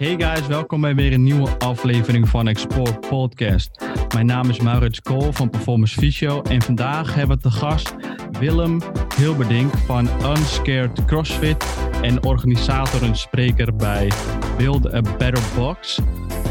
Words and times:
Hey 0.00 0.14
guys, 0.18 0.46
welkom 0.46 0.80
bij 0.80 0.94
weer 0.94 1.12
een 1.12 1.22
nieuwe 1.22 1.48
aflevering 1.58 2.28
van 2.28 2.48
Explore 2.48 2.98
Podcast. 2.98 3.84
Mijn 4.14 4.26
naam 4.26 4.50
is 4.50 4.60
Maurits 4.60 5.00
Kool 5.00 5.32
van 5.32 5.50
Performance 5.50 5.98
Physio 5.98 6.42
en 6.42 6.62
vandaag 6.62 7.14
hebben 7.14 7.36
we 7.36 7.42
te 7.42 7.50
gast 7.50 7.94
Willem 8.38 8.80
Hilberdink 9.16 9.76
van 9.76 10.08
Unscared 10.36 11.04
CrossFit 11.04 11.76
en 12.02 12.24
organisator 12.24 13.02
en 13.02 13.16
spreker 13.16 13.76
bij 13.76 14.10
Build 14.56 14.94
a 14.94 15.00
Better 15.00 15.42
Box. 15.56 15.98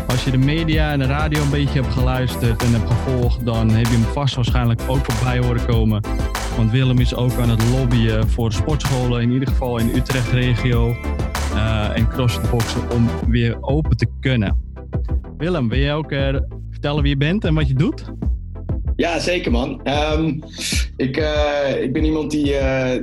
Als 0.08 0.24
je 0.24 0.32
de 0.32 0.38
media 0.38 0.92
en 0.92 1.00
de 1.00 1.06
radio 1.06 1.42
een 1.42 1.50
beetje 1.50 1.82
hebt 1.82 1.94
geluisterd 1.94 2.64
en 2.64 2.72
hebt 2.72 2.92
gevolgd, 2.92 3.46
dan 3.46 3.70
heb 3.70 3.86
je 3.86 3.94
hem 3.94 4.14
vast 4.14 4.36
waarschijnlijk 4.36 4.82
ook 4.88 5.06
voorbij 5.12 5.40
horen 5.40 5.66
komen. 5.66 6.02
Want 6.58 6.72
Willem 6.72 7.00
is 7.00 7.16
ook 7.16 7.40
aan 7.40 7.50
het 7.50 7.70
lobbyen 7.70 8.30
voor 8.30 8.52
sportscholen, 8.52 9.22
in 9.22 9.32
ieder 9.32 9.48
geval 9.48 9.78
in 9.78 9.88
de 9.88 9.96
Utrecht-regio 9.96 10.96
uh, 11.54 11.98
en 11.98 12.08
crossfitboxen 12.08 12.92
om 12.92 13.10
weer 13.28 13.62
open 13.62 13.98
te 13.98 14.07
kunnen. 14.20 14.57
Willem, 15.38 15.70
wil 15.70 15.80
je 15.80 15.92
ook 15.92 16.12
uh, 16.12 16.36
vertellen 16.70 17.02
wie 17.02 17.12
je 17.12 17.18
bent 17.18 17.46
en 17.46 17.54
wat 17.54 17.68
je 17.68 17.74
doet? 17.74 18.04
Ja, 18.96 19.20
zeker 19.20 19.52
man. 19.52 19.82
Um, 20.14 20.43
ik, 20.98 21.18
uh, 21.18 21.82
ik 21.82 21.93
ben 21.93 22.04
iemand 22.06 22.32
die, 22.32 22.56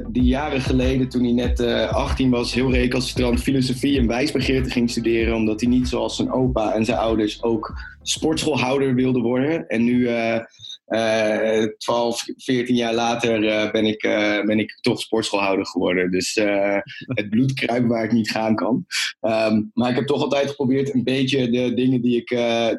die 0.08 0.22
jaren 0.22 0.60
geleden, 0.60 1.08
toen 1.08 1.22
hij 1.22 1.32
net 1.32 1.60
18 1.90 2.30
was, 2.30 2.54
heel 2.54 2.72
recalcitrant 2.72 3.40
filosofie 3.40 3.98
en 3.98 4.06
wijsbegeerte 4.06 4.70
ging 4.70 4.90
studeren. 4.90 5.34
Omdat 5.34 5.60
hij 5.60 5.70
niet 5.70 5.88
zoals 5.88 6.16
zijn 6.16 6.32
opa 6.32 6.74
en 6.74 6.84
zijn 6.84 6.98
ouders 6.98 7.42
ook 7.42 7.80
sportschoolhouder 8.02 8.94
wilde 8.94 9.20
worden. 9.20 9.68
En 9.68 9.84
nu 9.84 10.08
12, 10.86 12.28
eh, 12.28 12.34
14 12.36 12.74
jaar 12.74 12.94
later 12.94 13.48
eh, 13.48 13.70
ben, 13.70 13.84
ik, 13.84 14.04
uh, 14.04 14.44
ben 14.44 14.58
ik 14.58 14.78
toch 14.80 15.00
sportschoolhouder 15.00 15.66
geworden. 15.66 16.10
Dus 16.10 16.34
het 17.18 17.30
bloed 17.30 17.54
kruipt 17.54 17.86
waar 17.86 18.04
ik 18.04 18.12
niet 18.12 18.30
gaan 18.30 18.54
kan. 18.54 18.86
Um, 19.20 19.70
maar 19.74 19.90
ik 19.90 19.96
heb 19.96 20.06
toch 20.06 20.22
altijd 20.22 20.48
geprobeerd 20.48 20.94
een 20.94 21.04
beetje 21.04 21.50
de 21.50 21.74
dingen 21.74 22.02
die 22.02 22.16
ik, 22.16 22.28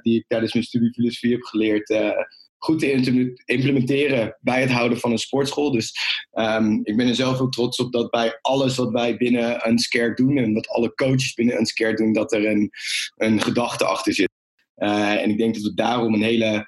die 0.02 0.17
ik 0.17 0.25
tijdens 0.28 0.53
mijn 0.53 0.66
studie 0.66 0.94
filosofie 0.94 1.31
heb 1.31 1.44
geleerd 1.44 2.16
goed 2.58 2.80
te 2.80 3.35
implementeren 3.45 4.38
bij 4.41 4.61
het 4.61 4.72
houden 4.72 4.97
van 4.97 5.11
een 5.11 5.17
sportschool. 5.17 5.72
Dus 5.72 5.94
um, 6.33 6.80
ik 6.83 6.97
ben 6.97 7.08
er 7.08 7.16
zelf 7.16 7.38
heel 7.38 7.50
trots 7.50 7.80
op 7.80 7.91
dat 7.91 8.09
bij 8.09 8.39
alles 8.41 8.75
wat 8.75 8.91
wij 8.91 9.17
binnen 9.17 9.69
Unscared 9.69 10.17
doen 10.17 10.38
en 10.38 10.53
wat 10.53 10.67
alle 10.67 10.94
coaches 10.94 11.33
binnen 11.33 11.59
Unscared 11.59 11.97
doen, 11.97 12.13
dat 12.13 12.33
er 12.33 12.45
een, 12.45 12.72
een 13.16 13.41
gedachte 13.41 13.85
achter 13.85 14.13
zit. 14.13 14.30
Uh, 14.78 15.22
en 15.22 15.30
ik 15.30 15.38
denk 15.38 15.53
dat 15.53 15.63
we 15.63 15.73
daarom 15.73 16.13
een 16.13 16.22
hele 16.22 16.67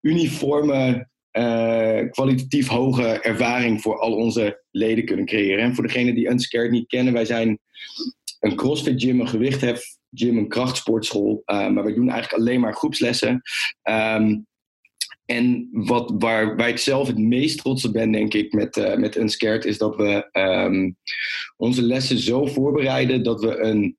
uniforme, 0.00 1.08
uh, 1.32 2.10
kwalitatief 2.10 2.68
hoge 2.68 3.20
ervaring 3.20 3.82
voor 3.82 3.98
al 3.98 4.14
onze 4.14 4.62
leden 4.70 5.04
kunnen 5.04 5.26
creëren. 5.26 5.64
En 5.64 5.74
voor 5.74 5.86
degenen 5.86 6.14
die 6.14 6.28
Unscared 6.28 6.70
niet 6.70 6.86
kennen, 6.86 7.12
wij 7.12 7.24
zijn 7.24 7.58
een 8.40 8.56
CrossFit 8.56 9.02
gym, 9.02 9.20
een 9.20 9.28
gewichthef 9.28 9.82
gym, 10.10 10.38
een 10.38 10.48
krachtsportschool. 10.48 11.42
Uh, 11.46 11.68
maar 11.68 11.84
wij 11.84 11.94
doen 11.94 12.08
eigenlijk 12.08 12.42
alleen 12.42 12.60
maar 12.60 12.74
groepslessen. 12.74 13.42
Um, 13.82 14.46
en 15.24 15.68
wat, 15.72 16.14
waar, 16.18 16.56
waar 16.56 16.68
ik 16.68 16.78
zelf 16.78 17.06
het 17.06 17.18
meest 17.18 17.58
trots 17.58 17.84
op 17.84 17.92
ben, 17.92 18.12
denk 18.12 18.34
ik, 18.34 18.52
met, 18.52 18.76
uh, 18.76 18.96
met 18.96 19.16
Unscared, 19.16 19.64
is 19.64 19.78
dat 19.78 19.96
we 19.96 20.28
um, 20.32 20.96
onze 21.56 21.82
lessen 21.82 22.18
zo 22.18 22.46
voorbereiden 22.46 23.22
dat 23.22 23.40
we 23.40 23.58
een 23.58 23.96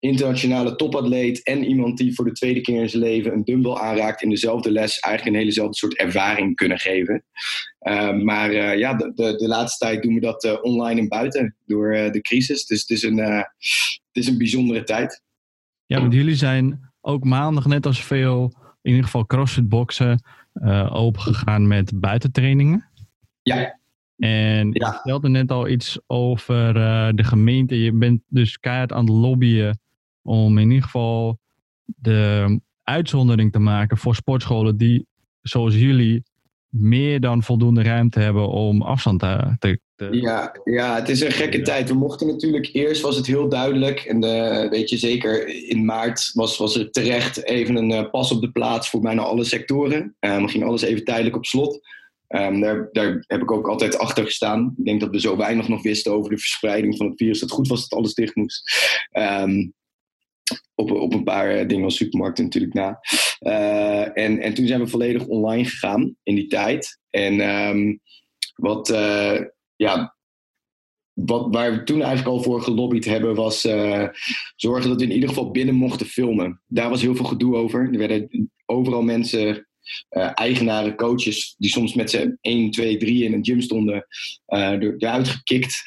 internationale 0.00 0.76
topatleet 0.76 1.42
en 1.42 1.64
iemand 1.64 1.98
die 1.98 2.14
voor 2.14 2.24
de 2.24 2.32
tweede 2.32 2.60
keer 2.60 2.80
in 2.80 2.88
zijn 2.88 3.02
leven 3.02 3.32
een 3.32 3.44
dumbbell 3.44 3.74
aanraakt 3.74 4.22
in 4.22 4.30
dezelfde 4.30 4.70
les, 4.70 4.98
eigenlijk 4.98 5.34
een 5.34 5.42
helezelfde 5.42 5.76
soort 5.76 5.96
ervaring 5.96 6.54
kunnen 6.56 6.78
geven. 6.78 7.24
Uh, 7.80 8.12
maar 8.12 8.52
uh, 8.52 8.78
ja, 8.78 8.94
de, 8.94 9.12
de, 9.14 9.36
de, 9.36 9.48
laatste 9.48 9.86
tijd 9.86 10.02
doen 10.02 10.14
we 10.14 10.20
dat 10.20 10.44
uh, 10.44 10.62
online 10.62 11.00
en 11.00 11.08
buiten 11.08 11.56
door 11.66 11.92
de 11.92 12.20
crisis. 12.20 12.66
Dus 12.66 12.80
het 12.80 12.90
is, 12.90 13.02
een, 13.02 13.18
het 13.18 13.48
is 14.12 14.26
een 14.26 14.38
bijzondere 14.38 14.82
tijd. 14.82 15.22
Ja, 15.86 16.00
want 16.00 16.12
jullie 16.12 16.34
zijn 16.34 16.92
ook 17.00 17.24
maandag, 17.24 17.66
net 17.66 17.86
als 17.86 18.04
veel, 18.04 18.54
in 18.82 18.90
ieder 18.90 19.04
geval 19.04 19.26
CrossFit 19.26 19.68
boxen, 19.68 20.22
opengegaan 20.90 21.66
met 21.66 22.00
buitentrainingen. 22.00 22.88
Ja. 23.42 23.78
En 24.16 24.70
ja. 24.72 24.86
je 24.86 24.92
vertelde 24.92 25.28
net 25.28 25.50
al 25.50 25.68
iets 25.68 25.98
over 26.06 26.74
de 27.16 27.24
gemeente. 27.24 27.82
Je 27.82 27.92
bent 27.92 28.22
dus 28.28 28.58
keihard 28.58 28.92
aan 28.92 29.04
het 29.04 29.14
lobbyen 29.14 29.78
om 30.22 30.58
in 30.58 30.68
ieder 30.68 30.84
geval 30.84 31.38
de 31.84 32.60
uitzondering 32.82 33.52
te 33.52 33.58
maken 33.58 33.96
voor 33.96 34.14
sportscholen 34.14 34.76
die, 34.76 35.06
zoals 35.42 35.74
jullie, 35.74 36.22
meer 36.68 37.20
dan 37.20 37.42
voldoende 37.42 37.82
ruimte 37.82 38.20
hebben 38.20 38.48
om 38.48 38.82
afstand 38.82 39.20
te, 39.20 39.78
ja, 40.10 40.56
ja, 40.64 40.94
het 40.94 41.08
is 41.08 41.20
een 41.20 41.32
gekke 41.32 41.62
tijd. 41.62 41.88
We 41.88 41.94
mochten 41.94 42.26
natuurlijk, 42.26 42.68
eerst 42.72 43.02
was 43.02 43.16
het 43.16 43.26
heel 43.26 43.48
duidelijk. 43.48 44.00
En 44.00 44.24
uh, 44.24 44.70
weet 44.70 44.90
je, 44.90 44.96
zeker 44.96 45.48
in 45.68 45.84
maart 45.84 46.30
was, 46.34 46.58
was 46.58 46.76
er 46.76 46.90
terecht 46.90 47.44
even 47.44 47.76
een 47.76 47.90
uh, 47.90 48.10
pas 48.10 48.32
op 48.32 48.40
de 48.40 48.50
plaats 48.50 48.90
voor 48.90 49.00
bijna 49.00 49.22
alle 49.22 49.44
sectoren. 49.44 50.16
Um, 50.20 50.48
ging 50.48 50.64
alles 50.64 50.82
even 50.82 51.04
tijdelijk 51.04 51.36
op 51.36 51.44
slot. 51.46 51.80
Um, 52.28 52.60
daar, 52.60 52.88
daar, 52.92 53.24
heb 53.26 53.42
ik 53.42 53.50
ook 53.50 53.68
altijd 53.68 53.98
achter 53.98 54.24
gestaan. 54.24 54.74
Ik 54.76 54.84
denk 54.84 55.00
dat 55.00 55.10
we 55.10 55.20
zo 55.20 55.36
weinig 55.36 55.68
nog 55.68 55.82
wisten 55.82 56.12
over 56.12 56.30
de 56.30 56.38
verspreiding 56.38 56.96
van 56.96 57.06
het 57.06 57.16
virus. 57.16 57.40
Dat 57.40 57.50
goed 57.50 57.68
was 57.68 57.88
dat 57.88 57.98
alles 57.98 58.14
dicht 58.14 58.34
moest. 58.34 58.70
Um, 59.12 59.74
op, 60.74 60.90
op 60.90 61.14
een 61.14 61.24
paar 61.24 61.50
eh, 61.50 61.68
dingen 61.68 61.84
als 61.84 61.96
supermarkten 61.96 62.44
natuurlijk 62.44 62.74
na. 62.74 63.00
Uh, 63.40 64.18
en, 64.18 64.38
en 64.38 64.54
toen 64.54 64.66
zijn 64.66 64.80
we 64.80 64.86
volledig 64.86 65.26
online 65.26 65.64
gegaan 65.64 66.16
in 66.22 66.34
die 66.34 66.46
tijd. 66.46 67.00
En 67.10 67.40
um, 67.40 68.00
wat, 68.54 68.90
uh, 68.90 69.40
ja, 69.76 70.16
wat, 71.12 71.46
waar 71.50 71.72
we 71.72 71.82
toen 71.82 72.02
eigenlijk 72.02 72.36
al 72.36 72.42
voor 72.42 72.62
gelobbyd 72.62 73.04
hebben, 73.04 73.34
was 73.34 73.60
zorgen 74.56 74.88
dat 74.88 75.00
we 75.00 75.06
in 75.06 75.12
ieder 75.12 75.28
geval 75.28 75.50
binnen 75.50 75.74
mochten 75.74 76.06
filmen. 76.06 76.62
Daar 76.66 76.90
was 76.90 77.02
heel 77.02 77.14
veel 77.14 77.24
gedoe 77.24 77.56
over. 77.56 77.88
Er 77.92 77.98
werden 77.98 78.50
overal 78.66 79.02
mensen 79.02 79.68
uh, 80.10 80.30
eigenaren, 80.34 80.96
coaches, 80.96 81.54
die 81.58 81.70
soms 81.70 81.94
met 81.94 82.10
z'n 82.10 82.38
1, 82.40 82.70
2, 82.70 82.96
3 82.96 83.24
in 83.24 83.32
een 83.32 83.44
gym 83.44 83.60
stonden, 83.60 84.06
uh, 84.48 84.70
eruit 84.70 85.28
gekikt 85.28 85.82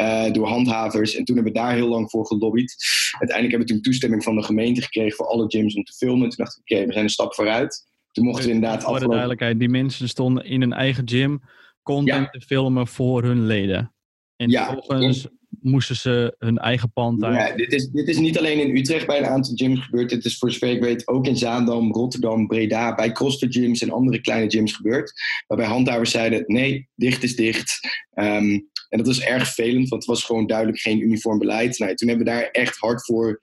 uh, 0.00 0.30
door 0.34 0.48
handhavers. 0.48 1.14
En 1.14 1.24
toen 1.24 1.34
hebben 1.34 1.52
we 1.52 1.58
daar 1.58 1.74
heel 1.74 1.88
lang 1.88 2.10
voor 2.10 2.26
gelobbyd. 2.26 2.74
Uiteindelijk 3.18 3.50
hebben 3.50 3.66
we 3.68 3.72
toen 3.72 3.82
toestemming 3.82 4.22
van 4.22 4.36
de 4.36 4.42
gemeente 4.42 4.82
gekregen 4.82 5.16
voor 5.16 5.26
alle 5.26 5.44
gyms 5.48 5.74
om 5.74 5.84
te 5.84 5.92
filmen. 5.92 6.28
Toen 6.28 6.44
dacht 6.44 6.56
ik, 6.56 6.60
oké, 6.60 6.72
okay, 6.72 6.86
we 6.86 6.92
zijn 6.92 7.04
een 7.04 7.10
stap 7.10 7.34
vooruit. 7.34 7.86
Toen 8.12 8.24
mochten 8.24 8.46
we 8.46 8.52
inderdaad 8.52 8.82
Voor 8.82 9.00
de 9.00 9.08
duidelijkheid, 9.08 9.58
die 9.58 9.68
mensen 9.68 10.08
stonden 10.08 10.44
in 10.44 10.62
een 10.62 10.72
eigen 10.72 11.08
gym 11.08 11.40
content 11.82 12.24
ja. 12.24 12.30
te 12.30 12.40
filmen 12.40 12.86
voor 12.86 13.22
hun 13.22 13.46
leden. 13.46 13.94
En 14.36 14.50
ja, 14.50 14.72
vervolgens 14.72 15.26
moesten 15.64 15.96
ze 15.96 16.34
hun 16.38 16.58
eigen 16.58 16.92
pand 16.92 17.24
uit. 17.24 17.48
Ja, 17.48 17.56
dit 17.56 17.72
is, 17.72 17.88
dit 17.88 18.08
is 18.08 18.18
niet 18.18 18.38
alleen 18.38 18.60
in 18.60 18.76
Utrecht 18.76 19.06
bij 19.06 19.18
een 19.18 19.26
aantal 19.26 19.54
gyms 19.54 19.80
gebeurd. 19.80 20.10
Dit 20.10 20.24
is 20.24 20.38
voor 20.38 20.52
zover 20.52 20.68
ik 20.68 20.82
weet 20.82 21.08
ook 21.08 21.26
in 21.26 21.36
Zaandam, 21.36 21.92
Rotterdam, 21.92 22.46
Breda, 22.46 22.94
bij 22.94 23.12
CrossFit 23.12 23.54
gyms 23.54 23.82
en 23.82 23.90
andere 23.90 24.20
kleine 24.20 24.50
gyms 24.50 24.72
gebeurd. 24.72 25.12
Waarbij 25.46 25.66
handhavers 25.66 26.10
zeiden, 26.10 26.44
nee, 26.46 26.88
dicht 26.94 27.22
is 27.22 27.36
dicht. 27.36 27.80
Um, 28.14 28.68
en 28.88 28.98
dat 28.98 29.06
was 29.06 29.20
erg 29.20 29.44
vervelend, 29.44 29.88
want 29.88 30.02
het 30.02 30.10
was 30.10 30.24
gewoon 30.24 30.46
duidelijk 30.46 30.78
geen 30.78 31.00
uniform 31.00 31.38
beleid. 31.38 31.78
Nou, 31.78 31.94
toen 31.94 32.08
hebben 32.08 32.26
we 32.26 32.32
daar 32.32 32.48
echt 32.50 32.76
hard 32.76 33.04
voor 33.04 33.40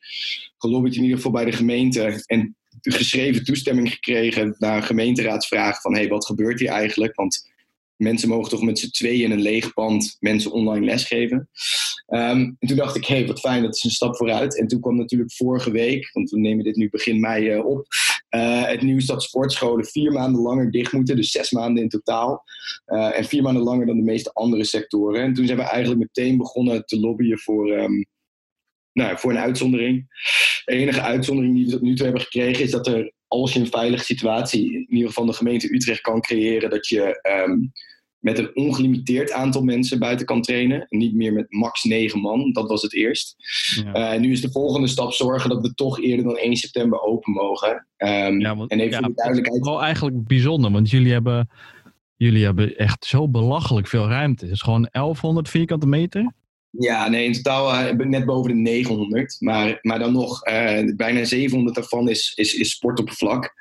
gelobbyd, 0.57 0.95
in 0.95 1.01
ieder 1.01 1.17
geval 1.17 1.31
bij 1.31 1.45
de 1.45 1.51
gemeente. 1.51 2.23
En 2.25 2.55
geschreven 2.81 3.43
toestemming 3.43 3.91
gekregen 3.91 4.55
naar 4.57 4.75
een 4.75 4.83
gemeenteraadsvraag 4.83 5.81
van, 5.81 5.93
hé, 5.93 5.99
hey, 5.99 6.09
wat 6.09 6.25
gebeurt 6.25 6.59
hier 6.59 6.69
eigenlijk? 6.69 7.15
Want 7.15 7.50
mensen 8.01 8.29
mogen 8.29 8.49
toch 8.49 8.63
met 8.63 8.79
z'n 8.79 8.89
tweeën 8.89 9.23
in 9.23 9.31
een 9.31 9.41
leeg 9.41 9.73
pand 9.73 10.17
mensen 10.19 10.51
online 10.51 10.85
lesgeven. 10.85 11.49
Um, 12.07 12.55
en 12.59 12.67
toen 12.67 12.77
dacht 12.77 12.95
ik, 12.95 13.05
hé, 13.05 13.15
hey, 13.15 13.27
wat 13.27 13.39
fijn, 13.39 13.63
dat 13.63 13.75
is 13.75 13.83
een 13.83 13.89
stap 13.89 14.15
vooruit. 14.15 14.59
En 14.59 14.67
toen 14.67 14.81
kwam 14.81 14.95
natuurlijk 14.95 15.33
vorige 15.33 15.71
week, 15.71 16.09
want 16.13 16.29
we 16.29 16.39
nemen 16.39 16.63
dit 16.63 16.75
nu 16.75 16.89
begin 16.89 17.19
mei 17.19 17.55
uh, 17.55 17.65
op, 17.65 17.85
uh, 18.35 18.65
het 18.65 18.81
nieuws 18.81 19.05
dat 19.05 19.23
sportscholen 19.23 19.85
vier 19.85 20.11
maanden 20.11 20.41
langer 20.41 20.71
dicht 20.71 20.93
moeten, 20.93 21.15
dus 21.15 21.31
zes 21.31 21.51
maanden 21.51 21.83
in 21.83 21.89
totaal. 21.89 22.43
Uh, 22.87 23.17
en 23.17 23.25
vier 23.25 23.41
maanden 23.41 23.63
langer 23.63 23.85
dan 23.85 23.97
de 23.97 24.03
meeste 24.03 24.33
andere 24.33 24.63
sectoren. 24.63 25.21
En 25.21 25.33
toen 25.33 25.45
zijn 25.45 25.57
we 25.57 25.63
eigenlijk 25.63 25.99
meteen 25.99 26.37
begonnen 26.37 26.85
te 26.85 26.99
lobbyen 26.99 27.39
voor, 27.39 27.71
um, 27.71 28.05
nou, 28.93 29.17
voor 29.17 29.31
een 29.31 29.37
uitzondering. 29.37 30.07
De 30.65 30.73
enige 30.73 31.01
uitzondering 31.01 31.55
die 31.55 31.65
we 31.65 31.71
tot 31.71 31.81
nu 31.81 31.95
toe 31.95 32.05
hebben 32.05 32.23
gekregen 32.23 32.63
is 32.63 32.71
dat 32.71 32.87
er, 32.87 33.13
als 33.27 33.53
je 33.53 33.59
een 33.59 33.67
veilige 33.67 34.03
situatie, 34.03 34.73
in 34.73 34.85
ieder 34.89 35.07
geval 35.07 35.25
de 35.25 35.33
gemeente 35.33 35.73
Utrecht 35.73 36.01
kan 36.01 36.21
creëren, 36.21 36.69
dat 36.69 36.87
je 36.87 37.19
um, 37.47 37.71
met 38.21 38.37
een 38.37 38.55
ongelimiteerd 38.55 39.31
aantal 39.31 39.63
mensen 39.63 39.99
buiten 39.99 40.25
kan 40.25 40.41
trainen. 40.41 40.85
En 40.89 40.97
niet 40.97 41.15
meer 41.15 41.33
met 41.33 41.45
max 41.49 41.83
9 41.83 42.19
man, 42.19 42.51
dat 42.51 42.67
was 42.67 42.81
het 42.81 42.93
eerst. 42.93 43.35
Ja. 43.93 44.13
Uh, 44.13 44.19
nu 44.19 44.31
is 44.31 44.41
de 44.41 44.51
volgende 44.51 44.87
stap 44.87 45.13
zorgen 45.13 45.49
dat 45.49 45.61
we 45.61 45.73
toch 45.73 46.01
eerder 46.01 46.25
dan 46.25 46.37
1 46.37 46.55
september 46.55 47.01
open 47.01 47.33
mogen. 47.33 47.87
Um, 47.97 48.39
ja, 48.39 48.55
want, 48.55 48.71
en 48.71 48.79
even 48.79 48.91
ja, 48.91 48.97
voor 48.97 49.07
de 49.07 49.13
duidelijkheid. 49.15 49.65
Wel 49.65 49.81
eigenlijk 49.83 50.27
bijzonder, 50.27 50.71
want 50.71 50.89
jullie 50.89 51.11
hebben, 51.11 51.49
jullie 52.15 52.43
hebben 52.43 52.77
echt 52.77 53.05
zo 53.05 53.29
belachelijk 53.29 53.87
veel 53.87 54.07
ruimte. 54.07 54.45
Het 54.45 54.53
is 54.53 54.61
gewoon 54.61 54.87
1100 54.91 55.49
vierkante 55.49 55.87
meter. 55.87 56.33
Ja, 56.69 57.07
nee, 57.07 57.25
in 57.25 57.33
totaal 57.33 57.73
uh, 57.73 58.07
net 58.07 58.25
boven 58.25 58.51
de 58.51 58.57
900. 58.57 59.35
Maar, 59.39 59.79
maar 59.81 59.99
dan 59.99 60.13
nog, 60.13 60.47
uh, 60.47 60.95
bijna 60.95 61.23
700 61.23 61.75
daarvan 61.75 62.09
is, 62.09 62.33
is, 62.35 62.53
is 62.53 62.71
sportoppervlak. 62.71 63.53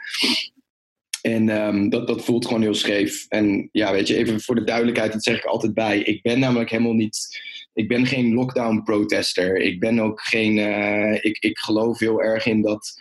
En 1.23 1.49
um, 1.49 1.89
dat, 1.89 2.07
dat 2.07 2.25
voelt 2.25 2.47
gewoon 2.47 2.63
heel 2.63 2.75
scheef. 2.75 3.27
En 3.29 3.69
ja, 3.73 3.93
weet 3.93 4.09
je, 4.09 4.17
even 4.17 4.41
voor 4.41 4.55
de 4.55 4.65
duidelijkheid, 4.65 5.13
dat 5.13 5.23
zeg 5.23 5.37
ik 5.37 5.45
altijd 5.45 5.75
bij. 5.75 5.99
Ik 5.99 6.23
ben 6.23 6.39
namelijk 6.39 6.71
helemaal 6.71 6.93
niet. 6.93 7.41
ik 7.73 7.89
ben 7.89 8.07
geen 8.07 8.35
lockdown 8.35 8.83
protester. 8.83 9.57
Ik 9.57 9.81
ben 9.81 9.99
ook 9.99 10.21
geen. 10.21 10.59
eh, 10.59 11.25
ik, 11.25 11.39
ik 11.39 11.59
geloof 11.59 11.99
heel 11.99 12.23
erg 12.23 12.47
in 12.47 12.63
dat 12.63 12.93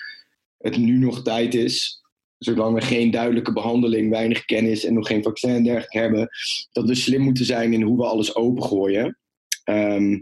het 0.57 0.77
nu 0.77 0.97
nog 0.97 1.23
tijd 1.23 1.55
is. 1.55 2.01
Zolang 2.37 2.73
we 2.75 2.81
geen 2.81 3.11
duidelijke 3.11 3.53
behandeling, 3.53 4.09
weinig 4.09 4.45
kennis 4.45 4.85
en 4.85 4.93
nog 4.93 5.07
geen 5.07 5.23
vaccin 5.23 5.49
en 5.49 5.63
dergelijke 5.63 5.97
hebben. 5.97 6.29
Dat 6.71 6.87
we 6.87 6.95
slim 6.95 7.21
moeten 7.21 7.45
zijn 7.45 7.73
in 7.73 7.81
hoe 7.81 7.97
we 7.97 8.05
alles 8.05 8.35
opengooien. 8.35 9.17
Ehm, 9.63 10.19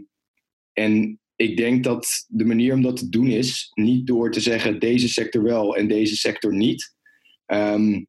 en 0.72 1.20
ik 1.36 1.56
denk 1.56 1.84
dat 1.84 2.24
de 2.28 2.44
manier 2.44 2.74
om 2.74 2.82
dat 2.82 2.96
te 2.96 3.08
doen 3.08 3.26
is 3.26 3.70
niet 3.74 4.06
door 4.06 4.30
te 4.30 4.40
zeggen 4.40 4.78
deze 4.78 5.08
sector 5.08 5.42
wel 5.42 5.76
en 5.76 5.88
deze 5.88 6.16
sector 6.16 6.54
niet. 6.54 6.96
Ehm, 7.48 8.04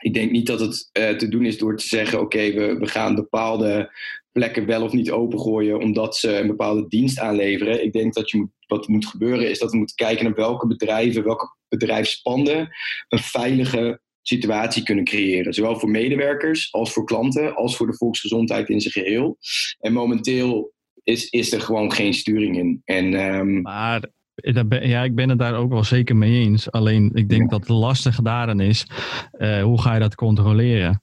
ik 0.00 0.14
denk 0.14 0.30
niet 0.30 0.46
dat 0.46 0.60
het 0.60 0.88
eh, 0.92 1.10
te 1.10 1.28
doen 1.28 1.44
is 1.44 1.58
door 1.58 1.76
te 1.76 1.86
zeggen: 1.86 2.20
oké, 2.20 2.52
we, 2.52 2.76
we 2.78 2.86
gaan 2.86 3.14
bepaalde 3.14 3.90
plekken 4.32 4.66
wel 4.66 4.82
of 4.82 4.92
niet 4.92 5.10
opengooien 5.10 5.78
omdat 5.78 6.16
ze 6.16 6.36
een 6.36 6.46
bepaalde 6.46 6.88
dienst 6.88 7.18
aanleveren. 7.18 7.84
Ik 7.84 7.92
denk 7.92 8.14
dat 8.14 8.30
je 8.30 8.48
wat 8.66 8.88
moet 8.88 9.06
gebeuren 9.06 9.50
is 9.50 9.58
dat 9.58 9.70
we 9.70 9.76
moeten 9.76 9.96
kijken 9.96 10.24
naar 10.24 10.34
welke 10.34 10.66
bedrijven, 10.66 11.24
welke 11.24 11.56
bedrijfspanden 11.68 12.68
een 13.08 13.18
veilige 13.18 14.00
situatie 14.22 14.82
kunnen 14.82 15.04
creëren. 15.04 15.54
Zowel 15.54 15.78
voor 15.78 15.90
medewerkers 15.90 16.72
als 16.72 16.92
voor 16.92 17.04
klanten, 17.04 17.54
als 17.54 17.76
voor 17.76 17.86
de 17.86 17.96
volksgezondheid 17.96 18.68
in 18.68 18.80
zijn 18.80 18.92
geheel. 18.92 19.38
En 19.78 19.92
momenteel 19.92 20.72
is, 21.02 21.28
is 21.28 21.52
er 21.52 21.60
gewoon 21.60 21.92
geen 21.92 22.14
sturing 22.14 22.58
in. 22.58 22.82
En, 22.84 23.14
ehm, 23.14 23.60
Maar 23.60 24.10
ja, 24.34 25.02
ik 25.04 25.14
ben 25.14 25.28
het 25.28 25.38
daar 25.38 25.54
ook 25.54 25.70
wel 25.72 25.84
zeker 25.84 26.16
mee 26.16 26.44
eens. 26.44 26.70
Alleen 26.70 27.10
ik 27.14 27.28
denk 27.28 27.50
dat 27.50 27.60
het 27.60 27.68
lastige 27.68 28.22
daarin 28.22 28.60
is, 28.60 28.86
eh, 29.32 29.62
hoe 29.62 29.80
ga 29.80 29.94
je 29.94 30.00
dat 30.00 30.14
controleren? 30.14 31.02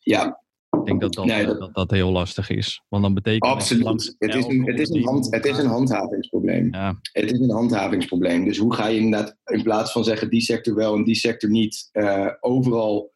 ja, 0.00 0.40
Ik 0.70 0.84
denk 0.86 1.00
dat 1.00 1.14
dat, 1.14 1.24
Nee, 1.24 1.40
eh, 1.40 1.46
dat- 1.46 1.58
dat, 1.58 1.74
dat 1.74 1.90
heel 1.90 2.10
lastig 2.12 2.50
is. 2.50 2.82
Want 2.88 3.02
dan 3.02 3.14
betekent 3.14 3.42
absoluut. 3.52 3.82
langs 3.84 4.14
Het 4.18 4.34
is, 4.34 4.46
een, 4.46 4.66
het, 4.66 4.80
is 4.80 4.88
een 4.90 5.04
hand, 5.04 5.34
het 5.34 5.44
is 5.44 5.58
een 5.58 5.66
handhavingsprobleem. 5.66 6.68
Ja, 6.74 6.98
Het 7.12 7.32
is 7.32 7.38
een 7.40 7.50
handhavingsprobleem. 7.50 8.44
Dus 8.44 8.58
hoe 8.58 8.74
ga 8.74 8.86
je 8.86 8.98
inderdaad, 8.98 9.36
in 9.44 9.62
plaats 9.62 9.92
van 9.92 10.04
zeggen 10.04 10.30
die 10.30 10.40
sector 10.40 10.74
wel 10.74 10.94
en 10.94 11.04
die 11.04 11.14
sector 11.14 11.50
niet, 11.50 11.88
eh, 11.92 12.28
overal 12.40 13.12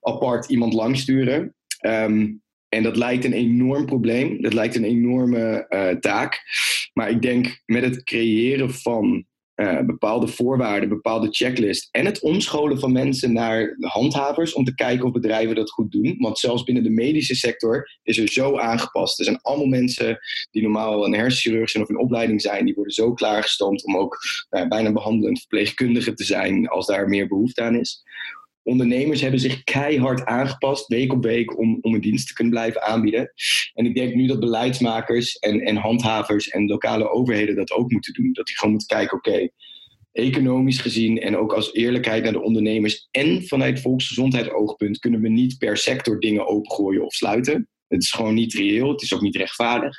apart 0.00 0.48
iemand 0.50 0.72
langsturen? 0.72 1.54
Ehm, 1.78 2.32
en 2.74 2.82
dat 2.82 2.96
lijkt 2.96 3.24
een 3.24 3.32
enorm 3.32 3.86
probleem. 3.86 4.42
Dat 4.42 4.52
lijkt 4.52 4.74
een 4.74 4.84
enorme 4.84 5.66
eh, 5.68 5.88
taak. 5.88 6.42
Maar 6.92 7.10
ik 7.10 7.22
denk 7.22 7.62
met 7.66 7.84
het 7.84 8.02
creëren 8.02 8.70
van 8.70 9.26
eh, 9.54 9.80
bepaalde 9.80 10.28
voorwaarden, 10.28 10.88
bepaalde 10.88 11.28
checklist 11.30 11.88
en 11.90 12.04
het 12.04 12.20
omscholen 12.20 12.78
van 12.78 12.92
mensen 12.92 13.32
naar 13.32 13.76
handhavers 13.80 14.52
om 14.52 14.64
te 14.64 14.74
kijken 14.74 15.06
of 15.06 15.12
bedrijven 15.12 15.54
dat 15.54 15.70
goed 15.70 15.92
doen. 15.92 16.16
Want 16.18 16.38
zelfs 16.38 16.64
binnen 16.64 16.82
de 16.82 16.90
medische 16.90 17.34
sector 17.34 17.98
is 18.02 18.18
er 18.18 18.28
zo 18.28 18.58
aangepast. 18.58 19.18
Er 19.18 19.24
zijn 19.24 19.40
allemaal 19.42 19.66
mensen 19.66 20.18
die 20.50 20.62
normaal 20.62 21.04
een 21.04 21.14
hersenchirurg 21.14 21.70
zijn 21.70 21.82
of 21.82 21.88
in 21.88 21.98
opleiding 21.98 22.40
zijn, 22.40 22.64
die 22.64 22.74
worden 22.74 22.92
zo 22.92 23.12
klaargestoomd 23.12 23.84
om 23.84 23.96
ook 23.96 24.18
nou, 24.50 24.68
bijna 24.68 24.92
behandelend 24.92 25.38
verpleegkundige 25.38 26.14
te 26.14 26.24
zijn 26.24 26.68
als 26.68 26.86
daar 26.86 27.08
meer 27.08 27.28
behoefte 27.28 27.62
aan 27.62 27.78
is. 27.78 28.02
Ondernemers 28.64 29.20
hebben 29.20 29.40
zich 29.40 29.64
keihard 29.64 30.24
aangepast, 30.24 30.86
week 30.86 31.12
op 31.12 31.22
week, 31.22 31.58
om, 31.58 31.78
om 31.80 31.94
een 31.94 32.00
dienst 32.00 32.26
te 32.26 32.34
kunnen 32.34 32.52
blijven 32.52 32.82
aanbieden. 32.82 33.32
En 33.74 33.86
ik 33.86 33.94
denk 33.94 34.14
nu 34.14 34.26
dat 34.26 34.40
beleidsmakers 34.40 35.38
en, 35.38 35.60
en 35.60 35.76
handhavers 35.76 36.48
en 36.48 36.66
lokale 36.66 37.10
overheden 37.10 37.56
dat 37.56 37.72
ook 37.72 37.90
moeten 37.90 38.12
doen. 38.12 38.32
Dat 38.32 38.46
die 38.46 38.56
gewoon 38.56 38.74
moeten 38.74 38.96
kijken, 38.96 39.16
oké, 39.16 39.48
economisch 40.12 40.80
gezien 40.80 41.20
en 41.20 41.36
ook 41.36 41.52
als 41.52 41.72
eerlijkheid 41.72 42.22
naar 42.22 42.32
de 42.32 42.42
ondernemers 42.42 43.08
en 43.10 43.46
vanuit 43.46 43.80
volksgezondheidsoogpunt 43.80 44.98
kunnen 44.98 45.20
we 45.20 45.28
niet 45.28 45.58
per 45.58 45.76
sector 45.76 46.20
dingen 46.20 46.46
opengooien 46.46 47.04
of 47.04 47.14
sluiten. 47.14 47.68
Het 47.88 48.02
is 48.02 48.10
gewoon 48.10 48.34
niet 48.34 48.54
reëel, 48.54 48.88
het 48.88 49.02
is 49.02 49.14
ook 49.14 49.20
niet 49.20 49.36
rechtvaardig, 49.36 49.96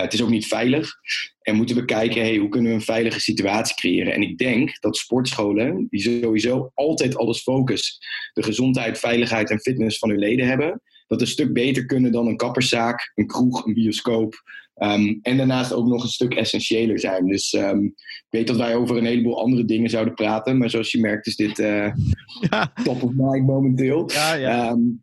het 0.00 0.12
is 0.12 0.22
ook 0.22 0.28
niet 0.28 0.46
veilig. 0.46 0.92
En 1.40 1.56
moeten 1.56 1.76
we 1.76 1.84
kijken, 1.84 2.20
hey, 2.20 2.36
hoe 2.36 2.48
kunnen 2.48 2.70
we 2.70 2.76
een 2.76 2.82
veilige 2.82 3.20
situatie 3.20 3.74
creëren? 3.74 4.12
En 4.12 4.22
ik 4.22 4.38
denk 4.38 4.80
dat 4.80 4.96
sportscholen, 4.96 5.86
die 5.90 6.00
sowieso 6.00 6.70
altijd 6.74 7.16
alles 7.16 7.42
focus, 7.42 7.98
de 8.32 8.42
gezondheid, 8.42 8.98
veiligheid 8.98 9.50
en 9.50 9.60
fitness 9.60 9.98
van 9.98 10.08
hun 10.08 10.18
leden 10.18 10.46
hebben, 10.46 10.82
dat 11.06 11.20
een 11.20 11.26
stuk 11.26 11.52
beter 11.52 11.86
kunnen 11.86 12.12
dan 12.12 12.26
een 12.26 12.36
kapperszaak, 12.36 13.12
een 13.14 13.26
kroeg, 13.26 13.66
een 13.66 13.74
bioscoop. 13.74 14.42
Um, 14.76 15.18
en 15.22 15.36
daarnaast 15.36 15.72
ook 15.72 15.86
nog 15.86 16.02
een 16.02 16.08
stuk 16.08 16.34
essentiëler 16.34 16.98
zijn. 16.98 17.26
Dus 17.26 17.52
um, 17.52 17.84
ik 17.96 18.26
weet 18.28 18.46
dat 18.46 18.56
wij 18.56 18.74
over 18.76 18.96
een 18.96 19.04
heleboel 19.04 19.40
andere 19.40 19.64
dingen 19.64 19.90
zouden 19.90 20.14
praten. 20.14 20.58
Maar 20.58 20.70
zoals 20.70 20.92
je 20.92 21.00
merkt 21.00 21.26
is 21.26 21.36
dit 21.36 21.58
uh, 21.58 21.92
ja. 22.50 22.72
top 22.84 23.02
of 23.02 23.10
mind 23.14 23.46
momenteel. 23.46 24.10
Ja, 24.12 24.34
ja. 24.34 24.70
Um, 24.70 25.02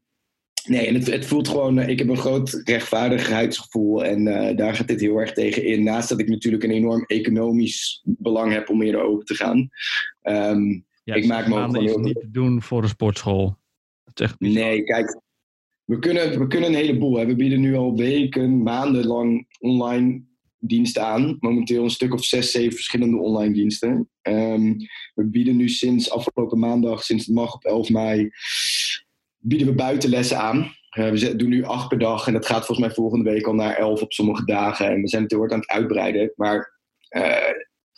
nee, 0.68 0.88
en 0.88 0.94
het, 0.94 1.08
het, 1.08 1.26
voelt 1.26 1.48
gewoon... 1.48 1.80
Uh, 1.80 1.88
ik 1.88 2.00
heb 2.00 2.10
een 2.10 2.18
groot 2.18 2.62
rechtvaardigheidsgevoel. 2.64 4.06
En 4.06 4.26
uh, 4.26 4.58
daar 4.58 4.76
gaat 4.76 4.88
dit 4.88 5.00
heel 5.00 5.18
erg 5.18 5.34
tegen 5.34 5.66
in. 5.66 5.84
Naast 5.84 6.10
dat 6.10 6.20
ik 6.20 6.28
natuurlijk 6.28 6.64
een 6.64 6.72
enorm 6.72 7.04
economisch 7.06 8.02
belang 8.04 8.52
heb 8.52 8.70
om 8.70 8.82
eerder 8.82 9.02
open 9.02 9.26
te 9.26 9.36
gaan. 9.36 9.70
Um, 10.24 10.86
ja, 11.04 11.16
ik 11.16 11.26
maak 11.26 11.48
me 11.48 11.56
ook 11.56 11.66
gewoon 11.66 11.86
heel... 11.86 12.00
niet 12.00 12.20
te 12.20 12.32
doen 12.32 12.62
voor 12.62 12.84
een 12.84 12.90
sportschool. 12.90 13.58
Het 14.04 14.20
is 14.20 14.26
echt 14.26 14.40
nee, 14.40 14.84
kijk... 14.84 15.22
We 15.84 16.00
kunnen, 16.00 16.40
we 16.40 16.48
kunnen 16.48 16.70
een 16.70 16.76
heleboel. 16.76 17.18
Hè. 17.18 17.26
We 17.26 17.36
bieden 17.36 17.60
nu 17.60 17.76
al 17.76 17.96
weken, 17.96 18.64
maanden 18.64 19.06
lang 19.06 19.48
online 19.60 20.22
diensten 20.60 21.04
aan. 21.06 21.38
Momenteel 21.40 21.84
een 21.84 21.90
stuk 21.90 22.14
of 22.14 22.24
zes, 22.24 22.52
zeven 22.52 22.74
verschillende 22.74 23.18
online 23.18 23.54
diensten. 23.54 24.10
Um, 24.22 24.78
we 25.14 25.26
bieden 25.26 25.56
nu 25.56 25.70
sinds 25.70 26.12
afgelopen 26.12 26.60
maandag, 26.60 27.04
sinds 27.04 27.26
het 27.26 27.36
mag 27.36 27.54
op 27.54 27.64
11 27.64 27.90
mei, 27.90 28.30
bieden 29.40 29.68
we 29.68 29.74
buitenlessen 29.74 30.38
aan. 30.38 30.78
Uh, 30.98 31.10
we 31.10 31.36
doen 31.36 31.50
nu 31.50 31.64
acht 31.64 31.88
per 31.88 32.00
dag 32.00 32.28
en 32.28 32.34
dat 32.34 32.46
gaat 32.46 32.66
volgens 32.66 32.88
mij 32.88 32.96
volgende 32.96 33.30
week 33.30 33.48
al 33.48 33.54
naar 33.54 33.76
elf 33.76 34.02
op 34.02 34.14
sommige 34.14 34.46
dagen. 34.46 34.90
En 34.90 35.02
we 35.02 35.08
zijn 35.08 35.22
het 35.22 35.32
heel 35.32 35.40
hard 35.40 35.52
aan 35.52 35.60
het 35.60 35.70
uitbreiden. 35.70 36.32
Maar 36.36 36.80
uh, 37.10 37.36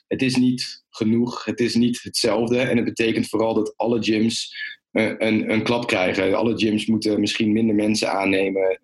het 0.07 0.21
is 0.21 0.35
niet 0.35 0.83
genoeg. 0.89 1.45
Het 1.45 1.59
is 1.59 1.75
niet 1.75 1.99
hetzelfde. 2.03 2.59
En 2.59 2.75
het 2.75 2.85
betekent 2.85 3.27
vooral 3.27 3.53
dat 3.53 3.73
alle 3.77 4.03
gyms 4.03 4.55
een, 4.91 5.51
een, 5.51 5.63
klap 5.63 5.87
krijgen. 5.87 6.37
Alle 6.37 6.57
gyms 6.57 6.85
moeten 6.85 7.19
misschien 7.19 7.51
minder 7.51 7.75
mensen 7.75 8.11
aannemen 8.11 8.79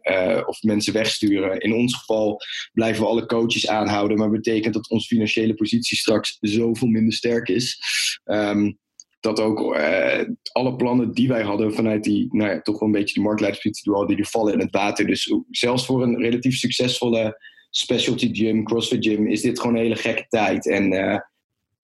of 0.45 0.61
mensen 0.61 0.93
wegsturen. 0.93 1.59
In 1.59 1.73
ons 1.73 1.95
geval 1.95 2.41
blijven 2.73 3.03
we 3.03 3.09
alle 3.09 3.25
coaches 3.25 3.67
aanhouden, 3.67 4.17
maar 4.17 4.29
betekent 4.29 4.73
dat 4.73 4.89
onze 4.89 5.07
financiële 5.07 5.53
positie 5.53 5.97
straks 5.97 6.37
zoveel 6.39 6.87
minder 6.87 7.13
sterk 7.13 7.47
is. 7.49 7.79
Um, 8.25 8.77
dat 9.27 9.39
ook 9.39 9.75
uh, 9.75 10.19
alle 10.51 10.75
plannen 10.75 11.11
die 11.11 11.27
wij 11.27 11.41
hadden 11.41 11.73
vanuit 11.73 12.03
die, 12.03 12.27
nou 12.31 12.49
ja, 12.49 12.61
toch 12.61 12.79
wel 12.79 12.87
een 12.87 12.95
beetje 12.95 13.13
de 13.13 13.21
marktleiderspositie 13.21 14.05
die 14.05 14.15
die 14.15 14.27
vallen 14.27 14.53
in 14.53 14.59
het 14.59 14.71
water. 14.71 15.07
Dus 15.07 15.33
zelfs 15.49 15.85
voor 15.85 16.03
een 16.03 16.17
relatief 16.17 16.55
succesvolle 16.55 17.37
specialty 17.69 18.29
gym, 18.33 18.63
CrossFit 18.63 19.05
gym, 19.05 19.27
is 19.27 19.41
dit 19.41 19.59
gewoon 19.59 19.75
een 19.75 19.81
hele 19.81 19.95
gekke 19.95 20.25
tijd. 20.29 20.67
En 20.67 20.91
uh, 20.91 21.17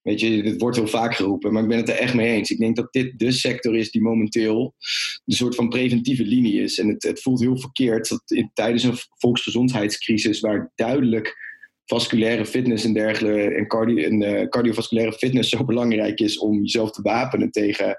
Weet 0.04 0.20
je, 0.20 0.44
dit 0.44 0.62
wordt 0.62 0.78
heel 0.78 0.88
vaak 0.88 1.16
geroepen, 1.16 1.54
maar 1.54 1.62
ik 1.62 1.70
ben 1.70 1.78
het 1.78 1.90
er 1.90 1.96
echt 1.96 2.14
mee 2.14 2.36
eens. 2.36 2.52
Ik 2.52 2.60
denk 2.60 2.76
dat 2.76 2.94
dit 2.94 3.20
de 3.20 3.32
sector 3.32 3.76
is 3.76 3.92
die 3.92 4.02
momenteel 4.02 4.76
de 5.24 5.36
soort 5.36 5.56
van 5.56 5.70
preventieve 5.70 6.24
linie 6.24 6.62
is. 6.62 6.80
En 6.80 6.88
het, 6.88 7.04
het 7.04 7.22
voelt 7.22 7.40
heel 7.40 7.58
verkeerd 7.58 8.10
dat 8.10 8.22
in, 8.26 8.52
tijdens 8.54 8.84
een 8.84 8.98
volksgezondheidscrisis, 9.18 10.40
waar 10.40 10.72
duidelijk 10.76 11.36
vasculaire 11.86 12.46
fitness 12.46 12.86
en 12.86 12.94
dergelijke 12.94 13.56
en, 13.56 13.68
cardio, 13.68 14.04
en 14.04 14.22
uh, 14.22 14.48
cardiovasculaire 14.50 15.14
fitness 15.14 15.50
zo 15.50 15.66
belangrijk 15.66 16.20
is 16.20 16.38
om 16.38 16.62
jezelf 16.62 16.92
te 16.92 17.02
wapenen 17.02 17.52
tegen 17.52 17.98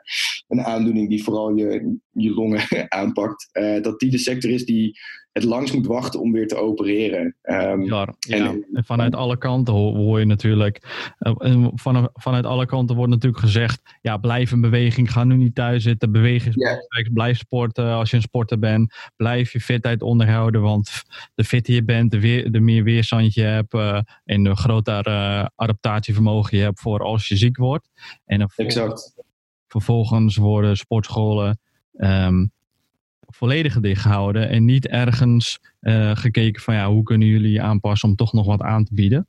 een 0.48 0.64
aandoening 0.64 1.08
die 1.08 1.24
vooral 1.24 1.56
je, 1.56 1.96
je 2.10 2.30
longen 2.30 2.66
aanpakt, 2.88 3.48
uh, 3.52 3.82
dat 3.82 4.00
die 4.00 4.10
de 4.10 4.18
sector 4.18 4.50
is 4.50 4.64
die 4.64 4.98
het 5.34 5.44
langst 5.44 5.74
moet 5.74 5.86
wachten 5.86 6.20
om 6.20 6.32
weer 6.32 6.48
te 6.48 6.56
opereren. 6.56 7.36
Um, 7.42 7.84
ja, 7.84 8.14
ja. 8.18 8.36
En, 8.36 8.66
en, 8.72 8.84
vanuit 8.84 9.14
alle 9.14 9.38
kanten 9.38 9.74
hoor, 9.74 9.96
hoor 9.96 10.18
je 10.18 10.24
natuurlijk, 10.24 10.82
uh, 11.20 11.68
van, 11.74 12.10
vanuit 12.12 12.46
alle 12.46 12.66
kanten 12.66 12.96
wordt 12.96 13.12
natuurlijk 13.12 13.42
gezegd, 13.42 13.82
ja, 14.00 14.16
blijf 14.16 14.52
in 14.52 14.60
beweging, 14.60 15.12
ga 15.12 15.24
nu 15.24 15.36
niet 15.36 15.54
thuis 15.54 15.82
zitten, 15.82 16.12
bewegen 16.12 16.48
is 16.48 16.54
belangrijk, 16.54 17.12
blijf 17.12 17.38
sporten 17.38 17.86
als 17.86 18.10
je 18.10 18.16
een 18.16 18.22
sporter 18.22 18.58
bent, 18.58 18.94
blijf 19.16 19.52
je 19.52 19.60
fitheid 19.60 20.02
onderhouden, 20.02 20.60
want 20.60 21.02
de 21.34 21.44
fitter 21.44 21.74
je 21.74 21.84
bent, 21.84 22.10
de, 22.10 22.20
weer, 22.20 22.50
de 22.50 22.60
meer 22.60 22.84
weerstand 22.84 23.34
je 23.34 23.42
hebt 23.42 23.74
uh, 23.74 24.00
en 24.24 24.42
de 24.42 24.56
groter 24.56 25.08
uh, 25.08 25.46
adaptatievermogen 25.54 26.58
je 26.58 26.62
hebt 26.62 26.80
voor 26.80 27.00
als 27.00 27.28
je 27.28 27.36
ziek 27.36 27.56
wordt. 27.56 27.90
En 28.24 28.48
exact. 28.56 29.14
vervolgens 29.66 30.36
worden 30.36 30.76
sportscholen 30.76 31.58
um, 31.92 32.52
volledig 33.34 33.80
dicht 33.80 34.02
gehouden 34.02 34.48
en 34.48 34.64
niet 34.64 34.86
ergens 34.86 35.58
uh, 35.80 36.16
gekeken 36.16 36.62
van 36.62 36.74
ja, 36.74 36.90
hoe 36.90 37.02
kunnen 37.02 37.28
jullie 37.28 37.62
aanpassen 37.62 38.08
om 38.08 38.16
toch 38.16 38.32
nog 38.32 38.46
wat 38.46 38.60
aan 38.60 38.84
te 38.84 38.94
bieden? 38.94 39.28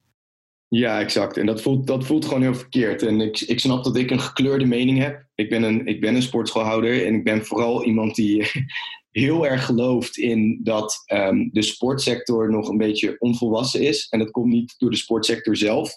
Ja, 0.67 0.99
exact. 0.99 1.37
En 1.37 1.45
dat 1.45 1.61
voelt, 1.61 1.87
dat 1.87 2.05
voelt 2.05 2.25
gewoon 2.25 2.41
heel 2.41 2.55
verkeerd. 2.55 3.03
En 3.03 3.21
ik, 3.21 3.39
ik 3.39 3.59
snap 3.59 3.83
dat 3.83 3.95
ik 3.97 4.11
een 4.11 4.19
gekleurde 4.19 4.65
mening 4.65 4.99
heb. 4.99 5.25
Ik 5.35 5.49
ben 5.49 5.63
een, 5.63 5.85
ik 5.85 6.01
ben 6.01 6.15
een 6.15 6.21
sportschoolhouder 6.21 7.05
en 7.05 7.13
ik 7.13 7.23
ben 7.23 7.45
vooral 7.45 7.85
iemand 7.85 8.15
die 8.15 8.51
heel 9.11 9.47
erg 9.47 9.65
gelooft 9.65 10.17
in 10.17 10.59
dat 10.63 11.03
um, 11.13 11.49
de 11.51 11.61
sportsector 11.61 12.51
nog 12.51 12.69
een 12.69 12.77
beetje 12.77 13.15
onvolwassen 13.19 13.81
is. 13.81 14.07
En 14.09 14.19
dat 14.19 14.31
komt 14.31 14.53
niet 14.53 14.75
door 14.77 14.89
de 14.89 14.97
sportsector 14.97 15.57
zelf, 15.57 15.91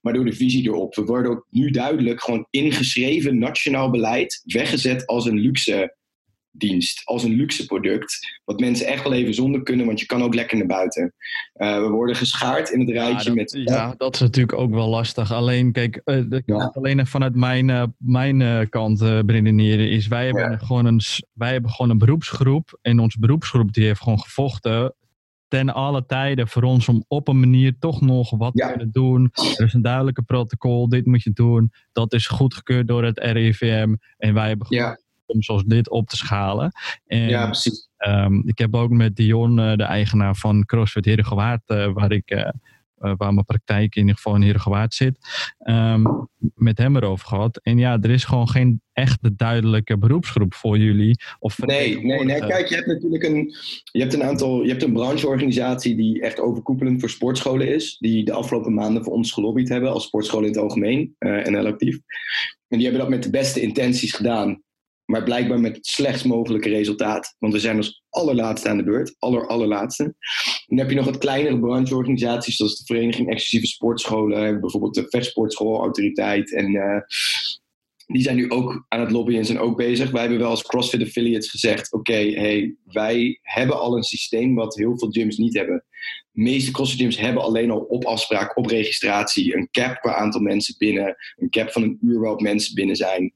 maar 0.00 0.12
door 0.12 0.24
de 0.24 0.32
visie 0.32 0.66
erop. 0.66 0.94
We 0.94 1.04
worden 1.04 1.30
ook 1.30 1.46
nu 1.50 1.70
duidelijk 1.70 2.22
gewoon 2.22 2.46
ingeschreven 2.50 3.38
nationaal 3.38 3.90
beleid 3.90 4.42
weggezet 4.44 5.06
als 5.06 5.26
een 5.26 5.38
luxe 5.38 5.96
dienst, 6.52 7.02
als 7.04 7.22
een 7.22 7.34
luxe 7.34 7.66
product. 7.66 8.18
Wat 8.44 8.60
mensen 8.60 8.86
echt 8.86 9.02
wel 9.02 9.12
even 9.12 9.34
zonder 9.34 9.62
kunnen, 9.62 9.86
want 9.86 10.00
je 10.00 10.06
kan 10.06 10.22
ook 10.22 10.34
lekker 10.34 10.58
naar 10.58 10.66
buiten. 10.66 11.14
Uh, 11.54 11.80
we 11.80 11.88
worden 11.88 12.16
geschaard 12.16 12.70
in 12.70 12.80
het 12.80 12.90
rijtje 12.90 13.12
ja, 13.16 13.24
dat, 13.24 13.34
met. 13.34 13.60
Ja, 13.64 13.94
dat 13.96 14.14
is 14.14 14.20
natuurlijk 14.20 14.58
ook 14.58 14.70
wel 14.70 14.88
lastig. 14.88 15.32
Alleen, 15.32 15.72
kijk, 15.72 16.00
uh, 16.04 16.22
de, 16.28 16.42
ja. 16.46 16.70
alleen 16.74 17.06
vanuit 17.06 17.34
mijn, 17.34 17.68
uh, 17.68 17.84
mijn 17.98 18.68
kant 18.68 18.98
beredeneren 18.98 19.90
is: 19.90 20.08
wij 20.08 20.24
hebben, 20.24 20.58
gewoon 20.58 20.86
een, 20.86 21.00
wij 21.32 21.52
hebben 21.52 21.70
gewoon 21.70 21.90
een 21.90 21.98
beroepsgroep. 21.98 22.78
En 22.82 22.98
onze 22.98 23.18
beroepsgroep 23.18 23.72
die 23.72 23.84
heeft 23.84 24.00
gewoon 24.00 24.20
gevochten 24.20 24.94
ten 25.52 25.74
alle 25.74 26.06
tijden 26.06 26.48
voor 26.48 26.62
ons 26.62 26.88
om 26.88 27.04
op 27.08 27.28
een 27.28 27.40
manier 27.40 27.78
toch 27.78 28.00
nog 28.00 28.30
wat 28.30 28.54
te 28.54 28.66
kunnen 28.66 28.90
doen. 28.90 29.30
Er 29.56 29.64
is 29.64 29.72
een 29.72 29.82
duidelijke 29.82 30.22
protocol, 30.22 30.88
dit 30.88 31.06
moet 31.06 31.22
je 31.22 31.30
doen. 31.32 31.72
Dat 31.92 32.12
is 32.12 32.26
goedgekeurd 32.26 32.88
door 32.88 33.04
het 33.04 33.18
RIVM. 33.18 33.94
En 34.16 34.34
wij 34.34 34.48
hebben 34.48 34.66
ja. 34.70 34.98
Om 35.32 35.42
zoals 35.42 35.64
dit 35.64 35.90
op 35.90 36.08
te 36.08 36.16
schalen. 36.16 36.72
En, 37.06 37.28
ja, 37.28 37.44
precies. 37.44 37.88
Um, 37.98 38.42
ik 38.46 38.58
heb 38.58 38.74
ook 38.74 38.90
met 38.90 39.16
Dion, 39.16 39.58
uh, 39.58 39.76
de 39.76 39.82
eigenaar 39.82 40.36
van 40.36 40.64
CrossFit 40.64 41.04
Herengewaard, 41.04 41.62
uh, 41.66 41.92
waar 41.92 42.12
ik... 42.12 42.30
Uh, 42.30 42.48
waar 43.16 43.34
mijn 43.34 43.44
praktijk 43.44 43.94
in 43.94 44.00
ieder 44.00 44.16
geval 44.16 44.34
in 44.34 44.42
Herengewaard 44.42 44.94
zit, 44.94 45.18
um, 45.58 46.28
met 46.54 46.78
hem 46.78 46.96
erover 46.96 47.26
gehad. 47.26 47.60
En 47.62 47.78
ja, 47.78 47.98
er 48.00 48.10
is 48.10 48.24
gewoon 48.24 48.48
geen 48.48 48.80
echte 48.92 49.34
duidelijke 49.36 49.98
beroepsgroep 49.98 50.54
voor 50.54 50.78
jullie. 50.78 51.22
Of 51.38 51.58
nee, 51.58 52.04
nee, 52.04 52.24
nee, 52.24 52.40
kijk, 52.40 52.66
je 52.66 52.74
hebt 52.74 52.86
natuurlijk 52.86 53.22
een, 53.22 53.54
je 53.92 54.00
hebt 54.00 54.14
een 54.14 54.22
aantal, 54.22 54.62
je 54.62 54.68
hebt 54.68 54.82
een 54.82 54.92
brancheorganisatie 54.92 55.96
die 55.96 56.22
echt 56.22 56.40
overkoepelend 56.40 57.00
voor 57.00 57.10
sportscholen 57.10 57.74
is, 57.74 57.96
die 57.98 58.24
de 58.24 58.32
afgelopen 58.32 58.74
maanden 58.74 59.04
voor 59.04 59.12
ons 59.12 59.32
gelobbyd 59.32 59.68
hebben 59.68 59.92
als 59.92 60.04
sportscholen 60.04 60.46
in 60.46 60.52
het 60.52 60.62
algemeen, 60.62 61.16
uh, 61.18 61.44
NL 61.44 61.66
actief. 61.66 61.98
En 62.68 62.78
die 62.78 62.82
hebben 62.82 63.00
dat 63.00 63.10
met 63.10 63.22
de 63.22 63.30
beste 63.30 63.60
intenties 63.60 64.12
gedaan 64.12 64.62
maar 65.12 65.22
blijkbaar 65.22 65.60
met 65.60 65.76
het 65.76 65.86
slechtst 65.86 66.24
mogelijke 66.24 66.68
resultaat. 66.68 67.36
Want 67.38 67.52
we 67.52 67.58
zijn 67.58 67.76
als 67.76 68.02
allerlaatste 68.10 68.68
aan 68.68 68.76
de 68.76 68.84
beurt, 68.84 69.14
aller, 69.18 69.46
allerlaatste. 69.46 70.14
Dan 70.66 70.78
heb 70.78 70.88
je 70.88 70.96
nog 70.96 71.04
wat 71.04 71.18
kleinere 71.18 71.60
brancheorganisaties, 71.60 72.56
zoals 72.56 72.78
de 72.78 72.84
Vereniging 72.84 73.28
Exclusieve 73.30 73.66
Sportscholen, 73.66 74.60
bijvoorbeeld 74.60 74.94
de 74.94 75.06
Vechtsportschool 75.08 75.80
Autoriteit. 75.80 76.54
En 76.54 76.74
uh, 76.74 77.00
die 78.06 78.22
zijn 78.22 78.36
nu 78.36 78.50
ook 78.50 78.84
aan 78.88 79.00
het 79.00 79.10
lobbyen 79.10 79.38
en 79.38 79.44
zijn 79.44 79.58
ook 79.58 79.76
bezig. 79.76 80.10
Wij 80.10 80.20
hebben 80.20 80.38
wel 80.38 80.50
als 80.50 80.62
CrossFit 80.62 81.02
Affiliates 81.02 81.50
gezegd: 81.50 81.92
oké, 81.92 82.12
okay, 82.12 82.32
hey, 82.32 82.74
wij 82.84 83.38
hebben 83.42 83.80
al 83.80 83.96
een 83.96 84.02
systeem 84.02 84.54
wat 84.54 84.76
heel 84.76 84.98
veel 84.98 85.10
gyms 85.10 85.36
niet 85.36 85.56
hebben. 85.56 85.84
De 86.32 86.42
meeste 86.42 86.70
CrossFit 86.70 87.00
gyms 87.00 87.18
hebben 87.18 87.42
alleen 87.42 87.70
al 87.70 87.80
op 87.80 88.04
afspraak, 88.04 88.56
op 88.56 88.66
registratie, 88.66 89.56
een 89.56 89.68
cap 89.70 90.00
qua 90.00 90.14
aantal 90.14 90.40
mensen 90.40 90.74
binnen, 90.78 91.16
een 91.36 91.50
cap 91.50 91.72
van 91.72 91.82
een 91.82 91.98
uur 92.02 92.20
waarop 92.20 92.40
mensen 92.40 92.74
binnen 92.74 92.96
zijn 92.96 93.32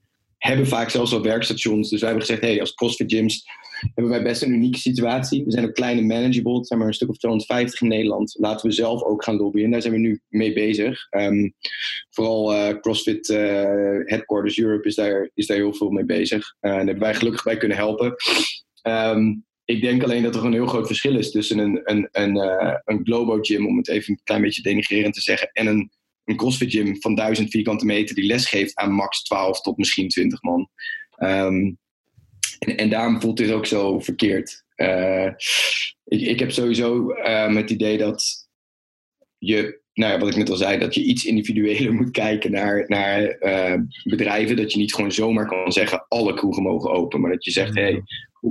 hebben 0.46 0.66
vaak 0.66 0.90
zelfs 0.90 1.12
al 1.12 1.22
werkstations. 1.22 1.90
Dus 1.90 2.00
wij 2.00 2.08
hebben 2.08 2.26
gezegd, 2.26 2.44
hey, 2.44 2.60
als 2.60 2.74
CrossFit 2.74 3.12
gyms 3.12 3.44
hebben 3.94 4.12
wij 4.12 4.22
best 4.22 4.42
een 4.42 4.52
unieke 4.52 4.78
situatie. 4.78 5.44
We 5.44 5.50
zijn 5.50 5.64
ook 5.64 5.74
kleine 5.74 6.02
manageable. 6.02 6.56
Het 6.56 6.66
zijn 6.66 6.78
maar 6.78 6.88
een 6.88 6.94
stuk 6.94 7.08
of 7.08 7.16
250 7.16 7.80
in 7.80 7.88
Nederland. 7.88 8.36
Laten 8.38 8.68
we 8.68 8.74
zelf 8.74 9.02
ook 9.02 9.24
gaan 9.24 9.36
lobbyen. 9.36 9.70
Daar 9.70 9.82
zijn 9.82 9.92
we 9.92 9.98
nu 9.98 10.20
mee 10.28 10.52
bezig. 10.52 11.06
Um, 11.10 11.54
vooral 12.10 12.54
uh, 12.54 12.68
CrossFit 12.80 13.28
uh, 13.28 13.38
Headquarters 14.04 14.58
Europe 14.58 14.88
is 14.88 14.94
daar, 14.94 15.30
is 15.34 15.46
daar 15.46 15.56
heel 15.56 15.74
veel 15.74 15.90
mee 15.90 16.04
bezig. 16.04 16.54
Uh, 16.60 16.70
en 16.70 16.76
daar 16.76 16.86
hebben 16.86 17.04
wij 17.04 17.14
gelukkig 17.14 17.42
bij 17.42 17.56
kunnen 17.56 17.76
helpen. 17.76 18.14
Um, 18.82 19.44
ik 19.64 19.80
denk 19.80 20.02
alleen 20.02 20.22
dat 20.22 20.34
er 20.34 20.44
een 20.44 20.52
heel 20.52 20.66
groot 20.66 20.86
verschil 20.86 21.18
is 21.18 21.30
tussen 21.30 21.58
een, 21.58 21.80
een, 21.84 22.08
een, 22.12 22.36
een 22.84 23.00
Globo 23.04 23.38
Gym, 23.40 23.66
om 23.66 23.76
het 23.76 23.88
even 23.88 24.12
een 24.12 24.20
klein 24.24 24.42
beetje 24.42 24.62
denigrerend 24.62 25.14
te 25.14 25.20
zeggen, 25.20 25.50
en 25.52 25.66
een 25.66 25.90
een 26.26 26.36
CrossFit 26.36 26.70
gym 26.70 27.00
van 27.00 27.14
1000 27.14 27.50
vierkante 27.50 27.84
meter 27.84 28.14
die 28.14 28.26
lesgeeft 28.26 28.76
aan 28.76 28.92
max 28.92 29.22
12 29.22 29.60
tot 29.60 29.76
misschien 29.76 30.08
20 30.08 30.42
man. 30.42 30.68
Um, 31.18 31.78
en, 32.58 32.76
en, 32.76 32.88
daarom 32.88 33.20
voelt 33.20 33.36
dit 33.36 33.50
ook 33.50 33.66
zo 33.66 34.00
verkeerd. 34.00 34.64
Uh, 34.76 35.26
ik, 36.04 36.20
ik 36.20 36.38
heb 36.38 36.50
sowieso 36.50 37.10
uh, 37.10 37.48
met 37.48 37.62
het 37.62 37.70
idee 37.70 37.98
dat 37.98 38.48
je, 39.38 39.80
nou 39.92 40.12
ja, 40.12 40.18
wat 40.18 40.28
ik 40.28 40.36
net 40.36 40.50
al 40.50 40.56
zei, 40.56 40.78
dat 40.78 40.94
je 40.94 41.02
iets 41.02 41.24
individueler 41.24 41.92
moet 41.94 42.10
kijken 42.10 42.50
naar, 42.50 42.84
naar 42.86 43.36
uh, 43.40 43.80
bedrijven. 44.04 44.56
Dat 44.56 44.72
je 44.72 44.78
niet 44.78 44.94
gewoon 44.94 45.12
zomaar 45.12 45.46
kan 45.46 45.72
zeggen: 45.72 46.04
alle 46.08 46.34
kroegen 46.34 46.62
mogen 46.62 46.90
open. 46.90 47.20
Maar 47.20 47.30
dat 47.30 47.44
je 47.44 47.50
zegt: 47.50 47.74
hé, 47.74 47.82
hey, 47.82 48.02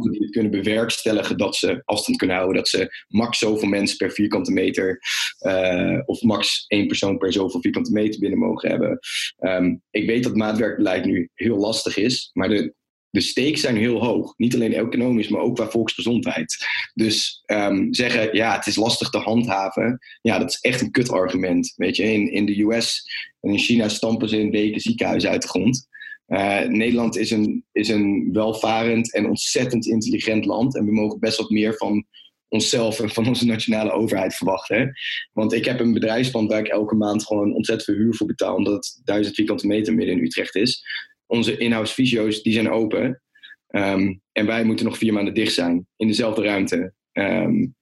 die 0.01 0.29
kunnen 0.29 0.51
bewerkstelligen 0.51 1.37
dat 1.37 1.55
ze 1.55 1.81
afstand 1.85 2.17
kunnen 2.17 2.35
houden, 2.35 2.57
dat 2.57 2.67
ze 2.67 3.05
max 3.07 3.37
zoveel 3.37 3.69
mensen 3.69 3.97
per 3.97 4.11
vierkante 4.11 4.51
meter 4.51 4.99
uh, 5.39 5.99
of 6.05 6.21
max 6.21 6.65
één 6.67 6.87
persoon 6.87 7.17
per 7.17 7.33
zoveel 7.33 7.61
vierkante 7.61 7.91
meter 7.91 8.19
binnen 8.19 8.39
mogen 8.39 8.69
hebben. 8.69 8.99
Um, 9.39 9.81
ik 9.91 10.05
weet 10.05 10.23
dat 10.23 10.35
maatwerkbeleid 10.35 11.05
nu 11.05 11.29
heel 11.33 11.57
lastig 11.57 11.97
is, 11.97 12.29
maar 12.33 12.49
de, 12.49 12.73
de 13.09 13.21
stakes 13.21 13.61
zijn 13.61 13.77
heel 13.77 14.03
hoog. 14.03 14.33
Niet 14.37 14.55
alleen 14.55 14.73
economisch, 14.73 15.27
maar 15.27 15.41
ook 15.41 15.55
qua 15.55 15.69
volksgezondheid. 15.69 16.55
Dus 16.93 17.43
um, 17.45 17.93
zeggen, 17.93 18.35
ja, 18.35 18.55
het 18.55 18.67
is 18.67 18.75
lastig 18.75 19.09
te 19.09 19.17
handhaven. 19.17 19.99
Ja, 20.21 20.39
dat 20.39 20.49
is 20.49 20.59
echt 20.59 20.81
een 20.81 20.91
kutargument. 20.91 21.73
Weet 21.75 21.95
je, 21.95 22.03
in, 22.03 22.31
in 22.31 22.45
de 22.45 22.63
US 22.63 23.03
en 23.41 23.51
in 23.51 23.59
China 23.59 23.89
stampen 23.89 24.29
ze 24.29 24.39
in 24.39 24.51
weken 24.51 24.81
ziekenhuizen 24.81 25.29
uit 25.29 25.41
de 25.41 25.47
grond. 25.47 25.87
Uh, 26.27 26.61
Nederland 26.61 27.17
is 27.17 27.31
een, 27.31 27.65
is 27.71 27.89
een 27.89 28.29
welvarend 28.31 29.13
en 29.13 29.27
ontzettend 29.27 29.85
intelligent 29.85 30.45
land. 30.45 30.75
En 30.77 30.85
we 30.85 30.91
mogen 30.91 31.19
best 31.19 31.37
wat 31.37 31.49
meer 31.49 31.73
van 31.73 32.05
onszelf 32.47 32.99
en 32.99 33.09
van 33.09 33.27
onze 33.27 33.45
nationale 33.45 33.91
overheid 33.91 34.35
verwachten. 34.35 34.93
Want 35.33 35.53
ik 35.53 35.65
heb 35.65 35.79
een 35.79 35.93
bedrijfspand 35.93 36.49
waar 36.49 36.59
ik 36.59 36.67
elke 36.67 36.95
maand 36.95 37.25
gewoon 37.25 37.53
ontzettend 37.53 37.89
veel 37.89 38.03
huur 38.03 38.15
voor 38.15 38.27
betaal. 38.27 38.55
Omdat 38.55 38.73
het 38.73 39.01
duizend 39.03 39.35
vierkante 39.35 39.67
meter 39.67 39.93
midden 39.93 40.17
in 40.17 40.23
Utrecht 40.23 40.55
is. 40.55 40.85
Onze 41.25 41.57
in-house 41.57 41.93
fysio's 41.93 42.43
die 42.43 42.53
zijn 42.53 42.69
open. 42.69 43.21
Um, 43.69 44.21
en 44.31 44.45
wij 44.45 44.63
moeten 44.63 44.85
nog 44.85 44.97
vier 44.97 45.13
maanden 45.13 45.33
dicht 45.33 45.53
zijn. 45.53 45.87
In 45.95 46.07
dezelfde 46.07 46.41
ruimte. 46.41 46.93
Um, 47.13 47.75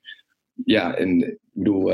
ja, 0.66 0.96
en 0.96 1.22
ik 1.22 1.38
bedoel, 1.52 1.92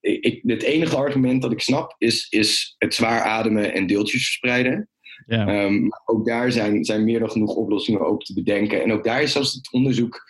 ik, 0.00 0.40
het 0.42 0.62
enige 0.62 0.96
argument 0.96 1.42
dat 1.42 1.52
ik 1.52 1.60
snap 1.60 1.94
is, 1.98 2.26
is 2.30 2.74
het 2.78 2.94
zwaar 2.94 3.20
ademen 3.20 3.72
en 3.72 3.86
deeltjes 3.86 4.22
verspreiden. 4.24 4.88
Ja. 5.26 5.64
Um, 5.64 5.88
ook 6.04 6.26
daar 6.26 6.52
zijn, 6.52 6.84
zijn 6.84 7.04
meer 7.04 7.18
dan 7.18 7.30
genoeg 7.30 7.54
oplossingen 7.54 8.06
ook 8.06 8.22
te 8.22 8.34
bedenken. 8.34 8.82
En 8.82 8.92
ook 8.92 9.04
daar 9.04 9.22
is 9.22 9.32
zelfs 9.32 9.52
het 9.52 9.72
onderzoek 9.72 10.22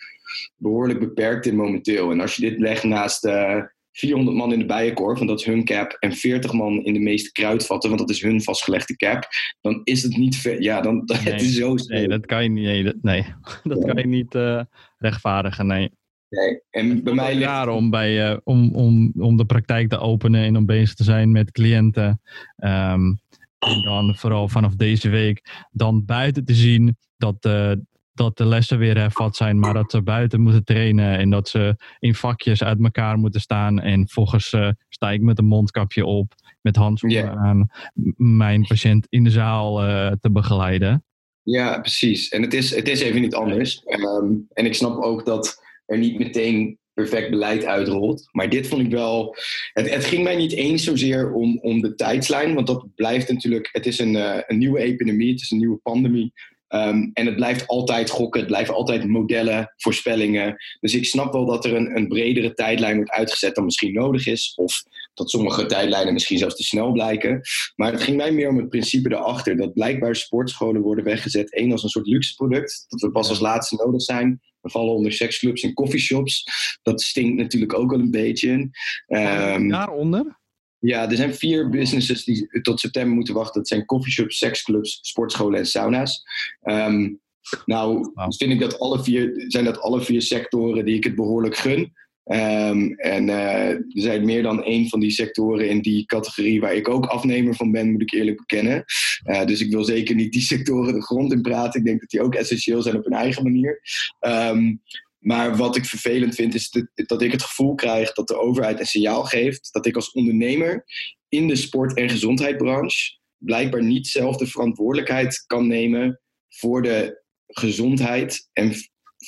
behoorlijk 0.57 0.99
beperkt 0.99 1.45
in 1.45 1.55
momenteel. 1.55 2.11
En 2.11 2.19
als 2.19 2.35
je 2.35 2.49
dit 2.49 2.59
legt 2.59 2.83
naast 2.83 3.25
uh, 3.25 3.61
400 3.91 4.37
man 4.37 4.53
in 4.53 4.59
de 4.59 4.65
bijenkorf, 4.65 5.17
want 5.17 5.29
dat 5.29 5.39
is 5.39 5.45
hun 5.45 5.65
cap, 5.65 5.97
en 5.99 6.11
40 6.11 6.53
man 6.53 6.83
in 6.83 6.93
de 6.93 6.99
meeste 6.99 7.31
kruidvatten, 7.31 7.89
want 7.89 8.01
dat 8.01 8.09
is 8.09 8.21
hun 8.21 8.41
vastgelegde 8.41 8.95
cap, 8.95 9.27
dan 9.61 9.81
is 9.83 10.03
het 10.03 10.17
niet 10.17 10.37
ver. 10.37 10.61
Ja, 10.61 10.81
dan 10.81 11.03
nee, 11.05 11.17
het 11.33 11.41
is 11.41 11.55
zo. 11.55 11.75
Nee, 11.75 12.07
dat 12.07 12.25
kan 12.25 12.43
je 12.43 12.49
niet. 12.49 12.65
Nee, 12.65 12.83
dat, 12.83 12.95
nee. 13.01 13.25
dat 13.63 13.77
ja. 13.77 13.93
kan 13.93 13.97
je 13.97 14.07
niet 14.07 14.35
uh, 14.35 14.61
rechtvaardigen. 14.97 15.67
Nee. 15.67 15.91
Nee, 16.29 16.61
en 16.69 17.03
bij 17.03 17.13
mij 17.13 17.33
ligt... 17.33 17.45
raar 17.45 17.69
om, 17.69 17.89
bij, 17.89 18.31
uh, 18.31 18.37
om, 18.43 18.75
om, 18.75 19.13
om 19.17 19.37
de 19.37 19.45
praktijk 19.45 19.89
te 19.89 19.97
openen 19.97 20.43
en 20.43 20.57
om 20.57 20.65
bezig 20.65 20.93
te 20.93 21.03
zijn 21.03 21.31
met 21.31 21.51
cliënten. 21.51 22.21
Um, 22.57 23.19
en 23.59 23.81
dan 23.81 24.15
vooral 24.15 24.47
vanaf 24.47 24.75
deze 24.75 25.09
week 25.09 25.65
dan 25.71 26.05
buiten 26.05 26.45
te 26.45 26.53
zien 26.53 26.97
dat, 27.17 27.45
uh, 27.45 27.71
dat 28.13 28.37
de 28.37 28.45
lessen 28.45 28.77
weer 28.77 28.97
hervat 28.97 29.35
zijn, 29.35 29.59
maar 29.59 29.73
dat 29.73 29.91
ze 29.91 30.01
buiten 30.01 30.41
moeten 30.41 30.63
trainen 30.63 31.17
en 31.17 31.29
dat 31.29 31.49
ze 31.49 31.75
in 31.99 32.15
vakjes 32.15 32.63
uit 32.63 32.83
elkaar 32.83 33.17
moeten 33.17 33.41
staan. 33.41 33.79
En 33.79 34.09
volgens 34.09 34.53
uh, 34.53 34.69
sta 34.89 35.11
ik 35.11 35.21
met 35.21 35.39
een 35.39 35.45
mondkapje 35.45 36.05
op, 36.05 36.33
met 36.61 36.75
handschoenen 36.75 37.23
yeah. 37.23 37.45
aan, 37.45 37.69
mijn 38.17 38.61
patiënt 38.61 39.07
in 39.09 39.23
de 39.23 39.29
zaal 39.29 39.87
uh, 39.87 40.11
te 40.11 40.31
begeleiden. 40.31 41.03
Ja, 41.43 41.79
precies. 41.79 42.29
En 42.29 42.41
het 42.41 42.53
is, 42.53 42.75
het 42.75 42.87
is 42.87 43.01
even 43.01 43.21
niet 43.21 43.35
anders. 43.35 43.83
Um, 43.85 44.47
en 44.53 44.65
ik 44.65 44.73
snap 44.73 45.03
ook 45.03 45.25
dat 45.25 45.63
er 45.85 45.97
niet 45.97 46.17
meteen 46.17 46.77
perfect 46.95 47.29
beleid 47.29 47.65
uitrolt. 47.65 48.27
Maar 48.31 48.49
dit 48.49 48.67
vond 48.67 48.81
ik 48.81 48.91
wel. 48.91 49.35
Het, 49.73 49.89
het, 49.89 50.05
ging 50.05 50.23
mij 50.23 50.35
niet 50.35 50.51
eens 50.51 50.83
zozeer 50.83 51.33
om, 51.33 51.59
om 51.61 51.81
de 51.81 51.95
tijdslijn, 51.95 52.53
want 52.53 52.67
dat 52.67 52.85
blijft 52.95 53.31
natuurlijk. 53.31 53.69
Het 53.71 53.85
is 53.85 53.99
een, 53.99 54.13
uh, 54.13 54.37
een 54.47 54.57
nieuwe 54.57 54.79
epidemie, 54.79 55.31
het 55.31 55.41
is 55.41 55.51
een 55.51 55.57
nieuwe 55.57 55.79
pandemie. 55.83 56.33
Um, 56.69 57.11
en 57.13 57.25
het 57.25 57.35
blijft 57.35 57.67
altijd 57.67 58.09
gokken, 58.09 58.39
het 58.39 58.49
blijven 58.49 58.73
altijd 58.73 59.07
modellen, 59.07 59.73
voorspellingen. 59.77 60.55
Dus 60.79 60.95
ik 60.95 61.05
snap 61.05 61.33
wel 61.33 61.45
dat 61.45 61.65
er 61.65 61.73
een, 61.73 61.97
een 61.97 62.07
bredere 62.07 62.53
tijdlijn 62.53 62.95
wordt 62.95 63.11
uitgezet 63.11 63.55
dan 63.55 63.65
misschien 63.65 63.93
nodig 63.93 64.27
is. 64.27 64.53
Of 64.55 64.83
dat 65.13 65.29
sommige 65.29 65.65
tijdlijnen 65.65 66.13
misschien 66.13 66.37
zelfs 66.37 66.55
te 66.55 66.63
snel 66.63 66.91
blijken. 66.91 67.41
Maar 67.75 67.91
het 67.91 68.03
ging 68.03 68.17
mij 68.17 68.31
meer 68.31 68.49
om 68.49 68.57
het 68.57 68.69
principe 68.69 69.11
erachter. 69.11 69.57
Dat 69.57 69.73
blijkbaar 69.73 70.15
sportscholen 70.15 70.81
worden 70.81 71.03
weggezet. 71.03 71.53
één 71.53 71.71
als 71.71 71.83
een 71.83 71.89
soort 71.89 72.07
luxe 72.07 72.35
product. 72.35 72.85
Dat 72.87 73.01
we 73.01 73.11
pas 73.11 73.29
als 73.29 73.39
laatste 73.39 73.75
nodig 73.75 74.01
zijn. 74.01 74.41
We 74.65 74.71
vallen 74.71 74.93
onder 74.93 75.13
seksclubs 75.13 75.63
en 75.63 75.73
coffeeshops. 75.73 76.47
Dat 76.81 77.01
stinkt 77.01 77.37
natuurlijk 77.37 77.73
ook 77.73 77.91
wel 77.91 77.99
een 77.99 78.11
beetje. 78.11 78.69
Um, 79.07 79.69
Daaronder? 79.69 80.39
Ja, 80.79 81.09
er 81.09 81.15
zijn 81.15 81.35
vier 81.35 81.69
businesses 81.69 82.23
die 82.23 82.61
tot 82.61 82.79
september 82.79 83.15
moeten 83.15 83.33
wachten. 83.33 83.59
Dat 83.59 83.67
zijn 83.67 83.85
coffeeshops, 83.85 84.37
seksclubs, 84.37 84.99
sportscholen 85.01 85.59
en 85.59 85.65
sauna's. 85.65 86.23
Um, 86.63 87.21
nou, 87.65 88.11
wow. 88.13 88.33
vind 88.33 88.51
ik 88.51 88.59
dat 88.59 88.79
alle 88.79 89.03
vier, 89.03 89.43
zijn 89.47 89.65
dat 89.65 89.79
alle 89.79 90.01
vier 90.01 90.21
sectoren 90.21 90.85
die 90.85 90.95
ik 90.95 91.03
het 91.03 91.15
behoorlijk 91.15 91.55
gun. 91.55 91.93
Ehm, 92.25 92.91
en 92.91 93.27
uh, 93.27 93.69
er 93.69 93.85
zijn 93.89 94.25
meer 94.25 94.43
dan 94.43 94.63
één 94.63 94.89
van 94.89 94.99
die 94.99 95.11
sectoren 95.11 95.69
in 95.69 95.81
die 95.81 96.05
categorie 96.05 96.59
waar 96.59 96.75
ik 96.75 96.89
ook 96.89 97.05
afnemer 97.05 97.55
van 97.55 97.71
ben, 97.71 97.91
moet 97.91 98.01
ik 98.01 98.11
eerlijk 98.11 98.37
bekennen. 98.37 98.83
Uh, 99.25 99.45
dus 99.45 99.61
ik 99.61 99.71
wil 99.71 99.83
zeker 99.83 100.15
niet 100.15 100.31
die 100.31 100.41
sectoren 100.53 100.93
de 100.93 101.03
grond 101.03 101.31
in 101.31 101.41
praten. 101.41 101.79
Ik 101.79 101.85
denk 101.85 101.99
dat 101.99 102.09
die 102.09 102.21
ook 102.21 102.35
essentieel 102.35 102.81
zijn 102.81 102.95
op 102.95 103.03
hun 103.03 103.13
eigen 103.13 103.43
manier. 103.43 103.81
Um, 104.19 104.81
maar 105.19 105.57
wat 105.57 105.75
ik 105.75 105.85
vervelend 105.85 106.35
vind, 106.35 106.53
is 106.53 106.69
dat, 106.69 106.87
dat 106.93 107.21
ik 107.21 107.31
het 107.31 107.43
gevoel 107.43 107.75
krijg 107.75 108.13
dat 108.13 108.27
de 108.27 108.39
overheid 108.39 108.79
een 108.79 108.85
signaal 108.85 109.23
geeft 109.23 109.73
dat 109.73 109.85
ik 109.85 109.95
als 109.95 110.11
ondernemer 110.11 110.85
in 111.29 111.47
de 111.47 111.55
sport- 111.55 111.97
en 111.97 112.09
gezondheidsbranche 112.09 113.17
blijkbaar 113.37 113.83
niet 113.83 114.07
zelf 114.07 114.37
de 114.37 114.47
verantwoordelijkheid 114.47 115.43
kan 115.47 115.67
nemen 115.67 116.21
voor 116.49 116.81
de 116.81 117.23
gezondheid 117.47 118.49
en 118.53 118.73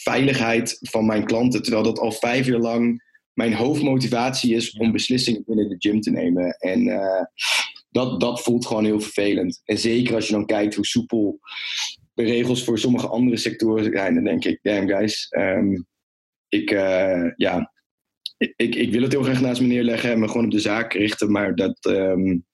veiligheid 0.03 0.77
van 0.81 1.05
mijn 1.05 1.25
klanten. 1.25 1.61
Terwijl 1.61 1.83
dat 1.83 1.99
al 1.99 2.11
vijf 2.11 2.45
jaar 2.45 2.59
lang 2.59 3.05
mijn 3.33 3.53
hoofdmotivatie 3.53 4.55
is 4.55 4.71
om 4.71 4.91
beslissingen 4.91 5.43
binnen 5.45 5.69
de 5.69 5.75
gym 5.79 6.01
te 6.01 6.11
nemen. 6.11 6.57
En 6.59 6.87
uh, 6.87 7.23
dat, 7.89 8.19
dat 8.19 8.41
voelt 8.41 8.65
gewoon 8.65 8.85
heel 8.85 8.99
vervelend. 8.99 9.61
En 9.65 9.77
zeker 9.77 10.15
als 10.15 10.27
je 10.27 10.33
dan 10.33 10.45
kijkt 10.45 10.75
hoe 10.75 10.85
soepel 10.85 11.39
de 12.13 12.23
regels 12.23 12.63
voor 12.63 12.79
sommige 12.79 13.07
andere 13.07 13.37
sectoren 13.37 13.91
zijn, 13.93 14.13
dan 14.13 14.23
denk 14.23 14.45
ik, 14.45 14.59
damn 14.61 14.89
guys, 14.89 15.27
um, 15.37 15.85
ik, 16.49 16.71
uh, 16.71 17.31
ja, 17.35 17.73
ik, 18.37 18.75
ik 18.75 18.91
wil 18.91 19.01
het 19.01 19.11
heel 19.11 19.23
graag 19.23 19.41
naast 19.41 19.61
me 19.61 19.67
neerleggen 19.67 20.11
en 20.11 20.19
me 20.19 20.27
gewoon 20.27 20.45
op 20.45 20.51
de 20.51 20.59
zaak 20.59 20.93
richten, 20.93 21.31
maar 21.31 21.55
dat, 21.55 21.85
um, 21.89 22.45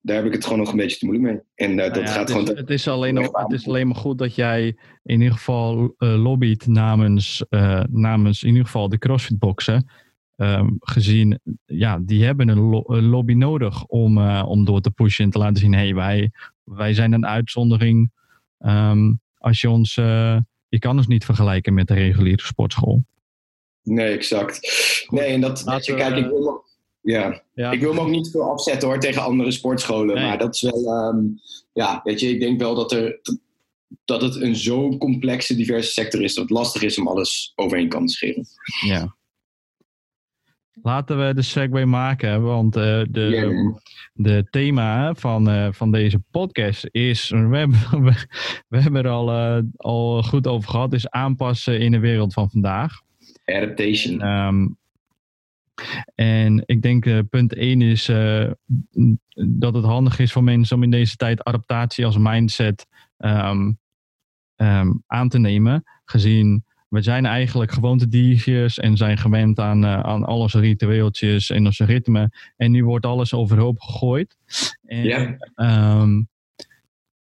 daar 0.00 0.16
heb 0.16 0.24
ik 0.24 0.32
het 0.32 0.44
gewoon 0.44 0.58
nog 0.58 0.70
een 0.70 0.76
beetje 0.76 0.98
te 0.98 1.06
moeilijk 1.06 1.32
mee. 1.32 1.40
En 1.54 1.70
uh, 1.70 1.76
nou 1.76 1.92
dat 1.92 2.02
ja, 2.02 2.08
gaat 2.08 2.18
het 2.18 2.30
gewoon. 2.30 2.52
Is, 2.52 2.58
het, 2.58 2.70
is 2.70 2.88
alleen 2.88 3.14
nog, 3.14 3.30
het 3.32 3.52
is 3.52 3.68
alleen 3.68 3.86
maar 3.86 3.96
goed 3.96 4.18
dat 4.18 4.34
jij 4.34 4.76
in 5.02 5.20
ieder 5.20 5.32
geval 5.32 5.94
uh, 5.98 6.22
lobbyt 6.22 6.66
namens, 6.66 7.44
uh, 7.50 7.82
namens 7.90 8.42
in 8.42 8.48
ieder 8.48 8.64
geval 8.64 8.88
de 8.88 8.98
CrossFit 8.98 9.38
boxen. 9.38 9.90
Um, 10.36 10.76
gezien, 10.80 11.40
ja, 11.64 11.98
die 12.02 12.24
hebben 12.24 12.48
een, 12.48 12.58
lo 12.58 12.82
een 12.86 13.04
lobby 13.04 13.32
nodig 13.32 13.84
om, 13.84 14.18
om 14.28 14.64
door 14.64 14.80
te 14.80 14.90
pushen 14.90 15.24
en 15.24 15.30
te 15.30 15.38
laten 15.38 15.56
zien: 15.56 15.72
hé, 15.72 15.78
hey, 15.78 15.94
wij, 15.94 16.30
wij 16.64 16.94
zijn 16.94 17.12
een 17.12 17.26
uitzondering. 17.26 18.10
Um, 18.58 19.20
als 19.34 19.60
je 19.60 19.70
ons, 19.70 19.94
je 20.68 20.78
kan 20.78 20.96
ons 20.96 21.06
niet 21.06 21.24
vergelijken 21.24 21.74
met 21.74 21.88
de 21.88 21.94
reguliere 21.94 22.42
sportschool. 22.42 23.04
Nee, 23.82 24.12
exact. 24.14 24.60
Nee, 25.10 25.24
en 25.24 25.40
dat, 25.40 25.62
Laten, 25.64 25.96
kijk, 25.96 26.16
ik 26.16 26.30
ja. 27.02 27.42
ja. 27.54 27.70
ik 27.70 27.80
wil 27.80 27.92
me 27.92 28.00
ook 28.00 28.08
niet 28.08 28.30
veel 28.30 28.50
afzetten 28.50 28.88
hoor 28.88 28.98
tegen 28.98 29.22
andere 29.22 29.50
sportscholen. 29.50 30.14
Nee. 30.14 30.24
Maar 30.24 30.38
dat 30.38 30.54
is 30.54 30.60
wel, 30.60 31.08
um, 31.08 31.40
ja, 31.72 32.00
weet 32.04 32.20
je, 32.20 32.28
ik 32.28 32.40
denk 32.40 32.60
wel 32.60 32.74
dat, 32.74 32.92
er, 32.92 33.20
dat 34.04 34.22
het 34.22 34.40
een 34.40 34.56
zo 34.56 34.96
complexe, 34.96 35.56
diverse 35.56 35.92
sector 35.92 36.22
is 36.22 36.34
dat 36.34 36.44
het 36.44 36.52
lastig 36.52 36.82
is 36.82 36.98
om 36.98 37.08
alles 37.08 37.52
overheen 37.54 37.88
kan 37.88 38.06
te 38.06 38.12
scheren. 38.12 38.46
Ja. 38.86 39.18
Laten 40.82 41.26
we 41.26 41.34
de 41.34 41.42
segue 41.42 41.86
maken, 41.86 42.42
want 42.42 42.76
uh, 42.76 43.02
de, 43.10 43.20
yeah. 43.20 43.76
de 44.12 44.46
thema 44.50 45.14
van, 45.14 45.50
uh, 45.50 45.68
van 45.72 45.90
deze 45.90 46.22
podcast 46.30 46.88
is, 46.90 47.30
we 47.30 47.56
hebben, 47.56 47.78
we, 48.04 48.26
we 48.68 48.80
hebben 48.80 49.04
er 49.04 49.10
al, 49.10 49.30
uh, 49.30 49.62
al 49.76 50.22
goed 50.22 50.46
over 50.46 50.70
gehad, 50.70 50.92
is 50.92 51.08
aanpassen 51.08 51.80
in 51.80 51.90
de 51.90 51.98
wereld 51.98 52.32
van 52.32 52.50
vandaag. 52.50 52.92
Adaptation. 53.44 54.20
En, 54.20 54.46
um, 54.46 54.78
en 56.14 56.62
ik 56.66 56.82
denk 56.82 57.04
uh, 57.04 57.18
punt 57.30 57.54
1 57.54 57.82
is 57.82 58.08
uh, 58.08 58.50
dat 59.58 59.74
het 59.74 59.84
handig 59.84 60.18
is 60.18 60.32
voor 60.32 60.44
mensen 60.44 60.76
om 60.76 60.82
in 60.82 60.90
deze 60.90 61.16
tijd 61.16 61.44
adaptatie 61.44 62.06
als 62.06 62.18
mindset 62.18 62.86
um, 63.18 63.78
um, 64.56 65.02
aan 65.06 65.28
te 65.28 65.38
nemen. 65.38 65.82
Gezien 66.04 66.64
we 66.88 67.02
zijn 67.02 67.26
eigenlijk 67.26 67.72
gewoontediertjes 67.72 68.78
en 68.78 68.96
zijn 68.96 69.18
gewend 69.18 69.58
aan, 69.58 69.84
uh, 69.84 70.00
aan 70.00 70.24
al 70.24 70.40
onze 70.40 70.60
ritueeltjes 70.60 71.50
en 71.50 71.66
onze 71.66 71.84
ritme. 71.84 72.30
En 72.56 72.70
nu 72.70 72.84
wordt 72.84 73.06
alles 73.06 73.34
overhoop 73.34 73.80
gegooid. 73.80 74.36
En, 74.82 75.02
yeah. 75.02 76.00
um, 76.00 76.28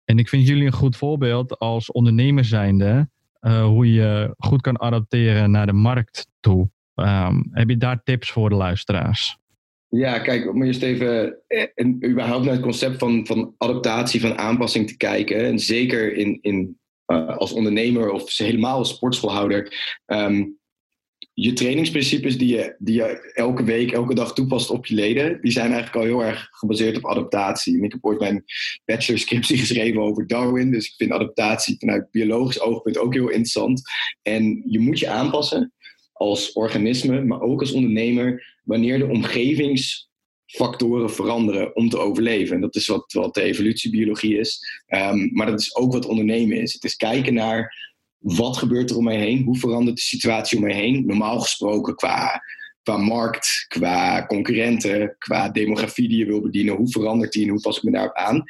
en 0.04 0.20
ik 0.20 0.30
vind 0.30 0.48
jullie 0.48 0.66
een 0.66 0.72
goed 0.72 0.98
voorbeeld 0.98 1.60
als 1.60 1.92
ondernemer 1.92 2.46
zijnde. 2.46 3.10
hoe 3.40 3.94
je 3.94 4.34
goed 4.38 4.62
kan 4.62 4.80
adapteren 4.80 5.52
naar 5.52 5.66
de 5.66 5.74
markt 5.74 6.28
toe. 6.40 6.70
Um, 6.96 7.50
heb 7.52 7.70
je 7.70 7.78
daar 7.78 8.04
tips 8.04 8.32
voor 8.32 8.50
de 8.50 8.56
luisteraars? 8.56 9.38
Ja, 9.88 10.20
kijk, 10.20 10.50
om 10.50 10.64
eerst 10.64 10.82
even 10.82 11.38
en 11.76 12.06
überhaupt 12.06 12.46
naar 12.46 12.54
het 12.54 12.64
concept 12.64 12.98
van, 12.98 13.26
van 13.26 13.56
adaptatie, 13.58 14.22
van 14.22 14.38
aanpassing 14.38 14.88
te 14.88 14.98
kijken. 14.98 15.46
En 15.46 15.60
zeker 15.60 16.14
in, 16.14 16.38
in, 16.42 16.80
uh, 17.08 17.38
als 17.38 17.52
ondernemer 17.52 18.12
of 18.12 18.38
helemaal 18.38 18.78
als 18.78 18.90
sportschoolhouder. 18.90 19.74
Um, 20.06 20.60
je 21.34 21.54
trainingsprincipes 21.54 22.38
die 22.38 22.56
je, 22.56 22.76
die 22.80 22.96
je 22.96 23.32
elke 23.34 23.64
week, 23.64 23.92
elke 23.92 24.14
dag 24.14 24.34
toepast 24.34 24.70
op 24.70 24.86
je 24.86 24.96
leden, 24.96 25.42
die 25.42 25.52
zijn 25.52 25.72
eigenlijk 25.72 25.96
al 25.96 26.04
heel 26.04 26.24
erg 26.24 26.48
gebaseerd 26.52 26.98
op 26.98 27.06
adaptatie. 27.06 27.84
Ik 27.84 27.92
heb 27.92 28.06
ooit 28.06 28.20
mijn 28.20 28.44
bachelorscriptie 28.86 29.58
geschreven 29.64 30.02
over 30.02 30.28
Darwin, 30.28 30.72
dus 30.72 30.86
ik 30.86 30.94
vind 30.98 31.12
adaptatie 31.12 31.76
vanuit 31.80 32.12
biologisch 32.12 32.62
oogpunt 32.62 32.98
ook 32.98 33.14
heel 33.14 33.30
interessant. 33.30 33.82
En 34.22 34.64
je 34.66 34.80
moet 34.80 35.00
je 35.00 35.10
aanpassen 35.10 35.74
als 36.16 36.54
organisme, 36.54 37.24
maar 37.24 37.42
ook 37.42 37.60
als 37.60 37.72
ondernemer, 37.72 38.60
wanneer 38.64 38.98
de 38.98 39.08
omgevingsfactoren 39.08 41.12
veranderen 41.12 41.76
om 41.76 41.90
te 41.90 41.98
overleven. 41.98 42.56
En 42.56 42.62
dat 42.62 42.76
is 42.76 42.88
wat, 42.88 43.14
wat 43.14 43.34
de 43.34 43.42
evolutiebiologie 43.42 44.38
is. 44.38 44.84
Um, 44.88 45.30
maar 45.34 45.46
dat 45.46 45.60
is 45.60 45.76
ook 45.76 45.94
wat 45.94 46.06
ondernemen 46.06 46.62
is. 46.62 46.74
Het 46.74 46.84
is 46.84 46.96
kijken 46.96 47.34
naar 47.34 47.84
wat 48.18 48.58
gebeurt 48.58 48.90
er 48.90 48.98
om 48.98 49.04
mij 49.04 49.20
heen, 49.20 49.44
hoe 49.44 49.58
verandert 49.58 49.96
de 49.96 50.02
situatie 50.02 50.58
om 50.58 50.64
mij 50.64 50.76
heen. 50.76 51.06
Normaal 51.06 51.40
gesproken 51.40 51.96
qua, 51.96 52.42
qua 52.84 52.98
markt, 52.98 53.66
qua 53.68 54.26
concurrenten, 54.26 55.16
qua 55.18 55.50
demografie 55.50 56.08
die 56.08 56.18
je 56.18 56.26
wil 56.26 56.42
bedienen. 56.42 56.76
Hoe 56.76 56.90
verandert 56.90 57.32
die 57.32 57.44
en 57.44 57.50
hoe 57.50 57.62
pas 57.62 57.78
ik 57.78 57.84
me 57.84 57.92
daarop 57.92 58.16
aan? 58.16 58.44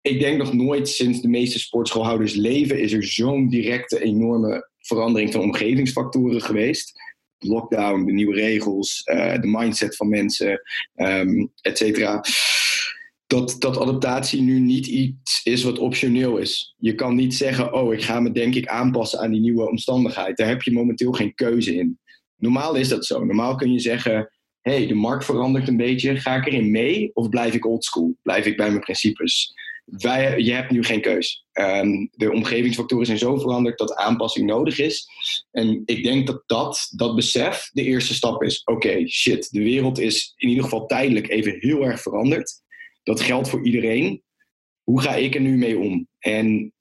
Ik 0.00 0.20
denk 0.20 0.38
nog 0.38 0.52
nooit 0.52 0.88
sinds 0.88 1.20
de 1.20 1.28
meeste 1.28 1.58
sportschoolhouders 1.58 2.34
leven 2.34 2.80
is 2.80 2.92
er 2.92 3.04
zo'n 3.04 3.48
directe, 3.48 4.02
enorme 4.02 4.68
verandering 4.86 5.32
van 5.32 5.40
omgevingsfactoren 5.40 6.42
geweest. 6.42 6.92
Lockdown, 7.38 8.04
de 8.04 8.12
nieuwe 8.12 8.34
regels, 8.34 9.02
uh, 9.04 9.40
de 9.40 9.46
mindset 9.46 9.96
van 9.96 10.08
mensen, 10.08 10.60
um, 10.94 11.52
et 11.60 11.78
cetera. 11.78 12.24
Dat, 13.26 13.56
dat 13.58 13.78
adaptatie 13.78 14.40
nu 14.40 14.58
niet 14.58 14.86
iets 14.86 15.40
is 15.44 15.62
wat 15.62 15.78
optioneel 15.78 16.36
is. 16.36 16.74
Je 16.78 16.94
kan 16.94 17.14
niet 17.14 17.34
zeggen, 17.34 17.72
oh, 17.72 17.92
ik 17.92 18.02
ga 18.02 18.20
me 18.20 18.32
denk 18.32 18.54
ik 18.54 18.66
aanpassen 18.66 19.18
aan 19.18 19.30
die 19.30 19.40
nieuwe 19.40 19.68
omstandigheid. 19.68 20.36
Daar 20.36 20.48
heb 20.48 20.62
je 20.62 20.72
momenteel 20.72 21.12
geen 21.12 21.34
keuze 21.34 21.74
in. 21.76 21.98
Normaal 22.36 22.74
is 22.74 22.88
dat 22.88 23.06
zo. 23.06 23.24
Normaal 23.24 23.54
kun 23.54 23.72
je 23.72 23.78
zeggen, 23.78 24.30
hey, 24.60 24.86
de 24.86 24.94
markt 24.94 25.24
verandert 25.24 25.68
een 25.68 25.76
beetje. 25.76 26.16
Ga 26.16 26.36
ik 26.36 26.46
erin 26.46 26.70
mee 26.70 27.10
of 27.14 27.28
blijf 27.28 27.54
ik 27.54 27.66
oldschool? 27.66 28.16
Blijf 28.22 28.46
ik 28.46 28.56
bij 28.56 28.68
mijn 28.68 28.80
principes? 28.80 29.54
Wij, 29.86 30.40
je 30.40 30.52
hebt 30.52 30.70
nu 30.70 30.84
geen 30.84 31.00
keus. 31.00 31.46
Um, 31.52 32.08
de 32.12 32.32
omgevingsfactoren 32.32 33.06
zijn 33.06 33.18
zo 33.18 33.38
veranderd 33.38 33.78
dat 33.78 33.94
aanpassing 33.94 34.46
nodig 34.46 34.78
is. 34.78 35.08
En 35.50 35.82
ik 35.84 36.02
denk 36.02 36.26
dat 36.26 36.42
dat, 36.46 36.92
dat 36.96 37.14
besef 37.14 37.70
de 37.72 37.82
eerste 37.82 38.14
stap 38.14 38.42
is. 38.42 38.62
Oké, 38.64 39.08
shit, 39.08 39.50
de 39.50 39.62
wereld 39.62 39.98
is 39.98 40.32
in 40.36 40.48
ieder 40.48 40.64
geval 40.64 40.86
tijdelijk 40.86 41.28
even 41.28 41.56
heel 41.58 41.82
erg 41.82 42.00
veranderd. 42.00 42.52
Dat 43.02 43.20
geldt 43.20 43.48
voor 43.48 43.64
iedereen. 43.64 44.22
Hoe 44.82 45.00
ga 45.00 45.14
ik 45.14 45.34
er 45.34 45.40
nu 45.40 45.56
mee 45.56 45.78
om? 45.78 46.08
En 46.18 46.72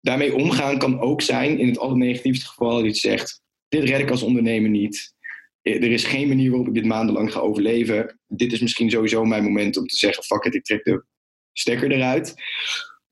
daarmee 0.00 0.34
omgaan 0.34 0.78
kan 0.78 1.00
ook 1.00 1.22
zijn, 1.22 1.58
in 1.58 1.68
het 1.68 1.78
allernegatiefste 1.78 2.46
geval, 2.46 2.82
dat 2.82 3.00
je 3.00 3.08
zegt: 3.08 3.42
Dit 3.68 3.84
red 3.84 4.00
ik 4.00 4.10
als 4.10 4.22
ondernemer 4.22 4.70
niet. 4.70 5.14
Er 5.62 5.92
is 5.92 6.04
geen 6.04 6.28
manier 6.28 6.48
waarop 6.50 6.68
ik 6.68 6.74
dit 6.74 6.84
maandenlang 6.84 7.32
ga 7.32 7.40
overleven. 7.40 8.20
Dit 8.26 8.52
is 8.52 8.60
misschien 8.60 8.90
sowieso 8.90 9.24
mijn 9.24 9.44
moment 9.44 9.76
om 9.76 9.86
te 9.86 9.96
zeggen: 9.96 10.22
Fuck 10.22 10.44
it, 10.44 10.54
ik 10.54 10.64
trek 10.64 10.84
de 10.84 11.04
stekker 11.52 11.90
eruit. 11.90 12.34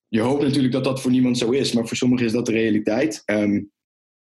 Je 0.08 0.20
hoopt 0.20 0.42
natuurlijk 0.42 0.72
dat 0.72 0.84
dat 0.84 1.00
voor 1.00 1.10
niemand 1.10 1.38
zo 1.38 1.50
is, 1.50 1.72
maar 1.72 1.86
voor 1.86 1.96
sommigen 1.96 2.26
is 2.26 2.32
dat 2.32 2.46
de 2.46 2.52
realiteit. 2.52 3.22
Um, 3.26 3.70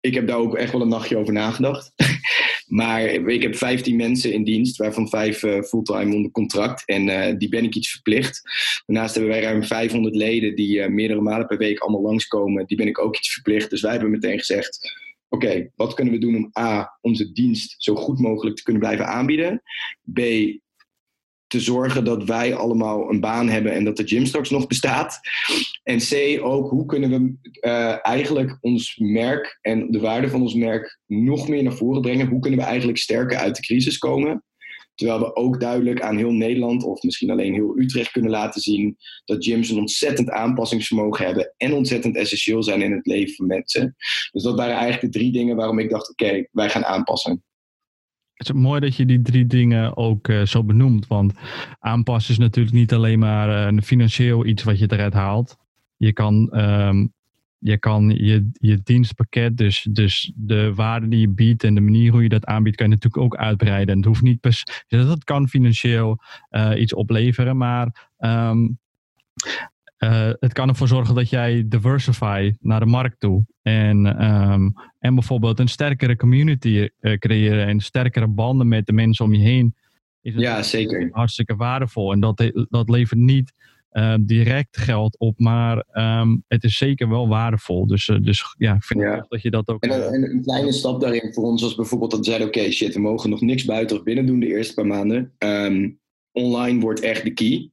ik 0.02 0.14
heb 0.14 0.26
daar 0.26 0.36
ook 0.36 0.56
echt 0.56 0.72
wel 0.72 0.80
een 0.80 0.88
nachtje 0.88 1.16
over 1.16 1.32
nagedacht. 1.32 1.92
maar 2.66 3.02
ik 3.04 3.42
heb 3.42 3.56
15 3.56 3.96
mensen 3.96 4.32
in 4.32 4.44
dienst, 4.44 4.76
waarvan 4.76 5.08
vijf 5.08 5.42
uh, 5.42 5.62
fulltime 5.62 6.14
onder 6.14 6.30
contract. 6.30 6.86
En 6.86 7.08
uh, 7.08 7.38
die 7.38 7.48
ben 7.48 7.64
ik 7.64 7.74
iets 7.74 7.90
verplicht. 7.90 8.40
Daarnaast 8.86 9.14
hebben 9.14 9.32
wij 9.32 9.42
ruim 9.42 9.64
500 9.64 10.14
leden 10.14 10.54
die 10.54 10.78
uh, 10.78 10.86
meerdere 10.86 11.20
malen 11.20 11.46
per 11.46 11.58
week 11.58 11.78
allemaal 11.78 12.02
langskomen. 12.02 12.66
Die 12.66 12.76
ben 12.76 12.86
ik 12.86 12.98
ook 12.98 13.16
iets 13.16 13.32
verplicht. 13.32 13.70
Dus 13.70 13.80
wij 13.80 13.92
hebben 13.92 14.10
meteen 14.10 14.38
gezegd: 14.38 14.92
oké, 15.28 15.70
wat 15.74 15.94
kunnen 15.94 16.14
we 16.14 16.20
doen 16.20 16.36
om 16.36 16.50
A, 16.58 16.98
onze 17.00 17.32
dienst 17.32 17.74
zo 17.78 17.94
goed 17.94 18.18
mogelijk 18.18 18.56
te 18.56 18.62
kunnen 18.62 18.82
blijven 18.82 19.06
aanbieden? 19.06 19.62
B, 20.12 20.20
te 21.52 21.60
zorgen 21.60 22.04
dat 22.04 22.24
wij 22.24 22.54
allemaal 22.54 23.10
een 23.10 23.20
baan 23.20 23.48
hebben 23.48 23.72
en 23.72 23.84
dat 23.84 23.96
de 23.96 24.06
gym 24.06 24.26
straks 24.26 24.50
nog 24.50 24.66
bestaat. 24.66 25.20
En 25.82 25.98
C, 25.98 26.38
ook 26.44 26.70
hoe 26.70 26.86
kunnen 26.86 27.10
we 27.10 27.50
uh, 27.66 28.06
eigenlijk 28.06 28.58
ons 28.60 28.96
merk 28.96 29.58
en 29.60 29.90
de 29.90 30.00
waarde 30.00 30.28
van 30.28 30.40
ons 30.40 30.54
merk 30.54 30.98
nog 31.06 31.48
meer 31.48 31.62
naar 31.62 31.72
voren 31.72 32.02
brengen? 32.02 32.28
Hoe 32.28 32.40
kunnen 32.40 32.58
we 32.58 32.64
eigenlijk 32.64 32.98
sterker 32.98 33.36
uit 33.36 33.56
de 33.56 33.62
crisis 33.62 33.98
komen? 33.98 34.44
Terwijl 34.94 35.18
we 35.20 35.36
ook 35.36 35.60
duidelijk 35.60 36.00
aan 36.00 36.16
heel 36.16 36.32
Nederland, 36.32 36.84
of 36.84 37.02
misschien 37.02 37.30
alleen 37.30 37.52
heel 37.52 37.78
Utrecht, 37.78 38.10
kunnen 38.10 38.30
laten 38.30 38.60
zien 38.60 38.96
dat 39.24 39.44
gyms 39.44 39.70
een 39.70 39.78
ontzettend 39.78 40.30
aanpassingsvermogen 40.30 41.26
hebben 41.26 41.54
en 41.56 41.72
ontzettend 41.72 42.16
essentieel 42.16 42.62
zijn 42.62 42.82
in 42.82 42.92
het 42.92 43.06
leven 43.06 43.34
van 43.34 43.46
mensen. 43.46 43.94
Dus 44.30 44.42
dat 44.42 44.56
waren 44.56 44.74
eigenlijk 44.74 45.12
de 45.12 45.18
drie 45.18 45.32
dingen 45.32 45.56
waarom 45.56 45.78
ik 45.78 45.90
dacht: 45.90 46.10
oké, 46.10 46.46
wij 46.50 46.70
gaan 46.70 46.84
aanpassen. 46.84 47.42
Het 48.46 48.56
is 48.56 48.62
mooi 48.62 48.80
dat 48.80 48.96
je 48.96 49.06
die 49.06 49.22
drie 49.22 49.46
dingen 49.46 49.96
ook 49.96 50.28
uh, 50.28 50.42
zo 50.44 50.64
benoemt. 50.64 51.06
Want 51.06 51.32
aanpassen 51.78 52.32
is 52.32 52.38
natuurlijk 52.38 52.74
niet 52.74 52.92
alleen 52.92 53.18
maar 53.18 53.72
uh, 53.72 53.80
financieel 53.80 54.46
iets 54.46 54.62
wat 54.62 54.78
je 54.78 54.92
eruit 54.92 55.12
haalt. 55.12 55.56
Je 55.96 56.12
kan, 56.12 56.58
um, 56.60 57.12
je, 57.58 57.78
kan 57.78 58.08
je, 58.10 58.50
je 58.52 58.80
dienstpakket, 58.82 59.56
dus, 59.56 59.88
dus 59.90 60.32
de 60.36 60.74
waarde 60.74 61.08
die 61.08 61.20
je 61.20 61.28
biedt 61.28 61.64
en 61.64 61.74
de 61.74 61.80
manier 61.80 62.12
hoe 62.12 62.22
je 62.22 62.28
dat 62.28 62.44
aanbiedt, 62.44 62.76
kan 62.76 62.88
je 62.88 62.94
natuurlijk 62.94 63.22
ook 63.22 63.36
uitbreiden. 63.36 63.88
En 63.88 63.96
het 63.96 64.06
hoeft 64.06 64.22
niet 64.22 64.40
per 64.40 64.84
dat 64.88 65.24
kan 65.24 65.48
financieel 65.48 66.18
uh, 66.50 66.70
iets 66.76 66.94
opleveren, 66.94 67.56
maar 67.56 68.10
um, 68.18 68.78
uh, 70.04 70.30
het 70.38 70.52
kan 70.52 70.68
ervoor 70.68 70.88
zorgen 70.88 71.14
dat 71.14 71.30
jij 71.30 71.64
diversify 71.66 72.52
naar 72.60 72.80
de 72.80 72.86
markt 72.86 73.20
toe. 73.20 73.44
En, 73.62 74.24
um, 74.24 74.72
en 74.98 75.14
bijvoorbeeld 75.14 75.58
een 75.58 75.68
sterkere 75.68 76.16
community 76.16 76.88
uh, 77.00 77.18
creëren 77.18 77.66
en 77.66 77.80
sterkere 77.80 78.26
banden 78.26 78.68
met 78.68 78.86
de 78.86 78.92
mensen 78.92 79.24
om 79.24 79.34
je 79.34 79.42
heen. 79.42 79.74
Is 80.20 80.34
ja, 80.34 80.62
zeker. 80.62 81.08
Hartstikke 81.12 81.56
waardevol. 81.56 82.12
En 82.12 82.20
dat, 82.20 82.52
dat 82.68 82.88
levert 82.88 83.20
niet 83.20 83.52
uh, 83.92 84.14
direct 84.20 84.76
geld 84.76 85.18
op, 85.18 85.38
maar 85.38 85.84
um, 85.92 86.44
het 86.48 86.64
is 86.64 86.76
zeker 86.76 87.08
wel 87.08 87.28
waardevol. 87.28 87.86
Dus, 87.86 88.06
dus 88.20 88.54
ja, 88.58 88.74
ik 88.74 88.84
vind 88.84 89.00
ja. 89.00 89.26
dat 89.28 89.42
je 89.42 89.50
dat 89.50 89.68
ook. 89.68 89.82
En, 89.82 90.12
en, 90.12 90.30
een 90.30 90.42
kleine 90.42 90.72
stap 90.72 91.00
daarin 91.00 91.32
voor 91.32 91.44
ons 91.44 91.62
was 91.62 91.74
bijvoorbeeld 91.74 92.10
dat 92.10 92.20
we 92.20 92.26
zeiden: 92.26 92.48
oké, 92.48 92.58
okay, 92.58 92.70
shit, 92.70 92.94
we 92.94 93.00
mogen 93.00 93.30
nog 93.30 93.40
niks 93.40 93.64
buiten 93.64 93.96
of 93.96 94.02
binnen 94.02 94.26
doen 94.26 94.40
de 94.40 94.46
eerste 94.46 94.74
paar 94.74 94.86
maanden. 94.86 95.32
Um, 95.38 96.00
online 96.32 96.80
wordt 96.80 97.00
echt 97.00 97.24
de 97.24 97.32
key. 97.32 97.70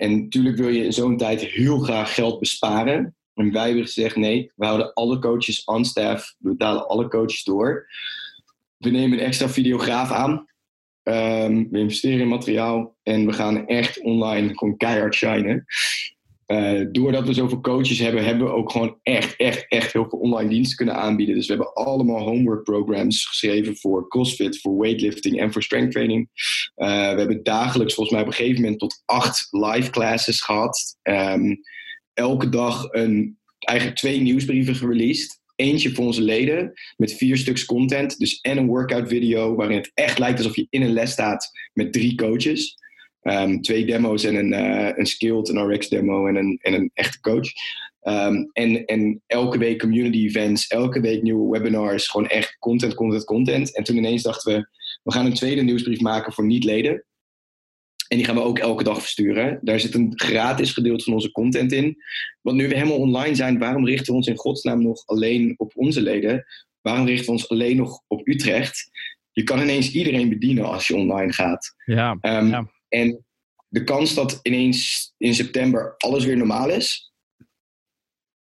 En 0.00 0.20
natuurlijk 0.20 0.56
wil 0.56 0.68
je 0.68 0.84
in 0.84 0.92
zo'n 0.92 1.16
tijd 1.16 1.40
heel 1.40 1.78
graag 1.78 2.14
geld 2.14 2.38
besparen. 2.38 3.14
En 3.34 3.52
wij 3.52 3.66
hebben 3.66 3.84
gezegd: 3.84 4.16
nee, 4.16 4.52
we 4.56 4.66
houden 4.66 4.92
alle 4.92 5.18
coaches 5.18 5.64
on 5.64 5.84
staff. 5.84 6.34
We 6.38 6.48
betalen 6.48 6.88
alle 6.88 7.08
coaches 7.08 7.44
door. 7.44 7.86
We 8.76 8.90
nemen 8.90 9.18
een 9.18 9.24
extra 9.24 9.48
videograaf 9.48 10.10
aan. 10.10 10.48
Um, 11.02 11.70
we 11.70 11.78
investeren 11.78 12.20
in 12.20 12.28
materiaal. 12.28 12.96
En 13.02 13.26
we 13.26 13.32
gaan 13.32 13.66
echt 13.66 14.00
online 14.00 14.56
gewoon 14.56 14.76
keihard 14.76 15.14
shinen. 15.14 15.64
Uh, 16.50 16.86
doordat 16.92 17.26
we 17.26 17.32
zoveel 17.32 17.60
coaches 17.60 17.98
hebben, 17.98 18.24
hebben 18.24 18.46
we 18.46 18.52
ook 18.52 18.70
gewoon 18.70 18.98
echt, 19.02 19.36
echt, 19.36 19.64
echt 19.68 19.92
heel 19.92 20.06
veel 20.08 20.18
online 20.18 20.48
diensten 20.48 20.76
kunnen 20.76 20.94
aanbieden. 20.94 21.34
Dus 21.34 21.46
we 21.46 21.54
hebben 21.54 21.74
allemaal 21.74 22.20
homework 22.20 22.64
programs 22.64 23.26
geschreven 23.26 23.76
voor 23.76 24.08
CrossFit, 24.08 24.60
voor 24.60 24.78
weightlifting 24.78 25.40
en 25.40 25.52
voor 25.52 25.62
strength 25.62 25.92
training. 25.92 26.28
Uh, 26.76 26.86
we 26.86 27.18
hebben 27.18 27.42
dagelijks 27.42 27.94
volgens 27.94 28.16
mij 28.16 28.24
op 28.24 28.30
een 28.30 28.36
gegeven 28.38 28.62
moment 28.62 28.78
tot 28.78 29.02
acht 29.04 29.48
live 29.50 29.90
classes 29.90 30.40
gehad. 30.40 30.96
Um, 31.02 31.60
elke 32.12 32.48
dag 32.48 32.88
een, 32.90 33.38
eigenlijk 33.58 33.98
twee 33.98 34.20
nieuwsbrieven 34.20 34.74
gereleased. 34.74 35.40
Eentje 35.56 35.90
voor 35.90 36.04
onze 36.04 36.22
leden 36.22 36.72
met 36.96 37.12
vier 37.12 37.36
stuks 37.36 37.64
content. 37.64 38.18
Dus 38.18 38.40
en 38.40 38.56
een 38.56 38.66
workout 38.66 39.08
video 39.08 39.54
waarin 39.54 39.76
het 39.76 39.90
echt 39.94 40.18
lijkt 40.18 40.38
alsof 40.38 40.56
je 40.56 40.66
in 40.70 40.82
een 40.82 40.92
les 40.92 41.10
staat 41.10 41.50
met 41.72 41.92
drie 41.92 42.14
coaches. 42.14 42.78
Um, 43.22 43.60
twee 43.60 43.84
demo's 43.84 44.24
en 44.24 44.34
een, 44.34 44.52
uh, 44.52 44.90
een 44.96 45.06
skilled, 45.06 45.48
een 45.48 45.72
RX 45.72 45.88
demo 45.88 46.26
en 46.26 46.36
een, 46.36 46.58
en 46.62 46.74
een 46.74 46.90
echte 46.94 47.20
coach. 47.20 47.48
Um, 48.02 48.50
en, 48.52 48.84
en 48.84 49.22
elke 49.26 49.58
week 49.58 49.78
community 49.78 50.18
events, 50.26 50.66
elke 50.66 51.00
week 51.00 51.22
nieuwe 51.22 51.58
webinars, 51.58 52.08
gewoon 52.08 52.28
echt 52.28 52.56
content, 52.58 52.94
content, 52.94 53.24
content. 53.24 53.76
En 53.76 53.84
toen 53.84 53.96
ineens 53.96 54.22
dachten 54.22 54.54
we, 54.54 54.68
we 55.02 55.12
gaan 55.12 55.26
een 55.26 55.34
tweede 55.34 55.62
nieuwsbrief 55.62 56.00
maken 56.00 56.32
voor 56.32 56.46
niet-leden. 56.46 57.04
En 58.08 58.16
die 58.16 58.24
gaan 58.26 58.34
we 58.34 58.42
ook 58.42 58.58
elke 58.58 58.84
dag 58.84 59.00
versturen. 59.00 59.58
Daar 59.62 59.80
zit 59.80 59.94
een 59.94 60.12
gratis 60.14 60.72
gedeelte 60.72 61.04
van 61.04 61.12
onze 61.12 61.30
content 61.30 61.72
in. 61.72 61.96
Want 62.40 62.56
nu 62.56 62.68
we 62.68 62.74
helemaal 62.74 62.98
online 62.98 63.34
zijn, 63.34 63.58
waarom 63.58 63.86
richten 63.86 64.06
we 64.06 64.18
ons 64.18 64.26
in 64.26 64.36
godsnaam 64.36 64.82
nog 64.82 65.06
alleen 65.06 65.54
op 65.56 65.72
onze 65.74 66.00
leden? 66.00 66.46
Waarom 66.80 67.06
richten 67.06 67.26
we 67.26 67.32
ons 67.32 67.48
alleen 67.48 67.76
nog 67.76 68.02
op 68.06 68.28
Utrecht? 68.28 68.90
Je 69.32 69.42
kan 69.42 69.60
ineens 69.60 69.92
iedereen 69.92 70.28
bedienen 70.28 70.64
als 70.64 70.86
je 70.86 70.96
online 70.96 71.32
gaat. 71.32 71.74
Ja, 71.84 72.10
um, 72.10 72.48
ja. 72.48 72.70
En 72.90 73.24
de 73.68 73.84
kans 73.84 74.14
dat 74.14 74.38
ineens 74.42 75.12
in 75.16 75.34
september 75.34 75.94
alles 75.96 76.24
weer 76.24 76.36
normaal 76.36 76.70
is, 76.70 77.12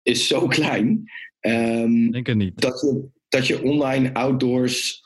is 0.03 0.27
zo 0.27 0.47
klein. 0.57 1.11
Um, 1.41 2.11
Denk 2.11 2.27
het 2.27 2.37
niet. 2.37 2.61
Dat 2.61 2.81
je, 2.81 3.09
dat 3.29 3.47
je 3.47 3.63
online 3.63 4.15
outdoors 4.15 5.05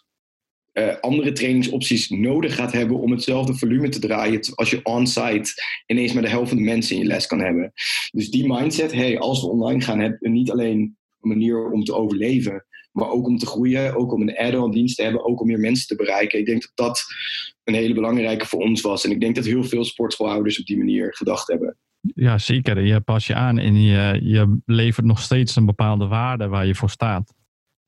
uh, 0.72 0.96
andere 1.00 1.32
trainingsopties 1.32 2.08
nodig 2.08 2.54
gaat 2.54 2.72
hebben 2.72 3.00
om 3.00 3.10
hetzelfde 3.10 3.54
volume 3.54 3.88
te 3.88 3.98
draaien 3.98 4.54
als 4.54 4.70
je 4.70 4.84
on-site 4.84 5.50
ineens 5.86 6.12
maar 6.12 6.22
de 6.22 6.28
helft 6.28 6.48
van 6.48 6.58
de 6.58 6.64
mensen 6.64 6.96
in 6.96 7.02
je 7.02 7.08
les 7.08 7.26
kan 7.26 7.40
hebben. 7.40 7.72
Dus 8.10 8.30
die 8.30 8.52
mindset, 8.52 8.92
hey, 8.92 9.18
als 9.18 9.40
we 9.40 9.48
online 9.48 9.80
gaan, 9.80 10.00
hebben 10.00 10.18
we 10.20 10.28
niet 10.28 10.50
alleen 10.50 10.78
een 11.20 11.28
manier 11.28 11.70
om 11.70 11.84
te 11.84 11.94
overleven, 11.94 12.66
maar 12.92 13.08
ook 13.08 13.26
om 13.26 13.38
te 13.38 13.46
groeien, 13.46 13.96
ook 13.96 14.12
om 14.12 14.22
een 14.22 14.36
add-on 14.36 14.70
dienst 14.70 14.96
te 14.96 15.02
hebben, 15.02 15.24
ook 15.24 15.40
om 15.40 15.46
meer 15.46 15.58
mensen 15.58 15.86
te 15.86 15.96
bereiken. 15.96 16.38
Ik 16.38 16.46
denk 16.46 16.60
dat 16.60 16.72
dat 16.74 17.04
een 17.64 17.74
hele 17.74 17.94
belangrijke 17.94 18.46
voor 18.46 18.60
ons 18.60 18.80
was. 18.80 19.04
En 19.04 19.10
ik 19.10 19.20
denk 19.20 19.34
dat 19.34 19.44
heel 19.44 19.64
veel 19.64 19.84
sportschoolhouders 19.84 20.60
op 20.60 20.66
die 20.66 20.78
manier 20.78 21.14
gedacht 21.14 21.48
hebben. 21.48 21.76
Ja, 22.00 22.38
zeker. 22.38 22.80
Je 22.80 23.00
pas 23.00 23.26
je 23.26 23.34
aan 23.34 23.58
en 23.58 23.82
je, 23.82 24.20
je 24.22 24.60
levert 24.64 25.06
nog 25.06 25.20
steeds 25.20 25.56
een 25.56 25.66
bepaalde 25.66 26.06
waarde 26.06 26.48
waar 26.48 26.66
je 26.66 26.74
voor 26.74 26.90
staat. 26.90 27.34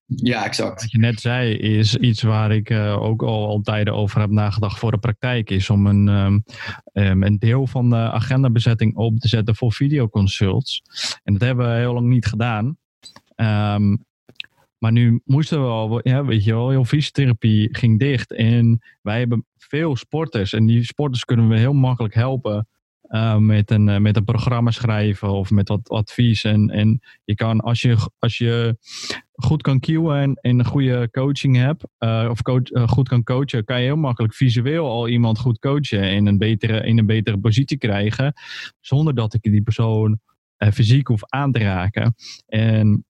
Ja, 0.07 0.45
exact. 0.45 0.81
Wat 0.81 0.91
je 0.91 0.99
net 0.99 1.21
zei 1.21 1.55
is 1.55 1.97
iets 1.97 2.23
waar 2.23 2.53
ik 2.53 2.71
uh, 2.71 3.03
ook 3.03 3.23
al, 3.23 3.47
al 3.47 3.61
tijden 3.61 3.95
over 3.95 4.21
heb 4.21 4.31
nagedacht 4.31 4.79
voor 4.79 4.91
de 4.91 4.99
praktijk. 4.99 5.51
Is 5.51 5.71
om 5.71 5.87
een, 5.87 6.09
um, 6.09 6.45
um, 6.93 7.23
een 7.23 7.39
deel 7.39 7.67
van 7.67 7.91
de 7.91 7.97
agendabezetting 7.97 8.97
op 8.97 9.19
te 9.19 9.29
zetten 9.29 9.57
voor 9.57 9.73
videoconsults. 9.73 10.83
En 11.23 11.33
dat 11.33 11.43
hebben 11.43 11.69
we 11.69 11.79
heel 11.79 11.95
lang 11.95 12.09
niet 12.09 12.27
gedaan. 12.27 12.77
Um, 13.37 14.05
maar 14.83 14.93
nu 14.93 15.21
moesten 15.25 15.61
we 15.61 15.67
al, 15.67 16.01
ja, 16.09 16.25
weet 16.25 16.45
je 16.45 16.53
wel, 16.53 16.71
heel 16.71 16.85
fysiotherapie 16.85 17.77
ging 17.77 17.99
dicht. 17.99 18.33
En 18.33 18.83
wij 19.03 19.19
hebben 19.19 19.47
veel 19.57 19.97
sporters. 19.97 20.53
En 20.53 20.67
die 20.67 20.85
sporters 20.85 21.25
kunnen 21.25 21.49
we 21.49 21.59
heel 21.59 21.73
makkelijk 21.73 22.15
helpen. 22.15 22.69
Uh, 23.09 23.37
met, 23.37 23.71
een, 23.71 23.89
uh, 23.89 23.99
met 23.99 24.17
een 24.17 24.25
programma 24.25 24.71
schrijven 24.71 25.29
of 25.29 25.51
met 25.51 25.69
wat 25.69 25.89
advies. 25.89 26.45
En, 26.45 26.71
en 26.71 27.01
je 27.25 27.35
kan, 27.35 27.61
als 27.61 27.83
je, 27.83 27.97
als 28.19 28.39
je 28.39 28.77
goed 29.33 29.63
kan 29.63 29.81
cueën 29.81 30.17
en, 30.17 30.35
en 30.35 30.59
een 30.59 30.65
goede 30.65 31.09
coaching 31.11 31.57
hebt, 31.57 31.85
uh, 31.99 32.27
of 32.31 32.43
coach, 32.43 32.89
goed 32.91 33.09
kan 33.09 33.23
coachen, 33.23 33.65
kan 33.65 33.79
je 33.79 33.85
heel 33.85 33.97
makkelijk 33.97 34.35
visueel 34.35 34.87
al 34.87 35.09
iemand 35.09 35.39
goed 35.39 35.59
coachen 35.59 36.03
en 36.03 36.27
een 36.27 36.39
betere, 36.39 36.87
in 36.87 36.99
een 36.99 37.07
betere 37.07 37.39
positie 37.39 37.79
krijgen. 37.79 38.33
Zonder 38.81 39.15
dat 39.15 39.35
ik 39.35 39.43
die 39.43 39.63
persoon 39.63 40.21
fysiek 40.59 41.07
hoef 41.07 41.25
aan 41.25 41.53
te 41.53 41.59
raken. 41.59 42.15
En 42.47 43.05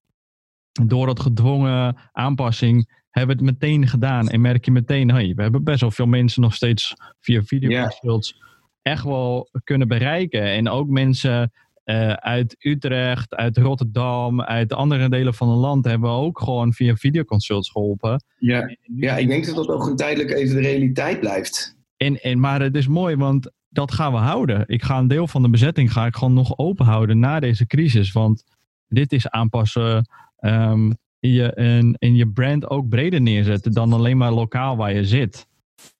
door 0.73 1.07
dat 1.07 1.21
gedwongen 1.21 1.97
aanpassing 2.13 3.01
hebben 3.11 3.37
we 3.37 3.43
het 3.43 3.53
meteen 3.53 3.89
gedaan. 3.89 4.29
En 4.29 4.41
merk 4.41 4.65
je 4.65 4.71
meteen, 4.71 5.11
hey, 5.11 5.33
we 5.37 5.43
hebben 5.43 5.65
best 5.65 5.81
wel 5.81 5.91
veel 5.91 6.07
mensen 6.07 6.43
nog 6.43 6.55
steeds 6.55 6.95
via 7.21 7.43
videoconsults 7.43 8.29
yeah. 8.29 8.95
echt 8.95 9.05
wel 9.05 9.49
kunnen 9.65 9.89
bereiken. 9.89 10.43
En 10.43 10.69
ook 10.69 10.89
mensen 10.89 11.53
uh, 11.85 12.13
uit 12.13 12.57
Utrecht, 12.59 13.35
uit 13.35 13.57
Rotterdam, 13.57 14.43
uit 14.43 14.73
andere 14.73 15.09
delen 15.09 15.35
van 15.35 15.49
het 15.49 15.59
land 15.59 15.85
hebben 15.85 16.11
we 16.11 16.17
ook 16.17 16.39
gewoon 16.39 16.73
via 16.73 16.97
videoconsults 16.97 17.71
geholpen. 17.71 18.25
Ja, 18.39 18.77
ja 18.97 19.17
ik 19.17 19.29
denk 19.29 19.47
dat 19.47 19.55
dat 19.55 19.69
ook 19.69 19.87
een 19.87 19.97
tijdelijk 19.97 20.31
even 20.31 20.55
de 20.55 20.63
realiteit 20.63 21.21
blijft. 21.21 21.77
En, 21.97 22.21
en, 22.21 22.41
maar 22.41 22.61
het 22.61 22.77
is 22.77 22.89
mooi, 22.89 23.17
want 23.17 23.51
dat 23.69 23.93
gaan 23.93 24.13
we 24.13 24.19
houden. 24.19 24.65
Ik 24.67 24.83
ga 24.83 24.99
een 24.99 25.09
deel 25.09 25.27
van 25.27 25.43
de 25.43 25.51
bezetting 25.51 25.93
ga 25.93 26.07
ik 26.07 26.17
gewoon 26.17 26.35
nog 26.35 26.59
open 26.59 26.87
houden 26.87 27.19
na 27.19 27.41
deze 27.41 27.67
crisis. 27.67 28.13
Want 28.13 28.45
dit 28.89 29.13
is 29.13 29.29
aanpassen 29.29 30.07
um, 30.44 30.96
je, 31.18 31.52
in, 31.55 31.96
in 31.98 32.14
je 32.14 32.28
brand 32.28 32.70
ook 32.70 32.88
breder 32.88 33.20
neerzetten 33.20 33.72
dan 33.72 33.92
alleen 33.92 34.16
maar 34.16 34.33
lokaal 34.33 34.76
waar 34.76 34.94
je 34.94 35.05
zit. 35.05 35.46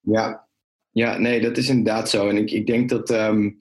Ja, 0.01 0.49
ja, 0.91 1.19
nee, 1.19 1.41
dat 1.41 1.57
is 1.57 1.69
inderdaad 1.69 2.11
zo. 2.11 2.29
En 2.29 2.37
ik, 2.37 2.51
ik 2.51 2.67
denk 2.67 2.89
dat 2.89 3.11
um, 3.11 3.57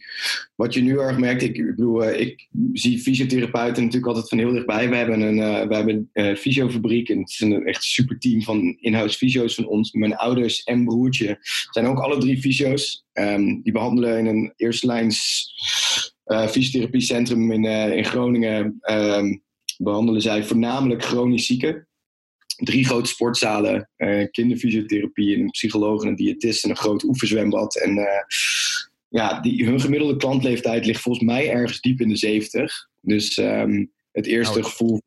wat 0.55 0.73
je 0.73 0.81
nu 0.81 0.99
erg 0.99 1.17
merkt, 1.17 1.41
ik, 1.41 1.57
ik 1.57 1.65
bedoel, 1.65 2.03
uh, 2.03 2.19
ik 2.19 2.47
zie 2.73 2.99
fysiotherapeuten 2.99 3.83
natuurlijk 3.83 4.07
altijd 4.07 4.29
van 4.29 4.37
heel 4.37 4.51
dichtbij. 4.51 4.89
We 4.89 4.95
hebben 4.95 5.21
een, 5.21 5.37
uh, 5.37 5.67
we 5.67 5.75
hebben 5.75 6.09
uh, 6.13 6.35
fysiofabriek 6.35 7.09
en 7.09 7.19
het 7.19 7.29
is 7.29 7.39
een 7.39 7.65
echt 7.65 7.83
super 7.83 8.19
team 8.19 8.41
van 8.41 8.77
in-house 8.79 9.17
fysio's 9.17 9.55
van 9.55 9.67
ons. 9.67 9.91
Mijn 9.91 10.15
ouders 10.15 10.63
en 10.63 10.85
broertje 10.85 11.37
zijn 11.69 11.85
ook 11.85 11.99
alle 11.99 12.17
drie 12.17 12.41
fysio's. 12.41 13.05
Um, 13.13 13.61
die 13.61 13.73
behandelen 13.73 14.17
in 14.17 14.25
een 14.25 14.53
eerste 14.55 14.85
lijns 14.85 15.49
fysiotherapiecentrum 16.49 17.51
in, 17.51 17.65
in 17.95 18.05
Groningen. 18.05 18.79
Behandelen 19.83 20.21
zij 20.21 20.43
voornamelijk 20.43 21.03
chronisch 21.03 21.45
zieken. 21.45 21.87
Drie 22.55 22.85
grote 22.85 23.09
sportzalen, 23.09 23.89
uh, 23.97 24.27
kinderfysiotherapie, 24.31 25.37
een 25.37 25.49
psycholoog 25.49 26.01
en 26.01 26.07
een 26.07 26.15
diëtist 26.15 26.63
en 26.63 26.69
een 26.69 26.77
groot 26.77 27.03
oefenzwembad. 27.03 27.75
En 27.75 27.97
uh, 27.97 28.05
ja, 29.07 29.39
die, 29.39 29.65
hun 29.65 29.81
gemiddelde 29.81 30.15
klantleeftijd 30.15 30.85
ligt 30.85 31.01
volgens 31.01 31.25
mij 31.25 31.49
ergens 31.49 31.81
diep 31.81 32.01
in 32.01 32.09
de 32.09 32.15
70. 32.15 32.89
Dus 33.01 33.37
um, 33.37 33.91
het 34.11 34.25
eerste 34.25 34.59
oh. 34.59 34.65
gevoel, 34.65 35.01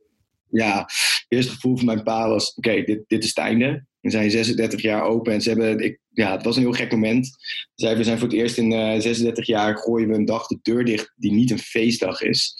ja, 0.50 0.78
het 0.78 1.24
eerste 1.28 1.52
gevoel 1.52 1.76
van 1.76 1.86
mijn 1.86 2.02
pa 2.02 2.28
was: 2.28 2.54
oké, 2.54 2.82
dit, 2.82 3.04
dit 3.06 3.22
is 3.22 3.28
het 3.28 3.38
einde. 3.38 3.84
We 4.00 4.10
zijn 4.10 4.30
36 4.30 4.82
jaar 4.82 5.02
open 5.02 5.32
en 5.32 5.40
ze 5.40 5.48
hebben, 5.48 5.84
ik, 5.84 5.98
ja, 6.10 6.32
het 6.32 6.44
was 6.44 6.56
een 6.56 6.62
heel 6.62 6.72
gek 6.72 6.92
moment. 6.92 7.30
Zij, 7.74 7.96
we 7.96 8.04
zijn 8.04 8.18
voor 8.18 8.28
het 8.28 8.36
eerst 8.36 8.58
in 8.58 8.72
uh, 8.72 9.00
36 9.00 9.46
jaar 9.46 9.76
gooien 9.76 10.08
we 10.08 10.14
een 10.14 10.24
dag 10.24 10.46
de 10.46 10.58
deur 10.62 10.84
dicht 10.84 11.12
die 11.16 11.32
niet 11.32 11.50
een 11.50 11.58
feestdag 11.58 12.20
is 12.20 12.56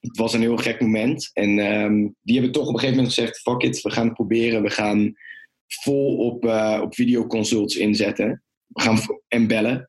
het 0.00 0.16
was 0.16 0.32
een 0.32 0.40
heel 0.40 0.56
gek 0.56 0.80
moment. 0.80 1.30
En 1.32 1.58
um, 1.58 2.14
die 2.22 2.34
hebben 2.34 2.52
toch 2.52 2.66
op 2.66 2.74
een 2.74 2.80
gegeven 2.80 2.96
moment 2.96 3.14
gezegd: 3.14 3.40
fuck 3.40 3.62
it, 3.62 3.82
we 3.82 3.90
gaan 3.90 4.04
het 4.04 4.14
proberen. 4.14 4.62
We 4.62 4.70
gaan 4.70 5.14
vol 5.66 6.16
op, 6.16 6.44
uh, 6.44 6.78
op 6.82 6.94
videoconsults 6.94 7.76
inzetten 7.76 8.42
gaan 8.72 8.98
en 9.28 9.46
bellen. 9.46 9.88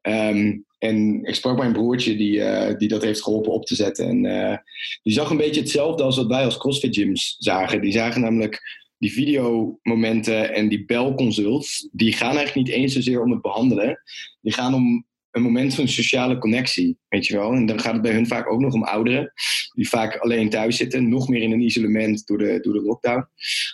Ehm, 0.00 0.58
en 0.78 1.24
ik 1.24 1.34
sprak 1.34 1.58
mijn 1.58 1.72
broertje 1.72 2.16
die, 2.16 2.36
uh, 2.36 2.76
die 2.76 2.88
dat 2.88 3.02
heeft 3.02 3.22
geholpen 3.22 3.52
op 3.52 3.66
te 3.66 3.74
zetten. 3.74 4.08
En 4.08 4.24
uh, 4.24 4.56
die 5.02 5.12
zag 5.12 5.30
een 5.30 5.36
beetje 5.36 5.60
hetzelfde 5.60 6.02
als 6.02 6.16
wat 6.16 6.26
wij 6.26 6.44
als 6.44 6.58
CrossFit 6.58 6.96
gyms 6.96 7.36
zagen. 7.38 7.80
Die 7.80 7.92
zagen 7.92 8.20
namelijk 8.20 8.60
die 8.98 9.12
videomomenten 9.12 10.54
en 10.54 10.68
die 10.68 10.84
belconsults. 10.84 11.88
Die 11.92 12.12
gaan 12.12 12.36
eigenlijk 12.36 12.66
niet 12.66 12.76
eens 12.76 12.92
zozeer 12.92 13.22
om 13.22 13.30
het 13.30 13.42
behandelen. 13.42 14.02
Die 14.40 14.52
gaan 14.52 14.74
om 14.74 15.06
een 15.30 15.42
moment 15.42 15.74
van 15.74 15.88
sociale 15.88 16.38
connectie, 16.38 16.98
weet 17.08 17.26
je 17.26 17.36
wel. 17.36 17.52
En 17.52 17.66
dan 17.66 17.80
gaat 17.80 17.92
het 17.92 18.02
bij 18.02 18.12
hun 18.12 18.26
vaak 18.26 18.52
ook 18.52 18.60
nog 18.60 18.72
om 18.72 18.82
ouderen, 18.82 19.32
die 19.74 19.88
vaak 19.88 20.16
alleen 20.16 20.50
thuis 20.50 20.76
zitten, 20.76 21.08
nog 21.08 21.28
meer 21.28 21.42
in 21.42 21.52
een 21.52 21.60
isolement 21.60 22.26
door 22.26 22.38
de, 22.38 22.58
door 22.62 22.72
de 22.72 22.82
lockdown. 22.82 23.26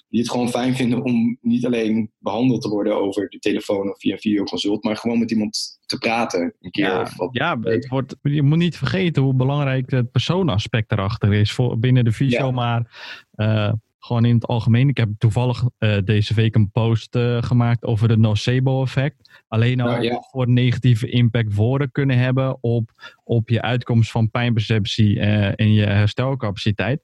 Die 0.09 0.21
het 0.21 0.31
gewoon 0.31 0.49
fijn 0.49 0.77
vinden 0.77 1.03
om 1.03 1.38
niet 1.40 1.66
alleen 1.66 2.11
behandeld 2.19 2.62
te 2.62 2.69
worden 2.69 2.97
over 2.97 3.29
de 3.29 3.38
telefoon 3.38 3.90
of 3.90 3.99
via 3.99 4.16
videoconsult, 4.16 4.85
maar 4.85 4.97
gewoon 4.97 5.19
met 5.19 5.31
iemand 5.31 5.79
te 5.87 5.99
praten. 5.99 6.55
Een 6.61 6.71
keer 6.71 6.85
ja, 6.85 7.01
of 7.01 7.16
wat. 7.16 7.29
ja 7.33 7.59
het 7.61 7.88
wordt, 7.88 8.16
je 8.23 8.42
moet 8.42 8.59
niet 8.59 8.77
vergeten 8.77 9.23
hoe 9.23 9.35
belangrijk 9.35 9.90
het 9.90 10.11
persoonaspect 10.11 10.92
erachter 10.92 11.35
is 11.35 11.53
voor, 11.53 11.79
binnen 11.79 12.05
de 12.05 12.12
visio, 12.12 12.47
ja. 12.47 12.51
maar... 12.51 13.14
Uh, 13.35 13.73
gewoon 14.07 14.25
in 14.25 14.35
het 14.35 14.47
algemeen. 14.47 14.88
Ik 14.88 14.97
heb 14.97 15.09
toevallig 15.19 15.64
uh, 15.79 15.97
deze 16.05 16.35
week 16.35 16.55
een 16.55 16.71
post 16.71 17.16
uh, 17.16 17.42
gemaakt 17.42 17.85
over 17.85 18.09
het 18.09 18.19
nocebo-effect. 18.19 19.42
Alleen 19.49 19.81
al 19.81 19.88
Nou, 19.88 20.03
ja. 20.03 20.23
voor 20.31 20.49
negatieve 20.49 21.09
impact 21.09 21.55
woorden 21.55 21.90
kunnen 21.90 22.19
hebben 22.19 22.62
op, 22.62 22.90
op 23.25 23.49
je 23.49 23.62
uitkomst 23.62 24.11
van 24.11 24.31
pijnperceptie 24.31 25.16
uh, 25.16 25.61
en 25.61 25.73
je 25.73 25.85
herstelcapaciteit. 25.85 27.03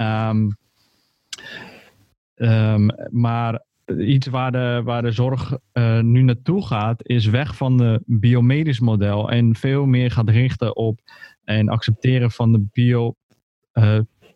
Um, 0.00 0.56
um, 2.34 2.90
maar 3.10 3.62
iets 3.98 4.26
waar 4.26 4.52
de, 4.52 4.80
waar 4.84 5.02
de 5.02 5.12
zorg 5.12 5.56
nu 6.00 6.22
naartoe 6.22 6.66
gaat, 6.66 7.08
is 7.08 7.26
weg 7.26 7.56
van 7.56 7.76
de 7.76 8.02
biomedisch 8.06 8.80
model 8.80 9.30
en 9.30 9.56
veel 9.56 9.86
meer 9.86 10.10
gaat 10.10 10.28
richten 10.28 10.76
op 10.76 11.00
en 11.44 11.68
accepteren 11.68 12.30
van 12.30 12.52
de 12.52 12.64
bio 12.72 13.14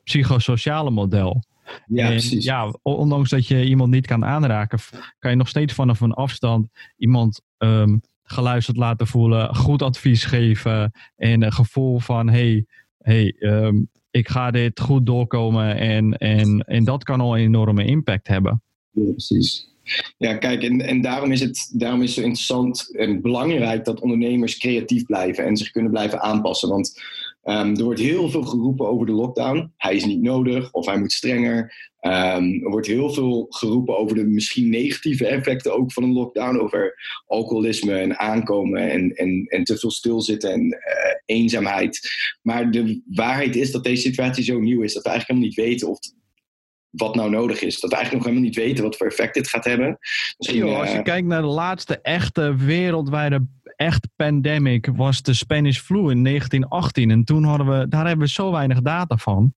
psychosociale 0.04 0.90
model. 0.90 1.42
Ja, 1.86 2.04
en, 2.04 2.10
precies. 2.10 2.44
ja, 2.44 2.74
ondanks 2.82 3.30
dat 3.30 3.46
je 3.46 3.64
iemand 3.64 3.90
niet 3.90 4.06
kan 4.06 4.24
aanraken, 4.24 4.78
kan 5.18 5.30
je 5.30 5.36
nog 5.36 5.48
steeds 5.48 5.72
vanaf 5.72 6.00
een 6.00 6.12
afstand 6.12 6.68
iemand 6.96 7.40
um, 7.58 8.00
geluisterd 8.22 8.76
laten 8.76 9.06
voelen, 9.06 9.54
goed 9.56 9.82
advies 9.82 10.24
geven 10.24 10.92
en 11.16 11.42
een 11.42 11.52
gevoel 11.52 11.98
van 11.98 12.28
hey, 12.28 12.66
hey 12.98 13.34
um, 13.38 13.88
ik 14.10 14.28
ga 14.28 14.50
dit 14.50 14.80
goed 14.80 15.06
doorkomen 15.06 15.76
en, 15.76 16.18
en, 16.18 16.58
en 16.58 16.84
dat 16.84 17.04
kan 17.04 17.20
al 17.20 17.36
een 17.36 17.44
enorme 17.44 17.84
impact 17.84 18.28
hebben. 18.28 18.62
Ja, 18.90 19.10
precies. 19.10 19.74
Ja, 20.18 20.36
kijk, 20.36 20.62
en, 20.62 20.80
en 20.80 21.00
daarom, 21.00 21.32
is 21.32 21.40
het, 21.40 21.70
daarom 21.72 22.02
is 22.02 22.06
het 22.06 22.16
zo 22.16 22.22
interessant 22.22 22.96
en 22.96 23.20
belangrijk 23.20 23.84
dat 23.84 24.00
ondernemers 24.00 24.58
creatief 24.58 25.04
blijven 25.04 25.44
en 25.44 25.56
zich 25.56 25.70
kunnen 25.70 25.90
blijven 25.90 26.20
aanpassen. 26.20 26.68
Want 26.68 27.02
um, 27.48 27.76
er 27.76 27.84
wordt 27.84 28.00
heel 28.00 28.30
veel 28.30 28.42
geroepen 28.42 28.88
over 28.88 29.06
de 29.06 29.12
lockdown. 29.12 29.72
Hij 29.76 29.94
is 29.94 30.04
niet 30.04 30.22
nodig 30.22 30.72
of 30.72 30.86
hij 30.86 30.98
moet 30.98 31.12
strenger. 31.12 31.94
Um, 32.00 32.62
er 32.64 32.70
wordt 32.70 32.86
heel 32.86 33.10
veel 33.10 33.46
geroepen 33.48 33.98
over 33.98 34.16
de 34.16 34.24
misschien 34.24 34.68
negatieve 34.68 35.26
effecten 35.26 35.74
ook 35.74 35.92
van 35.92 36.02
een 36.02 36.12
lockdown. 36.12 36.58
Over 36.58 36.94
alcoholisme 37.26 37.98
en 37.98 38.18
aankomen 38.18 38.90
en, 38.90 39.10
en, 39.10 39.44
en 39.46 39.64
te 39.64 39.78
veel 39.78 39.90
stilzitten 39.90 40.52
en 40.52 40.64
uh, 40.64 41.36
eenzaamheid. 41.36 42.00
Maar 42.42 42.70
de 42.70 43.02
waarheid 43.06 43.56
is 43.56 43.70
dat 43.70 43.84
deze 43.84 44.02
situatie 44.02 44.44
zo 44.44 44.60
nieuw 44.60 44.82
is 44.82 44.94
dat 44.94 45.02
we 45.02 45.08
eigenlijk 45.08 45.40
helemaal 45.40 45.64
niet 45.64 45.70
weten 45.70 45.88
of 45.88 45.98
wat 46.90 47.14
nou 47.14 47.30
nodig 47.30 47.62
is. 47.62 47.80
Dat 47.80 47.90
we 47.90 47.96
eigenlijk 47.96 48.24
nog 48.24 48.34
helemaal 48.34 48.52
niet 48.54 48.64
weten 48.64 48.84
wat 48.84 48.96
voor 48.96 49.06
effect 49.06 49.34
dit 49.34 49.48
gaat 49.48 49.64
hebben. 49.64 49.98
Misschien, 50.36 50.66
Yo, 50.66 50.74
als 50.74 50.90
je 50.90 50.96
uh, 50.96 51.02
kijkt 51.02 51.26
naar 51.26 51.40
de 51.40 51.46
laatste 51.46 52.00
echte 52.00 52.54
wereldwijde 52.56 53.46
echt 53.76 54.08
pandemic 54.16 54.86
was 54.86 55.22
de 55.22 55.34
Spanish 55.34 55.78
flu 55.78 56.10
in 56.10 56.24
1918. 56.24 57.10
En 57.10 57.24
toen 57.24 57.44
hadden 57.44 57.78
we, 57.78 57.88
daar 57.88 58.06
hebben 58.06 58.26
we 58.26 58.32
zo 58.32 58.52
weinig 58.52 58.82
data 58.82 59.16
van. 59.16 59.54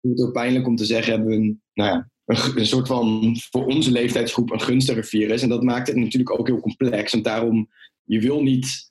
Het 0.00 0.18
is 0.18 0.24
ook 0.24 0.32
pijnlijk 0.32 0.66
om 0.66 0.76
te 0.76 0.84
zeggen, 0.84 1.12
hebben 1.12 1.28
we 1.30 1.36
een, 1.36 1.62
nou 1.74 1.90
ja, 1.90 2.10
een, 2.24 2.58
een, 2.58 2.66
soort 2.66 2.86
van, 2.86 3.36
voor 3.50 3.66
onze 3.66 3.90
leeftijdsgroep, 3.90 4.50
een 4.50 4.60
gunstiger 4.60 5.04
virus. 5.04 5.42
En 5.42 5.48
dat 5.48 5.62
maakt 5.62 5.86
het 5.86 5.96
natuurlijk 5.96 6.38
ook 6.38 6.46
heel 6.46 6.60
complex. 6.60 7.12
En 7.12 7.22
daarom, 7.22 7.68
je 8.04 8.20
wil 8.20 8.42
niet 8.42 8.90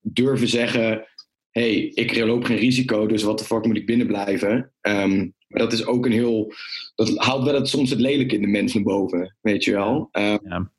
durven 0.00 0.48
zeggen, 0.48 1.06
hey, 1.50 1.74
ik 1.74 2.16
loop 2.16 2.44
geen 2.44 2.56
risico, 2.56 3.06
dus 3.06 3.22
wat 3.22 3.38
de 3.38 3.44
fuck 3.44 3.66
moet 3.66 3.76
ik 3.76 3.86
binnen 3.86 4.06
blijven? 4.06 4.72
Um, 4.80 5.34
maar 5.52 5.62
dat 5.62 5.72
is 5.72 5.86
ook 5.86 6.06
een 6.06 6.12
heel. 6.12 6.52
Dat 6.94 7.16
haalt 7.16 7.44
wel 7.44 7.54
het, 7.54 7.68
soms 7.68 7.90
het 7.90 8.00
lelijke 8.00 8.34
in 8.34 8.40
de 8.40 8.46
mens 8.46 8.74
naar 8.74 8.82
boven, 8.82 9.36
weet 9.40 9.64
je 9.64 9.70
wel. 9.70 10.08
Uh, 10.12 10.34
ja. 10.42 10.72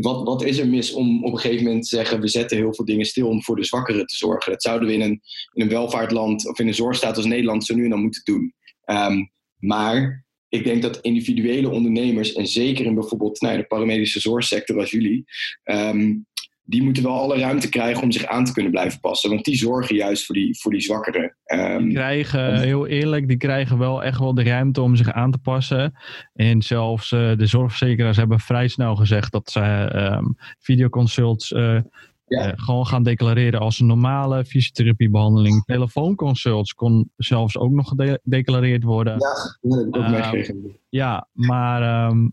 wat, 0.00 0.24
wat 0.24 0.44
is 0.44 0.58
er 0.58 0.68
mis 0.68 0.92
om 0.92 1.24
op 1.24 1.32
een 1.32 1.38
gegeven 1.38 1.64
moment 1.64 1.82
te 1.82 1.96
zeggen: 1.96 2.20
we 2.20 2.28
zetten 2.28 2.56
heel 2.56 2.74
veel 2.74 2.84
dingen 2.84 3.06
stil 3.06 3.28
om 3.28 3.42
voor 3.42 3.56
de 3.56 3.64
zwakkeren 3.64 4.06
te 4.06 4.16
zorgen? 4.16 4.52
Dat 4.52 4.62
zouden 4.62 4.88
we 4.88 4.94
in 4.94 5.00
een, 5.00 5.20
in 5.52 5.62
een 5.62 5.68
welvaartland 5.68 6.48
of 6.48 6.58
in 6.58 6.66
een 6.66 6.74
zorgstaat 6.74 7.16
als 7.16 7.26
Nederland 7.26 7.64
zo 7.64 7.74
nu 7.74 7.84
en 7.84 7.90
dan 7.90 8.02
moeten 8.02 8.24
doen. 8.24 8.54
Um, 8.84 9.30
maar 9.58 10.26
ik 10.48 10.64
denk 10.64 10.82
dat 10.82 11.00
individuele 11.00 11.70
ondernemers, 11.70 12.32
en 12.32 12.46
zeker 12.46 12.84
in 12.84 12.94
bijvoorbeeld 12.94 13.40
nou, 13.40 13.56
de 13.56 13.66
paramedische 13.66 14.20
zorgsector 14.20 14.78
als 14.78 14.90
jullie, 14.90 15.24
um, 15.64 16.26
die 16.68 16.82
moeten 16.82 17.02
wel 17.02 17.20
alle 17.20 17.38
ruimte 17.38 17.68
krijgen 17.68 18.02
om 18.02 18.12
zich 18.12 18.26
aan 18.26 18.44
te 18.44 18.52
kunnen 18.52 18.70
blijven 18.70 19.00
passen. 19.00 19.30
Want 19.30 19.44
die 19.44 19.56
zorgen 19.56 19.96
juist 19.96 20.26
voor 20.26 20.34
die, 20.34 20.58
voor 20.60 20.72
die 20.72 20.80
zwakkeren. 20.80 21.36
Um, 21.46 21.84
die 21.84 21.94
krijgen, 21.94 22.60
heel 22.60 22.86
eerlijk, 22.86 23.28
die 23.28 23.36
krijgen 23.36 23.78
wel 23.78 24.04
echt 24.04 24.18
wel 24.18 24.34
de 24.34 24.42
ruimte 24.42 24.80
om 24.80 24.96
zich 24.96 25.12
aan 25.12 25.30
te 25.30 25.38
passen. 25.38 25.94
En 26.34 26.62
zelfs 26.62 27.10
uh, 27.10 27.36
de 27.36 27.46
zorgverzekeraars 27.46 28.16
hebben 28.16 28.40
vrij 28.40 28.68
snel 28.68 28.96
gezegd 28.96 29.32
dat 29.32 29.50
ze 29.50 29.60
um, 29.94 30.36
videoconsults 30.58 31.50
uh, 31.50 31.80
ja. 32.26 32.46
uh, 32.46 32.52
gewoon 32.54 32.86
gaan 32.86 33.02
declareren 33.02 33.60
als 33.60 33.80
een 33.80 33.86
normale 33.86 34.44
fysiotherapiebehandeling. 34.44 35.64
Telefoonconsults 35.64 36.74
kon 36.74 37.10
zelfs 37.16 37.58
ook 37.58 37.72
nog 37.72 37.88
gedeclareerd 37.88 38.82
worden. 38.82 39.12
Ja, 39.12 39.58
dat 39.60 39.78
heb 39.78 39.88
ik 39.88 39.96
ook 39.96 40.02
Ehm, 40.02 40.10
meegekregen. 40.10 40.78
Ja, 40.88 41.28
maar 41.32 42.08
um, 42.10 42.32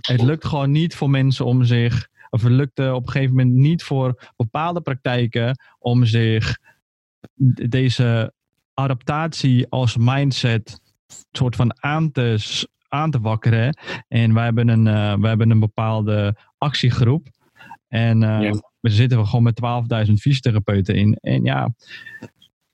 het 0.00 0.22
lukt 0.22 0.44
gewoon 0.44 0.70
niet 0.70 0.94
voor 0.94 1.10
mensen 1.10 1.44
om 1.44 1.64
zich 1.64 2.08
of 2.30 2.42
het 2.42 2.52
lukte 2.52 2.94
op 2.94 3.06
een 3.06 3.12
gegeven 3.12 3.36
moment 3.36 3.54
niet 3.54 3.82
voor 3.82 4.32
bepaalde 4.36 4.80
praktijken 4.80 5.58
om 5.78 6.04
zich 6.04 6.58
deze 7.68 8.32
adaptatie 8.74 9.68
als 9.68 9.96
mindset 9.96 10.80
soort 11.30 11.56
van 11.56 11.82
aan 11.82 12.10
te, 12.10 12.64
aan 12.88 13.10
te 13.10 13.20
wakkeren. 13.20 13.78
En 14.08 14.34
wij 14.34 14.44
hebben 14.44 14.68
een, 14.68 14.86
uh, 14.86 15.14
wij 15.14 15.28
hebben 15.28 15.50
een 15.50 15.60
bepaalde 15.60 16.36
actiegroep. 16.58 17.28
En 17.88 18.22
uh, 18.22 18.52
we 18.80 18.90
zitten 18.90 19.26
gewoon 19.26 19.42
met 19.42 19.60
12.000 20.06 20.12
fysiotherapeuten 20.12 20.94
in. 20.94 21.14
En 21.14 21.44
ja, 21.44 21.74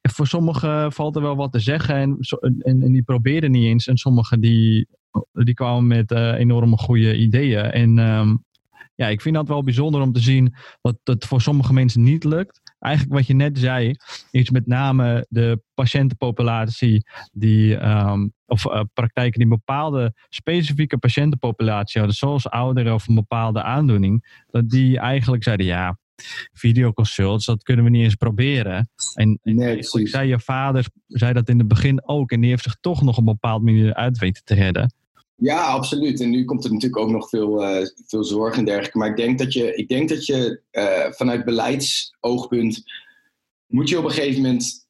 voor 0.03 0.27
sommigen 0.27 0.93
valt 0.93 1.17
er 1.17 1.23
wel 1.23 1.37
wat 1.37 1.53
te 1.53 1.59
zeggen. 1.59 1.95
En, 1.95 2.19
en, 2.59 2.83
en 2.83 2.93
die 2.93 3.03
proberen 3.03 3.51
niet 3.51 3.65
eens. 3.65 3.87
En 3.87 3.97
sommigen 3.97 4.41
die, 4.41 4.87
die 5.33 5.55
kwamen 5.55 5.87
met 5.87 6.13
uh, 6.13 6.39
enorme 6.39 6.77
goede 6.77 7.17
ideeën. 7.17 7.65
En 7.65 7.99
um, 7.99 8.45
ja, 9.03 9.09
ik 9.09 9.21
vind 9.21 9.35
dat 9.35 9.49
wel 9.49 9.63
bijzonder 9.63 10.01
om 10.01 10.13
te 10.13 10.21
zien 10.21 10.55
dat 10.81 10.99
het 11.05 11.25
voor 11.25 11.41
sommige 11.41 11.73
mensen 11.73 12.03
niet 12.03 12.25
lukt. 12.25 12.61
Eigenlijk 12.79 13.15
wat 13.15 13.27
je 13.27 13.35
net 13.35 13.59
zei, 13.59 13.95
is 14.31 14.51
met 14.51 14.67
name 14.67 15.27
de 15.29 15.63
patiëntenpopulatie 15.75 17.07
die, 17.33 17.89
um, 17.89 18.33
of 18.47 18.65
uh, 18.67 18.81
praktijken 18.93 19.41
die 19.41 19.43
een 19.43 19.59
bepaalde 19.65 20.15
specifieke 20.29 20.99
patiëntenpopulatie 20.99 22.01
hadden, 22.01 22.19
zoals 22.19 22.49
ouderen 22.49 22.95
of 22.95 23.09
een 23.09 23.15
bepaalde 23.15 23.63
aandoening, 23.63 24.45
dat 24.51 24.69
die 24.69 24.99
eigenlijk 24.99 25.43
zeiden, 25.43 25.67
ja, 25.67 25.99
videoconsults, 26.53 27.47
dat 27.47 27.63
kunnen 27.63 27.85
we 27.85 27.91
niet 27.91 28.05
eens 28.05 28.15
proberen. 28.15 28.91
En, 29.15 29.39
en 29.43 29.55
nee, 29.55 29.83
zei, 29.83 30.29
je 30.29 30.41
vader 30.41 30.87
zei 31.07 31.33
dat 31.33 31.49
in 31.49 31.59
het 31.59 31.69
begin 31.69 32.09
ook 32.09 32.31
en 32.31 32.41
die 32.41 32.51
heeft 32.51 32.63
zich 32.63 32.77
toch 32.81 33.03
nog 33.03 33.17
op 33.17 33.27
een 33.27 33.33
bepaald 33.33 33.63
manier 33.63 33.95
uit 33.95 34.19
weten 34.19 34.45
te 34.45 34.55
redden. 34.55 34.95
Ja, 35.43 35.67
absoluut. 35.67 36.21
En 36.21 36.31
nu 36.31 36.45
komt 36.45 36.65
er 36.65 36.73
natuurlijk 36.73 37.03
ook 37.03 37.11
nog 37.11 37.29
veel, 37.29 37.63
uh, 37.63 37.87
veel 38.07 38.25
zorg 38.25 38.57
en 38.57 38.65
dergelijke. 38.65 38.99
Maar 38.99 39.09
ik 39.09 39.17
denk 39.17 39.39
dat 39.39 39.53
je, 39.53 39.75
ik 39.75 39.89
denk 39.89 40.09
dat 40.09 40.27
je 40.27 40.61
uh, 40.73 41.13
vanuit 41.13 41.45
beleidsoogpunt 41.45 42.83
moet 43.67 43.89
je 43.89 43.99
op 43.99 44.05
een 44.05 44.11
gegeven 44.11 44.43
moment, 44.43 44.89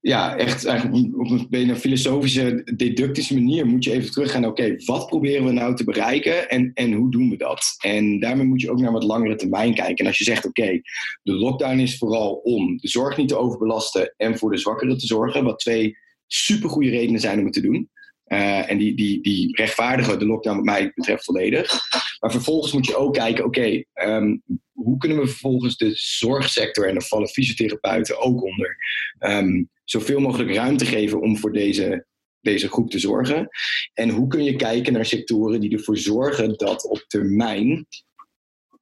ja, 0.00 0.36
echt 0.36 0.64
eigenlijk 0.64 1.18
op 1.18 1.30
een 1.50 1.76
filosofische, 1.76 2.72
deductische 2.76 3.34
manier 3.34 3.66
moet 3.66 3.84
je 3.84 3.92
even 3.92 4.10
teruggaan. 4.10 4.44
Oké, 4.44 4.76
wat 4.84 5.06
proberen 5.06 5.44
we 5.44 5.52
nou 5.52 5.76
te 5.76 5.84
bereiken 5.84 6.48
en, 6.48 6.70
en 6.74 6.92
hoe 6.92 7.10
doen 7.10 7.30
we 7.30 7.36
dat? 7.36 7.74
En 7.78 8.20
daarmee 8.20 8.46
moet 8.46 8.60
je 8.60 8.70
ook 8.70 8.80
naar 8.80 8.92
wat 8.92 9.04
langere 9.04 9.36
termijn 9.36 9.74
kijken. 9.74 9.96
En 9.96 10.06
als 10.06 10.18
je 10.18 10.24
zegt, 10.24 10.46
oké, 10.46 10.80
de 11.22 11.32
lockdown 11.32 11.78
is 11.78 11.98
vooral 11.98 12.32
om 12.32 12.76
de 12.76 12.88
zorg 12.88 13.16
niet 13.16 13.28
te 13.28 13.38
overbelasten 13.38 14.14
en 14.16 14.38
voor 14.38 14.50
de 14.50 14.58
zwakkeren 14.58 14.98
te 14.98 15.06
zorgen, 15.06 15.44
wat 15.44 15.58
twee 15.58 15.96
supergoeie 16.26 16.90
redenen 16.90 17.20
zijn 17.20 17.38
om 17.38 17.44
het 17.44 17.54
te 17.54 17.60
doen. 17.60 17.90
Uh, 18.32 18.70
en 18.70 18.78
die, 18.78 18.96
die, 18.96 19.22
die 19.22 19.56
rechtvaardigen 19.56 20.18
de 20.18 20.26
lockdown 20.26 20.56
wat 20.56 20.64
mij 20.64 20.92
betreft 20.94 21.24
volledig. 21.24 21.72
Maar 22.20 22.30
vervolgens 22.30 22.72
moet 22.72 22.86
je 22.86 22.96
ook 22.96 23.14
kijken, 23.14 23.44
oké, 23.44 23.82
um, 23.94 24.42
hoe 24.72 24.98
kunnen 24.98 25.18
we 25.18 25.26
vervolgens 25.26 25.76
de 25.76 25.90
zorgsector 25.94 26.88
en 26.88 26.94
de 26.94 27.04
vallen 27.04 27.28
fysiotherapeuten 27.28 28.20
ook 28.20 28.42
onder 28.42 28.76
um, 29.18 29.70
zoveel 29.84 30.20
mogelijk 30.20 30.54
ruimte 30.54 30.84
geven 30.84 31.20
om 31.20 31.36
voor 31.36 31.52
deze 31.52 32.06
deze 32.40 32.68
groep 32.68 32.90
te 32.90 32.98
zorgen? 32.98 33.48
En 33.92 34.08
hoe 34.08 34.26
kun 34.26 34.44
je 34.44 34.56
kijken 34.56 34.92
naar 34.92 35.06
sectoren 35.06 35.60
die 35.60 35.72
ervoor 35.72 35.98
zorgen 35.98 36.56
dat 36.56 36.84
op 36.84 37.04
termijn 37.06 37.86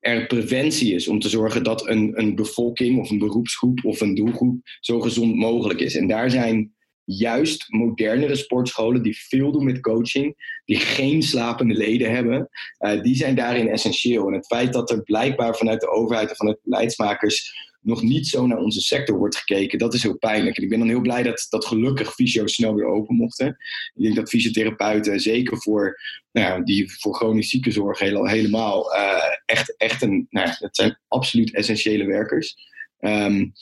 er 0.00 0.26
preventie 0.26 0.94
is 0.94 1.08
om 1.08 1.20
te 1.20 1.28
zorgen 1.28 1.62
dat 1.62 1.88
een, 1.88 2.12
een 2.20 2.34
bevolking 2.34 2.98
of 2.98 3.10
een 3.10 3.18
beroepsgroep 3.18 3.84
of 3.84 4.00
een 4.00 4.14
doelgroep 4.14 4.60
zo 4.80 5.00
gezond 5.00 5.34
mogelijk 5.34 5.80
is. 5.80 5.96
En 5.96 6.06
daar 6.06 6.30
zijn 6.30 6.76
juist 7.10 7.64
modernere 7.68 8.36
sportscholen 8.36 9.02
die 9.02 9.18
veel 9.28 9.52
doen 9.52 9.64
met 9.64 9.80
coaching, 9.80 10.60
die 10.64 10.76
geen 10.76 11.22
slapende 11.22 11.74
leden 11.74 12.10
hebben, 12.10 12.48
uh, 12.78 13.02
die 13.02 13.16
zijn 13.16 13.34
daarin 13.34 13.68
essentieel. 13.68 14.26
En 14.26 14.32
het 14.32 14.46
feit 14.46 14.72
dat 14.72 14.90
er 14.90 15.02
blijkbaar 15.02 15.56
vanuit 15.56 15.80
de 15.80 15.90
overheid 15.90 16.30
en 16.30 16.36
vanuit 16.36 16.58
beleidsmakers 16.62 17.66
nog 17.80 18.02
niet 18.02 18.26
zo 18.26 18.46
naar 18.46 18.58
onze 18.58 18.80
sector 18.80 19.18
wordt 19.18 19.36
gekeken, 19.36 19.78
dat 19.78 19.94
is 19.94 20.02
heel 20.02 20.18
pijnlijk. 20.18 20.56
En 20.56 20.62
ik 20.62 20.68
ben 20.68 20.78
dan 20.78 20.88
heel 20.88 21.00
blij 21.00 21.22
dat, 21.22 21.46
dat 21.48 21.64
gelukkig 21.66 22.12
fysio's 22.12 22.54
snel 22.54 22.74
weer 22.74 22.86
open 22.86 23.16
mochten. 23.16 23.56
Ik 23.94 24.02
denk 24.02 24.16
dat 24.16 24.28
fysiotherapeuten, 24.28 25.20
zeker 25.20 25.62
voor, 25.62 26.00
nou, 26.32 26.64
die 26.64 26.92
voor 27.00 27.14
chronisch 27.14 27.50
ziekenzorg 27.50 27.98
helemaal, 27.98 28.94
uh, 28.94 29.22
echt, 29.44 29.76
echt 29.76 30.02
een, 30.02 30.26
nou, 30.30 30.50
dat 30.58 30.76
zijn 30.76 30.98
absoluut 31.08 31.54
essentiële 31.54 32.06
werkers. 32.06 32.56
Um, 33.00 33.52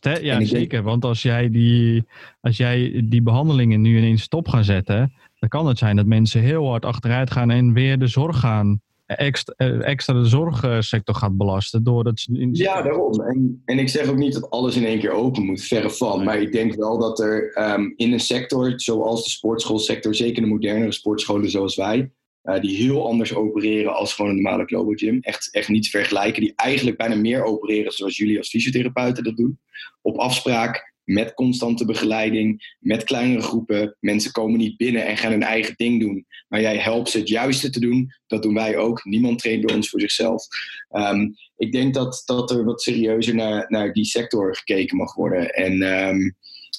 ja, 0.00 0.44
zeker. 0.44 0.82
Want 0.82 1.04
als 1.04 1.22
jij, 1.22 1.50
die, 1.50 2.04
als 2.40 2.56
jij 2.56 3.02
die 3.04 3.22
behandelingen 3.22 3.80
nu 3.80 3.98
ineens 3.98 4.22
stop 4.22 4.48
gaat 4.48 4.64
zetten, 4.64 5.12
dan 5.38 5.48
kan 5.48 5.66
het 5.66 5.78
zijn 5.78 5.96
dat 5.96 6.06
mensen 6.06 6.40
heel 6.40 6.68
hard 6.68 6.84
achteruit 6.84 7.30
gaan 7.30 7.50
en 7.50 7.72
weer 7.72 7.98
de 7.98 8.06
zorg 8.06 8.40
gaan 8.40 8.80
extra, 9.16 9.54
eh, 9.56 9.88
extra 9.88 10.14
de 10.14 10.24
zorgsector 10.24 11.14
gaat 11.14 11.36
belasten. 11.36 11.84
Doordat 11.84 12.20
ze 12.20 12.48
Ja, 12.52 12.82
daarom. 12.82 13.20
En, 13.20 13.62
en 13.64 13.78
ik 13.78 13.88
zeg 13.88 14.08
ook 14.08 14.16
niet 14.16 14.32
dat 14.32 14.50
alles 14.50 14.76
in 14.76 14.84
één 14.84 14.98
keer 14.98 15.12
open 15.12 15.44
moet, 15.44 15.62
verre 15.62 15.90
van. 15.90 16.24
Maar 16.24 16.40
ik 16.40 16.52
denk 16.52 16.74
wel 16.74 16.98
dat 16.98 17.20
er 17.20 17.56
um, 17.74 17.92
in 17.96 18.12
een 18.12 18.20
sector 18.20 18.72
zoals 18.76 19.24
de 19.24 19.30
sportschoolsector, 19.30 20.14
zeker 20.14 20.42
de 20.42 20.48
modernere 20.48 20.92
sportscholen 20.92 21.50
zoals 21.50 21.76
wij, 21.76 22.10
uh, 22.44 22.60
die 22.60 22.76
heel 22.76 23.06
anders 23.06 23.34
opereren 23.34 23.94
als 23.94 24.14
gewoon 24.14 24.30
een 24.30 24.42
normale 24.42 24.64
Global 24.64 24.94
Gym. 24.94 25.18
Echt, 25.20 25.48
echt 25.52 25.68
niet 25.68 25.82
te 25.82 25.90
vergelijken. 25.90 26.42
Die 26.42 26.52
eigenlijk 26.56 26.96
bijna 26.96 27.14
meer 27.14 27.44
opereren 27.44 27.92
zoals 27.92 28.16
jullie 28.16 28.38
als 28.38 28.48
fysiotherapeuten 28.48 29.24
dat 29.24 29.36
doen. 29.36 29.58
Op 30.00 30.16
afspraak, 30.16 30.92
met 31.04 31.34
constante 31.34 31.84
begeleiding, 31.84 32.76
met 32.78 33.04
kleinere 33.04 33.42
groepen. 33.42 33.96
Mensen 34.00 34.32
komen 34.32 34.58
niet 34.58 34.76
binnen 34.76 35.06
en 35.06 35.16
gaan 35.16 35.30
hun 35.30 35.42
eigen 35.42 35.74
ding 35.76 36.00
doen. 36.00 36.26
Maar 36.48 36.60
jij 36.60 36.76
helpt 36.76 37.10
ze 37.10 37.18
het 37.18 37.28
juiste 37.28 37.70
te 37.70 37.80
doen. 37.80 38.12
Dat 38.26 38.42
doen 38.42 38.54
wij 38.54 38.76
ook. 38.76 39.04
Niemand 39.04 39.38
traint 39.38 39.66
bij 39.66 39.74
ons 39.74 39.88
voor 39.88 40.00
zichzelf. 40.00 40.46
Um, 40.90 41.34
ik 41.56 41.72
denk 41.72 41.94
dat, 41.94 42.22
dat 42.24 42.50
er 42.50 42.64
wat 42.64 42.82
serieuzer 42.82 43.34
naar, 43.34 43.64
naar 43.68 43.92
die 43.92 44.04
sector 44.04 44.56
gekeken 44.56 44.96
mag 44.96 45.14
worden. 45.14 45.50
En 45.50 45.82
um, 45.82 46.36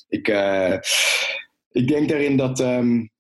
ik, 0.09 0.27
uh, 0.27 0.77
ik 1.71 1.87
denk 1.87 2.09
daarin 2.09 2.37
dat. 2.37 2.59
Um, 2.59 3.11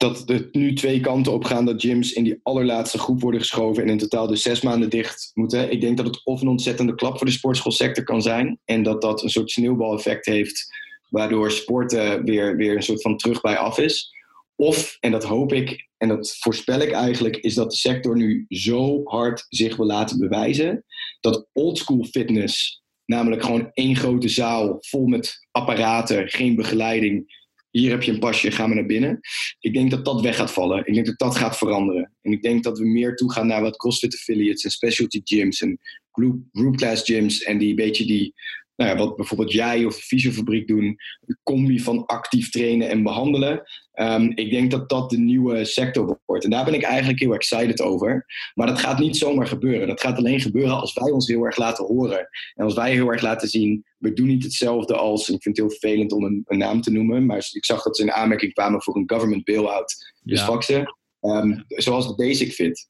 dat 0.00 0.28
er 0.28 0.48
nu 0.52 0.74
twee 0.74 1.00
kanten 1.00 1.32
op 1.32 1.44
gaan 1.44 1.64
dat 1.64 1.80
gyms 1.80 2.12
in 2.12 2.24
die 2.24 2.40
allerlaatste 2.42 2.98
groep 2.98 3.20
worden 3.20 3.40
geschoven 3.40 3.82
en 3.82 3.88
in 3.88 3.98
totaal 3.98 4.26
dus 4.26 4.42
zes 4.42 4.60
maanden 4.60 4.90
dicht 4.90 5.30
moeten. 5.34 5.70
Ik 5.70 5.80
denk 5.80 5.96
dat 5.96 6.06
het 6.06 6.24
of 6.24 6.40
een 6.40 6.48
ontzettende 6.48 6.94
klap 6.94 7.16
voor 7.16 7.26
de 7.26 7.32
sportschoolsector 7.32 8.04
kan 8.04 8.22
zijn 8.22 8.58
en 8.64 8.82
dat 8.82 9.02
dat 9.02 9.22
een 9.22 9.30
soort 9.30 9.50
sneeuwbaleffect 9.50 10.26
heeft, 10.26 10.66
waardoor 11.08 11.50
sporten 11.50 12.24
weer, 12.24 12.56
weer 12.56 12.76
een 12.76 12.82
soort 12.82 13.02
van 13.02 13.16
terug 13.16 13.40
bij 13.40 13.56
af 13.56 13.78
is. 13.78 14.14
Of, 14.56 14.96
en 15.00 15.10
dat 15.10 15.24
hoop 15.24 15.52
ik 15.52 15.88
en 15.96 16.08
dat 16.08 16.36
voorspel 16.38 16.80
ik 16.80 16.90
eigenlijk, 16.90 17.36
is 17.36 17.54
dat 17.54 17.70
de 17.70 17.76
sector 17.76 18.16
nu 18.16 18.44
zo 18.48 19.00
hard 19.04 19.46
zich 19.48 19.76
wil 19.76 19.86
laten 19.86 20.18
bewijzen 20.18 20.84
dat 21.20 21.48
oldschool 21.52 22.04
fitness, 22.04 22.82
namelijk 23.04 23.42
gewoon 23.44 23.70
één 23.72 23.96
grote 23.96 24.28
zaal 24.28 24.76
vol 24.80 25.06
met 25.06 25.46
apparaten, 25.50 26.28
geen 26.28 26.54
begeleiding, 26.54 27.39
hier 27.70 27.90
heb 27.90 28.02
je 28.02 28.12
een 28.12 28.18
pasje, 28.18 28.50
ga 28.50 28.66
maar 28.66 28.76
naar 28.76 28.86
binnen. 28.86 29.20
Ik 29.60 29.74
denk 29.74 29.90
dat 29.90 30.04
dat 30.04 30.20
weg 30.20 30.36
gaat 30.36 30.52
vallen. 30.52 30.86
Ik 30.86 30.94
denk 30.94 31.06
dat 31.06 31.18
dat 31.18 31.36
gaat 31.36 31.56
veranderen. 31.56 32.12
En 32.22 32.32
ik 32.32 32.42
denk 32.42 32.64
dat 32.64 32.78
we 32.78 32.84
meer 32.86 33.16
toe 33.16 33.32
gaan 33.32 33.46
naar 33.46 33.62
wat 33.62 33.76
CrossFit 33.76 34.14
affiliates 34.14 34.64
en 34.64 34.70
specialty 34.70 35.20
gyms 35.24 35.60
en 35.60 35.78
group, 36.12 36.36
group 36.52 36.76
class 36.76 37.04
gyms 37.04 37.42
en 37.42 37.58
die 37.58 37.74
beetje 37.74 38.06
die 38.06 38.34
nou 38.80 38.92
ja, 38.92 39.04
wat 39.04 39.16
bijvoorbeeld 39.16 39.52
jij 39.52 39.84
of 39.84 39.96
de 39.96 40.02
fysiofabriek 40.02 40.66
doen, 40.66 40.96
de 41.20 41.38
combi 41.42 41.80
van 41.80 42.06
actief 42.06 42.50
trainen 42.50 42.88
en 42.88 43.02
behandelen. 43.02 43.62
Um, 43.94 44.32
ik 44.34 44.50
denk 44.50 44.70
dat 44.70 44.88
dat 44.88 45.10
de 45.10 45.18
nieuwe 45.18 45.64
sector 45.64 46.20
wordt. 46.26 46.44
En 46.44 46.50
daar 46.50 46.64
ben 46.64 46.74
ik 46.74 46.82
eigenlijk 46.82 47.20
heel 47.20 47.34
excited 47.34 47.80
over. 47.80 48.26
Maar 48.54 48.66
dat 48.66 48.78
gaat 48.78 48.98
niet 48.98 49.16
zomaar 49.16 49.46
gebeuren. 49.46 49.88
Dat 49.88 50.00
gaat 50.00 50.16
alleen 50.16 50.40
gebeuren 50.40 50.80
als 50.80 50.92
wij 50.92 51.10
ons 51.10 51.28
heel 51.28 51.44
erg 51.44 51.56
laten 51.56 51.84
horen. 51.84 52.28
En 52.54 52.64
als 52.64 52.74
wij 52.74 52.92
heel 52.92 53.08
erg 53.08 53.22
laten 53.22 53.48
zien, 53.48 53.84
we 53.98 54.12
doen 54.12 54.26
niet 54.26 54.42
hetzelfde 54.42 54.96
als, 54.96 55.28
en 55.28 55.34
ik 55.34 55.42
vind 55.42 55.56
het 55.56 55.66
heel 55.66 55.78
vervelend 55.78 56.12
om 56.12 56.24
een, 56.24 56.42
een 56.46 56.58
naam 56.58 56.80
te 56.80 56.92
noemen, 56.92 57.26
maar 57.26 57.48
ik 57.52 57.64
zag 57.64 57.82
dat 57.82 57.96
ze 57.96 58.02
in 58.02 58.12
aanmerking 58.12 58.52
kwamen 58.52 58.82
voor 58.82 58.96
een 58.96 59.10
government 59.10 59.44
bailout. 59.44 60.14
Dus 60.22 60.40
faxen. 60.40 60.96
Um, 61.20 61.64
zoals 61.66 62.08
de 62.08 62.14
Basic 62.14 62.52
Fit. 62.52 62.88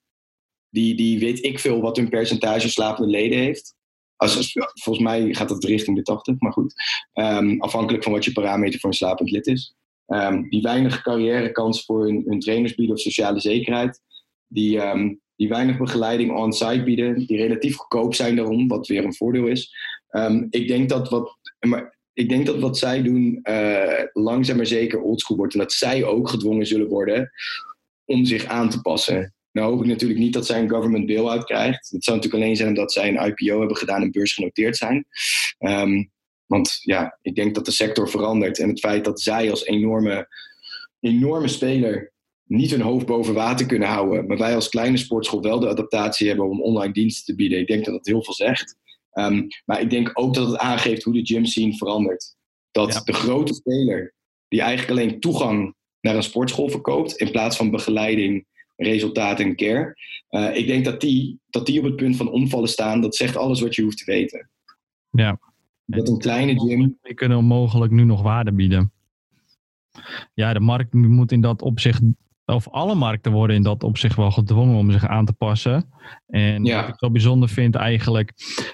Die, 0.69 0.95
die 0.95 1.19
weet 1.19 1.45
ik 1.45 1.59
veel 1.59 1.81
wat 1.81 1.97
hun 1.97 2.09
percentage 2.09 2.69
slapende 2.69 3.11
leden 3.11 3.39
heeft. 3.39 3.79
Als, 4.21 4.53
volgens 4.83 5.05
mij 5.05 5.35
gaat 5.35 5.49
dat 5.49 5.65
richting 5.65 5.97
de 5.97 6.03
80, 6.03 6.39
maar 6.39 6.53
goed. 6.53 6.75
Um, 7.15 7.61
afhankelijk 7.61 8.03
van 8.03 8.13
wat 8.13 8.25
je 8.25 8.33
parameter 8.33 8.81
voor 8.81 8.91
een 8.91 8.97
slapend 8.97 9.31
lid 9.31 9.47
is. 9.47 9.75
Um, 10.07 10.49
die 10.49 10.63
weinig 10.63 11.03
carrièrekans 11.03 11.85
voor 11.85 12.05
hun, 12.05 12.25
hun, 12.27 12.41
trainers 12.41 12.75
bieden 12.75 12.95
of 12.95 13.01
sociale 13.01 13.41
zekerheid. 13.41 14.01
Die, 14.47 14.79
um, 14.79 15.21
die 15.37 15.49
weinig 15.49 15.79
begeleiding 15.79 16.37
on-site 16.37 16.83
bieden. 16.83 17.27
Die 17.27 17.37
relatief 17.37 17.77
goedkoop 17.77 18.15
zijn 18.15 18.37
daarom, 18.37 18.69
wat 18.69 18.87
weer 18.87 19.05
een 19.05 19.15
voordeel 19.15 19.47
is. 19.47 19.75
ik, 20.51 20.69
denk 20.69 20.89
dat 20.89 21.09
wat, 21.09 21.39
maar 21.59 21.99
ik 22.13 22.29
denk 22.29 22.47
dat 22.47 22.59
wat 22.59 22.79
zij 22.79 23.03
doen 23.03 23.41
uh, 23.43 24.03
langzaam 24.13 24.57
maar 24.57 24.67
zeker 24.67 25.01
oldschool 25.01 25.37
wordt. 25.37 25.53
En 25.53 25.59
dat 25.59 25.73
zij 25.73 26.05
ook 26.05 26.29
gedwongen 26.29 26.67
zullen 26.67 26.89
worden 26.89 27.31
om 28.05 28.25
zich 28.25 28.45
aan 28.45 28.71
te 28.71 28.81
passen. 28.81 29.35
Nou 29.53 29.71
hoop 29.71 29.81
ik 29.81 29.87
natuurlijk 29.87 30.21
niet 30.21 30.33
dat 30.33 30.47
zij 30.47 30.61
een 30.61 30.71
government 30.71 31.07
bail-out 31.07 31.45
krijgt. 31.45 31.91
Dat 31.91 32.05
zou 32.05 32.17
natuurlijk 32.17 32.43
alleen 32.43 32.57
zijn 32.57 32.69
omdat 32.69 32.93
zij 32.93 33.09
een 33.09 33.27
IPO 33.27 33.59
hebben 33.59 33.77
gedaan 33.77 34.03
en 34.03 34.11
beursgenoteerd 34.11 34.77
zijn. 34.77 35.07
Um, 35.59 36.11
want 36.47 36.79
ja, 36.83 37.19
ik 37.23 37.35
denk 37.35 37.55
dat 37.55 37.65
de 37.65 37.71
sector 37.71 38.09
verandert. 38.09 38.59
En 38.59 38.69
het 38.69 38.81
feit 38.81 39.05
dat 39.05 39.21
zij 39.21 39.51
als 39.51 39.65
enorme, 39.65 40.29
enorme 41.01 41.49
speler 41.49 42.13
niet 42.45 42.71
hun 42.71 42.81
hoofd 42.81 43.07
boven 43.07 43.35
water 43.35 43.67
kunnen 43.67 43.89
houden. 43.89 44.27
Maar 44.27 44.39
wij 44.39 44.55
als 44.55 44.69
kleine 44.69 44.97
sportschool 44.97 45.43
wel 45.43 45.61
de 45.61 45.69
adaptatie 45.69 46.29
hebben 46.29 46.49
om 46.49 46.63
online 46.63 46.93
diensten 46.93 47.25
te 47.25 47.35
bieden. 47.35 47.59
Ik 47.59 47.67
denk 47.67 47.85
dat 47.85 47.95
dat 47.95 48.07
heel 48.07 48.25
veel 48.25 48.35
zegt. 48.35 48.77
Um, 49.13 49.47
maar 49.65 49.81
ik 49.81 49.91
denk 49.91 50.11
ook 50.13 50.35
dat 50.35 50.47
het 50.47 50.59
aangeeft 50.59 51.03
hoe 51.03 51.15
de 51.15 51.27
gym 51.27 51.45
scene 51.45 51.77
verandert. 51.77 52.35
Dat 52.71 53.03
de 53.05 53.13
grote 53.13 53.55
speler, 53.55 54.15
die 54.49 54.61
eigenlijk 54.61 54.91
alleen 54.91 55.21
toegang 55.21 55.75
naar 56.01 56.17
een 56.17 56.23
sportschool 56.23 56.69
verkoopt, 56.69 57.17
in 57.17 57.31
plaats 57.31 57.57
van 57.57 57.71
begeleiding 57.71 58.47
resultaat 58.85 59.41
en 59.41 59.57
care. 59.57 59.97
Uh, 60.31 60.57
ik 60.57 60.67
denk 60.67 60.85
dat 60.85 61.01
die, 61.01 61.41
dat 61.51 61.67
die 61.67 61.79
op 61.79 61.85
het 61.85 61.97
punt 61.97 62.17
van 62.17 62.31
omvallen 62.31 62.69
staan. 62.69 63.01
Dat 63.01 63.17
zegt 63.17 63.37
alles 63.37 63.61
wat 63.61 63.75
je 63.75 63.83
hoeft 63.83 63.99
te 63.99 64.13
weten. 64.13 64.51
Ja. 65.11 65.39
Dat 65.85 66.09
een 66.09 66.19
kleine 66.19 66.61
gym... 66.61 66.99
We 67.03 67.15
kunnen 67.15 67.39
onmogelijk 67.39 67.93
nu 67.93 68.05
nog 68.05 68.23
waarde 68.23 68.53
bieden. 68.53 68.93
Ja, 70.35 70.53
de 70.53 70.61
markt 70.61 70.93
moet 70.93 71.33
in 71.33 71.41
dat 71.41 71.63
opzicht 71.63 72.03
of 72.45 72.69
alle 72.69 72.95
markten 72.95 73.33
worden 73.33 73.57
in 73.57 73.63
dat 73.63 73.83
opzicht 73.83 74.17
wel 74.17 74.31
gedwongen 74.31 74.77
om 74.77 74.91
zich 74.91 75.07
aan 75.07 75.25
te 75.25 75.33
passen. 75.33 75.91
En 76.27 76.63
wat 76.63 76.89
ik 76.89 76.95
zo 76.97 77.11
bijzonder 77.11 77.49
vind 77.49 77.75
eigenlijk, 77.75 78.33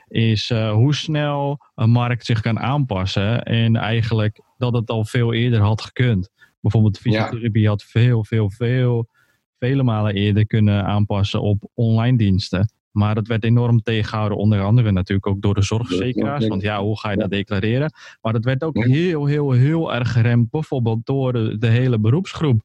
is 0.08 0.50
uh, 0.50 0.72
hoe 0.72 0.94
snel 0.94 1.58
een 1.74 1.90
markt 1.90 2.26
zich 2.26 2.40
kan 2.40 2.58
aanpassen. 2.58 3.42
En 3.42 3.76
eigenlijk 3.76 4.40
dat 4.56 4.74
het 4.74 4.90
al 4.90 5.04
veel 5.04 5.32
eerder 5.32 5.60
had 5.60 5.82
gekund. 5.82 6.30
Bijvoorbeeld 6.60 6.94
de 6.94 7.00
fysiotherapie 7.00 7.62
ja. 7.62 7.68
had 7.68 7.82
veel, 7.82 8.24
veel, 8.24 8.50
veel 8.50 9.08
vele 9.58 9.82
malen 9.82 10.14
eerder 10.14 10.46
kunnen 10.46 10.84
aanpassen 10.84 11.42
op 11.42 11.70
online 11.74 12.18
diensten. 12.18 12.70
Maar 12.90 13.14
dat 13.14 13.26
werd 13.26 13.44
enorm 13.44 13.82
tegengehouden, 13.82 14.38
onder 14.38 14.62
andere 14.62 14.92
natuurlijk 14.92 15.26
ook 15.26 15.42
door 15.42 15.54
de 15.54 15.62
zorgverzekeraars. 15.62 16.46
Want 16.46 16.62
ja, 16.62 16.82
hoe 16.82 16.98
ga 16.98 17.10
je 17.10 17.16
dat 17.16 17.30
declareren? 17.30 17.92
Maar 18.20 18.32
dat 18.32 18.44
werd 18.44 18.62
ook 18.62 18.84
heel, 18.84 19.26
heel, 19.26 19.50
heel 19.50 19.94
erg 19.94 20.12
geremd, 20.12 20.50
bijvoorbeeld 20.50 21.06
door 21.06 21.32
de, 21.32 21.58
de 21.58 21.66
hele 21.66 21.98
beroepsgroep. 21.98 22.60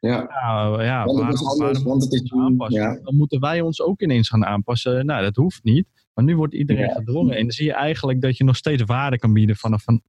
Ja, 0.00 0.26
ja, 0.28 0.82
ja 0.82 1.04
want 1.04 1.18
waarom, 1.18 1.46
anders, 1.46 1.82
want 1.82 2.02
het 2.02 2.12
is 2.12 2.32
aanpassen? 2.32 2.82
Ja. 2.82 2.98
Dan 3.02 3.16
moeten 3.16 3.40
wij 3.40 3.60
ons 3.60 3.82
ook 3.82 4.00
ineens 4.00 4.28
gaan 4.28 4.44
aanpassen. 4.44 5.06
Nou, 5.06 5.22
dat 5.22 5.36
hoeft 5.36 5.64
niet. 5.64 5.86
Maar 6.14 6.24
nu 6.24 6.36
wordt 6.36 6.54
iedereen 6.54 6.90
gedwongen. 6.90 7.36
En 7.36 7.42
dan 7.42 7.50
zie 7.50 7.66
je 7.66 7.72
eigenlijk 7.72 8.20
dat 8.20 8.36
je 8.36 8.44
nog 8.44 8.56
steeds 8.56 8.82
waarde 8.82 9.18
kan 9.18 9.32
bieden 9.32 9.56
vanaf 9.56 9.86
een, 9.86 10.02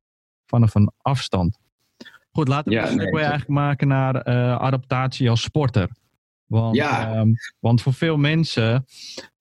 vanaf 0.45 0.75
een 0.75 0.91
afstand. 0.97 1.57
Goed, 2.31 2.47
laten 2.47 2.71
we 2.71 2.77
ja, 2.77 2.93
nee, 2.93 3.11
eigenlijk 3.11 3.47
maken 3.47 3.87
naar 3.87 4.27
uh, 4.27 4.55
adaptatie 4.55 5.29
als 5.29 5.41
sporter. 5.41 5.89
Want, 6.45 6.75
ja. 6.75 7.19
um, 7.19 7.33
want 7.59 7.81
voor 7.81 7.93
veel 7.93 8.17
mensen 8.17 8.85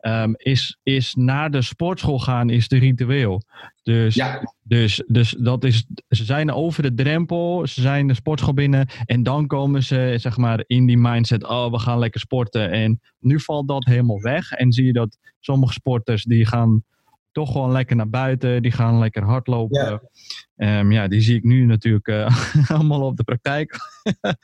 um, 0.01 0.35
is, 0.37 0.79
is 0.83 1.15
naar 1.15 1.51
de 1.51 1.63
sportschool 1.63 2.19
gaan 2.19 2.51
is 2.51 2.69
de 2.69 2.79
ritueel. 2.79 3.43
Dus, 3.83 4.15
ja. 4.15 4.53
dus, 4.63 5.03
dus 5.07 5.37
dat 5.39 5.65
is, 5.65 5.87
ze 6.09 6.25
zijn 6.25 6.53
over 6.53 6.83
de 6.83 6.95
drempel, 6.95 7.67
ze 7.67 7.81
zijn 7.81 8.07
de 8.07 8.15
sportschool 8.15 8.55
binnen 8.55 8.89
en 9.05 9.23
dan 9.23 9.47
komen 9.47 9.83
ze 9.83 10.15
zeg 10.17 10.37
maar 10.37 10.65
in 10.67 10.87
die 10.87 10.99
mindset, 10.99 11.45
oh 11.45 11.71
we 11.71 11.79
gaan 11.79 11.99
lekker 11.99 12.21
sporten. 12.21 12.71
En 12.71 13.01
nu 13.19 13.41
valt 13.41 13.69
dat 13.69 13.85
helemaal 13.85 14.21
weg 14.21 14.53
en 14.53 14.73
zie 14.73 14.85
je 14.85 14.93
dat 14.93 15.19
sommige 15.41 15.73
sporters 15.73 16.25
die 16.25 16.47
gaan 16.47 16.85
toch 17.39 17.53
gewoon 17.53 17.73
lekker 17.73 17.97
naar 17.97 18.09
buiten. 18.09 18.63
Die 18.63 18.73
gaan 18.73 18.99
lekker 18.99 19.23
hardlopen. 19.23 20.01
Ja. 20.57 20.81
Um, 20.81 20.93
ja, 20.93 21.09
die 21.09 21.21
zie 21.21 21.37
ik 21.37 21.45
nu 21.45 21.65
natuurlijk 21.65 22.09
uh, 22.09 22.71
allemaal 22.75 23.03
op 23.03 23.17
de 23.17 23.25
praktijk. 23.25 23.77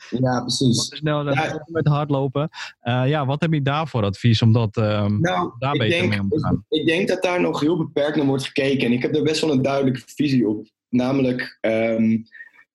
ja, 0.09 0.39
precies. 0.39 0.85
Snel 0.85 1.31
ja. 1.31 1.63
met 1.65 1.87
hardlopen. 1.87 2.49
Uh, 2.83 3.07
ja, 3.07 3.25
wat 3.25 3.41
heb 3.41 3.53
je 3.53 3.61
daarvoor 3.61 4.03
advies 4.03 4.41
om 4.41 4.53
dat, 4.53 4.77
um, 4.77 5.19
nou, 5.19 5.51
daar 5.59 5.71
beter 5.71 5.99
denk, 5.99 6.09
mee 6.09 6.19
om 6.19 6.29
te 6.29 6.39
gaan? 6.39 6.65
Ik, 6.69 6.79
ik, 6.79 6.85
denk 6.85 7.07
dat 7.07 7.23
daar 7.23 7.41
nog 7.41 7.59
heel 7.59 7.77
beperkt 7.77 8.15
naar 8.15 8.25
wordt 8.25 8.45
gekeken. 8.45 8.85
En 8.85 8.93
ik 8.93 9.01
heb 9.01 9.15
er 9.15 9.23
best 9.23 9.41
wel 9.41 9.51
een 9.51 9.61
duidelijke 9.61 10.01
visie 10.05 10.47
op. 10.47 10.67
Namelijk, 10.89 11.57
um, 11.61 12.23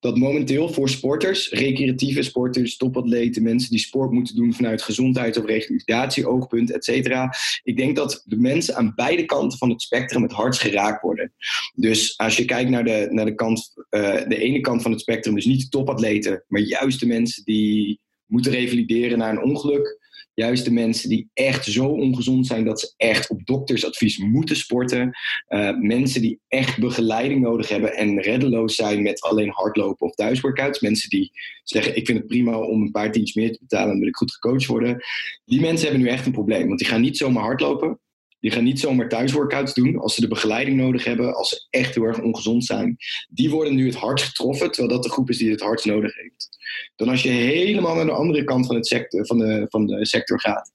dat 0.01 0.17
momenteel 0.17 0.69
voor 0.69 0.89
sporters, 0.89 1.49
recreatieve 1.49 2.21
sporters, 2.21 2.77
topatleten, 2.77 3.43
mensen 3.43 3.69
die 3.69 3.79
sport 3.79 4.11
moeten 4.11 4.35
doen 4.35 4.53
vanuit 4.53 4.81
gezondheid 4.81 5.37
of 5.37 5.45
revalidatie-oogpunt, 5.45 6.71
et 6.71 6.83
cetera. 6.83 7.33
Ik 7.63 7.77
denk 7.77 7.95
dat 7.95 8.23
de 8.25 8.37
mensen 8.37 8.75
aan 8.75 8.93
beide 8.95 9.25
kanten 9.25 9.57
van 9.57 9.69
het 9.69 9.81
spectrum 9.81 10.21
het 10.21 10.31
hardst 10.31 10.61
geraakt 10.61 11.01
worden. 11.01 11.33
Dus 11.75 12.17
als 12.17 12.37
je 12.37 12.45
kijkt 12.45 12.69
naar 12.69 12.83
de, 12.83 13.07
naar 13.09 13.25
de, 13.25 13.35
kant, 13.35 13.73
uh, 13.89 14.27
de 14.27 14.37
ene 14.37 14.59
kant 14.59 14.81
van 14.81 14.91
het 14.91 14.99
spectrum, 15.01 15.35
dus 15.35 15.45
niet 15.45 15.61
de 15.61 15.69
topatleten, 15.69 16.43
maar 16.47 16.61
juist 16.61 16.99
de 16.99 17.07
mensen 17.07 17.43
die 17.43 17.99
moeten 18.25 18.51
revalideren 18.51 19.17
na 19.17 19.29
een 19.29 19.43
ongeluk, 19.43 20.00
Juist 20.41 20.65
de 20.65 20.71
mensen 20.71 21.09
die 21.09 21.29
echt 21.33 21.65
zo 21.65 21.85
ongezond 21.85 22.47
zijn 22.47 22.65
dat 22.65 22.79
ze 22.79 22.93
echt 22.97 23.29
op 23.29 23.45
doktersadvies 23.45 24.17
moeten 24.17 24.55
sporten. 24.55 25.11
Uh, 25.49 25.77
mensen 25.79 26.21
die 26.21 26.39
echt 26.47 26.79
begeleiding 26.79 27.41
nodig 27.41 27.69
hebben 27.69 27.95
en 27.95 28.21
reddeloos 28.21 28.75
zijn 28.75 29.01
met 29.01 29.21
alleen 29.21 29.49
hardlopen 29.49 30.07
of 30.07 30.15
thuisworkouts. 30.15 30.79
Mensen 30.79 31.09
die 31.09 31.31
zeggen: 31.63 31.95
Ik 31.95 32.05
vind 32.05 32.17
het 32.17 32.27
prima 32.27 32.57
om 32.57 32.81
een 32.81 32.91
paar 32.91 33.11
tientjes 33.11 33.35
meer 33.35 33.51
te 33.51 33.59
betalen 33.61 33.93
en 33.93 33.99
wil 33.99 34.07
ik 34.07 34.15
goed 34.15 34.33
gecoacht 34.33 34.65
worden. 34.65 35.03
Die 35.45 35.61
mensen 35.61 35.87
hebben 35.87 36.05
nu 36.05 36.11
echt 36.11 36.25
een 36.25 36.31
probleem, 36.31 36.67
want 36.67 36.79
die 36.79 36.87
gaan 36.87 37.01
niet 37.01 37.17
zomaar 37.17 37.43
hardlopen. 37.43 37.99
Die 38.41 38.51
gaan 38.51 38.63
niet 38.63 38.79
zomaar 38.79 39.09
thuisworkouts 39.09 39.73
doen 39.73 39.97
als 39.99 40.15
ze 40.15 40.21
de 40.21 40.27
begeleiding 40.27 40.77
nodig 40.77 41.03
hebben, 41.03 41.35
als 41.35 41.49
ze 41.49 41.67
echt 41.69 41.95
heel 41.95 42.03
erg 42.03 42.21
ongezond 42.21 42.65
zijn. 42.65 42.97
Die 43.29 43.49
worden 43.49 43.75
nu 43.75 43.85
het 43.85 43.95
hardst 43.95 44.25
getroffen, 44.25 44.71
terwijl 44.71 44.93
dat 44.93 45.03
de 45.03 45.11
groep 45.11 45.29
is 45.29 45.37
die 45.37 45.51
het 45.51 45.61
hardst 45.61 45.85
nodig 45.85 46.15
heeft. 46.15 46.49
Dan 46.95 47.09
als 47.09 47.23
je 47.23 47.29
helemaal 47.29 47.95
naar 47.95 48.05
de 48.05 48.11
andere 48.11 48.43
kant 48.43 48.65
van, 48.65 48.75
het 48.75 48.87
sector, 48.87 49.25
van, 49.25 49.37
de, 49.37 49.65
van 49.69 49.85
de 49.85 50.05
sector 50.05 50.39
gaat, 50.39 50.71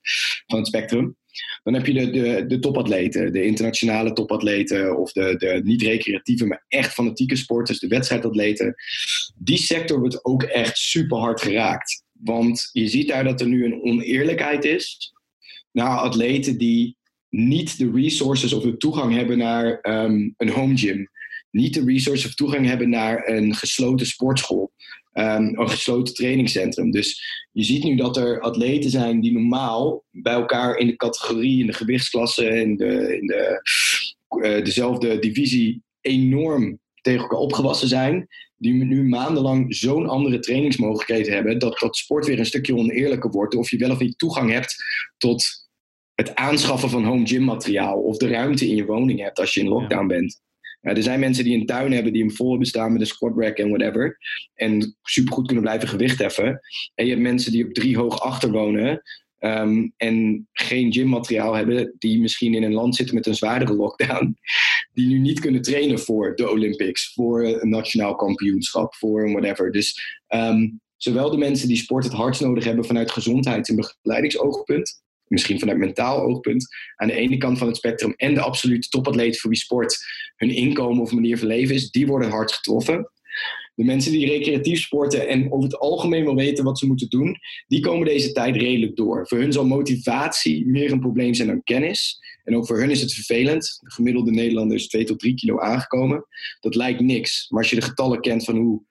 van 0.47 0.59
het 0.59 0.67
spectrum, 0.67 1.17
dan 1.63 1.75
heb 1.75 1.87
je 1.87 1.93
de, 1.93 2.11
de, 2.11 2.47
de 2.47 2.59
topatleten, 2.59 3.33
de 3.33 3.43
internationale 3.43 4.13
topatleten 4.13 4.99
of 4.99 5.13
de, 5.13 5.35
de 5.39 5.61
niet-recreatieve, 5.65 6.47
maar 6.47 6.65
echt 6.69 6.93
fanatieke 6.93 7.37
sporters, 7.37 7.79
de 7.79 7.87
wedstrijdatleten. 7.87 8.75
Die 9.37 9.59
sector 9.59 9.99
wordt 9.99 10.25
ook 10.25 10.43
echt 10.43 10.79
super 10.79 11.19
hard 11.19 11.41
geraakt. 11.41 12.05
Want 12.13 12.69
je 12.73 12.89
ziet 12.89 13.09
daar 13.09 13.25
dat 13.25 13.41
er 13.41 13.47
nu 13.47 13.65
een 13.65 13.83
oneerlijkheid 13.83 14.65
is 14.65 15.13
naar 15.73 15.99
atleten 15.99 16.59
die 16.59 16.96
niet 17.37 17.79
de 17.79 17.91
resources 17.91 18.53
of 18.53 18.63
de 18.63 18.77
toegang 18.77 19.15
hebben 19.15 19.39
naar 19.39 19.79
um, 19.83 20.35
een 20.37 20.49
home 20.49 20.77
gym. 20.77 21.11
Niet 21.51 21.75
de 21.75 21.85
resources 21.85 22.27
of 22.27 22.35
toegang 22.35 22.67
hebben 22.67 22.89
naar 22.89 23.29
een 23.29 23.55
gesloten 23.55 24.07
sportschool. 24.07 24.73
Um, 25.13 25.59
een 25.59 25.69
gesloten 25.69 26.15
trainingscentrum. 26.15 26.91
Dus 26.91 27.23
je 27.53 27.63
ziet 27.63 27.85
nu 27.85 27.97
dat 27.97 28.17
er 28.17 28.41
atleten 28.41 28.91
zijn 28.91 29.21
die 29.21 29.33
normaal 29.33 30.05
bij 30.11 30.33
elkaar 30.33 30.77
in 30.77 30.87
de 30.87 30.97
categorie, 30.97 31.61
in 31.61 31.67
de 31.67 31.73
gewichtsklasse, 31.73 32.49
in, 32.49 32.77
de, 32.77 33.19
in 33.21 33.27
de, 33.27 33.61
uh, 34.43 34.65
dezelfde 34.65 35.19
divisie 35.19 35.83
enorm 36.01 36.79
tegen 37.01 37.21
elkaar 37.21 37.39
opgewassen 37.39 37.89
zijn. 37.89 38.29
Die 38.57 38.73
nu 38.73 39.09
maandenlang 39.09 39.77
zo'n 39.77 40.09
andere 40.09 40.39
trainingsmogelijkheden 40.39 41.33
hebben, 41.33 41.59
dat 41.59 41.79
dat 41.79 41.97
sport 41.97 42.27
weer 42.27 42.39
een 42.39 42.47
stukje 42.47 42.77
oneerlijker 42.77 43.31
wordt. 43.31 43.55
Of 43.55 43.71
je 43.71 43.77
wel 43.77 43.91
of 43.91 43.99
niet 43.99 44.19
toegang 44.19 44.51
hebt 44.51 44.75
tot 45.17 45.66
het 46.17 46.35
aanschaffen 46.35 46.91
van 46.91 47.05
home 47.05 47.27
gym 47.27 47.45
materiaal 47.45 47.99
of 47.99 48.17
de 48.17 48.29
ruimte 48.29 48.69
in 48.69 48.77
je 48.77 48.85
woning 48.85 49.21
hebt 49.21 49.39
als 49.39 49.55
je 49.55 49.61
in 49.61 49.69
lockdown 49.69 50.07
bent. 50.07 50.41
er 50.81 51.03
zijn 51.03 51.21
mensen 51.21 51.45
die 51.45 51.59
een 51.59 51.67
tuin 51.67 51.93
hebben 51.93 52.13
die 52.13 52.23
hem 52.23 52.33
vol 52.33 52.49
hebben 52.49 52.67
staan 52.67 52.93
met 52.93 53.01
een 53.01 53.07
squat 53.07 53.37
rack 53.37 53.57
en 53.57 53.69
whatever. 53.69 54.19
En 54.55 54.97
supergoed 55.03 55.47
kunnen 55.47 55.65
blijven 55.65 55.89
gewicht 55.89 56.19
heffen. 56.19 56.61
En 56.95 57.05
je 57.05 57.11
hebt 57.11 57.23
mensen 57.23 57.53
die 57.53 57.67
op 57.67 57.75
drie 57.75 57.97
hoog 57.97 58.21
achter 58.21 58.51
wonen. 58.51 59.03
Um, 59.41 59.93
en 59.97 60.49
geen 60.53 60.93
gymmateriaal 60.93 61.55
hebben, 61.55 61.95
die 61.99 62.21
misschien 62.21 62.55
in 62.55 62.63
een 62.63 62.73
land 62.73 62.97
zitten 62.97 63.15
met 63.15 63.27
een 63.27 63.35
zwaardere 63.35 63.75
lockdown, 63.75 64.37
die 64.95 65.07
nu 65.07 65.19
niet 65.19 65.41
kunnen 65.41 65.63
trainen 65.63 65.99
voor 65.99 66.37
de 66.37 66.51
Olympics, 66.51 67.13
voor 67.13 67.45
een 67.45 67.69
nationaal 67.69 68.15
kampioenschap, 68.15 68.95
voor 68.95 69.31
whatever. 69.31 69.73
Dus 69.73 70.21
um, 70.29 70.81
zowel 70.97 71.31
de 71.31 71.37
mensen 71.37 71.69
die 71.69 71.77
sport 71.77 72.05
het 72.05 72.13
hardst 72.13 72.41
nodig 72.41 72.65
hebben 72.65 72.85
vanuit 72.85 73.11
gezondheids- 73.11 73.69
en 73.69 73.77
begeleidingsoogpunt, 73.77 75.05
misschien 75.29 75.59
vanuit 75.59 75.79
mentaal 75.79 76.21
oogpunt, 76.21 76.67
aan 76.97 77.09
de 77.09 77.15
ene 77.15 77.37
kant 77.37 77.59
van 77.59 77.67
het 77.67 77.77
spectrum 77.77 78.15
en 78.17 78.35
de 78.35 78.41
absolute 78.41 78.89
topatleten 78.89 79.41
voor 79.41 79.51
wie 79.51 79.59
sport 79.59 79.99
hun 80.37 80.51
inkomen 80.51 81.03
of 81.03 81.13
manier 81.13 81.39
van 81.39 81.49
leven 81.49 81.75
is, 81.75 81.91
die 81.91 82.07
worden 82.07 82.31
hard 82.31 82.53
getroffen. 82.53 83.11
De 83.75 83.85
mensen 83.85 84.13
die 84.13 84.27
recreatief 84.27 84.81
sporten 84.81 85.29
en 85.29 85.53
over 85.53 85.65
het 85.65 85.79
algemeen 85.79 86.25
wel 86.25 86.35
weten 86.35 86.65
wat 86.65 86.79
ze 86.79 86.87
moeten 86.87 87.09
doen, 87.09 87.37
die 87.67 87.81
komen 87.81 88.07
deze 88.07 88.33
tijd 88.33 88.57
redelijk 88.57 88.97
door. 88.97 89.27
Voor 89.29 89.39
hun 89.39 89.53
zal 89.53 89.67
motivatie 89.67 90.67
meer 90.67 90.93
een 90.93 91.01
probleem 91.01 91.35
zijn 91.35 91.49
dan 91.49 91.63
kennis. 91.63 92.19
En 92.45 92.57
ook 92.57 92.67
voor 92.67 92.79
hun 92.79 92.91
is 92.91 93.01
het 93.01 93.13
vervelend. 93.13 93.79
De 93.83 93.91
gemiddelde 93.91 94.31
Nederlander 94.31 94.77
is 94.77 94.89
2 94.89 95.05
tot 95.05 95.19
3 95.19 95.35
kilo 95.35 95.59
aangekomen. 95.61 96.27
Dat 96.61 96.75
lijkt 96.75 97.01
niks. 97.01 97.47
Maar 97.49 97.61
als 97.61 97.71
je 97.71 97.77
de 97.77 97.83
getallen 97.83 98.21
kent 98.21 98.45
van 98.45 98.57
hoe 98.57 98.83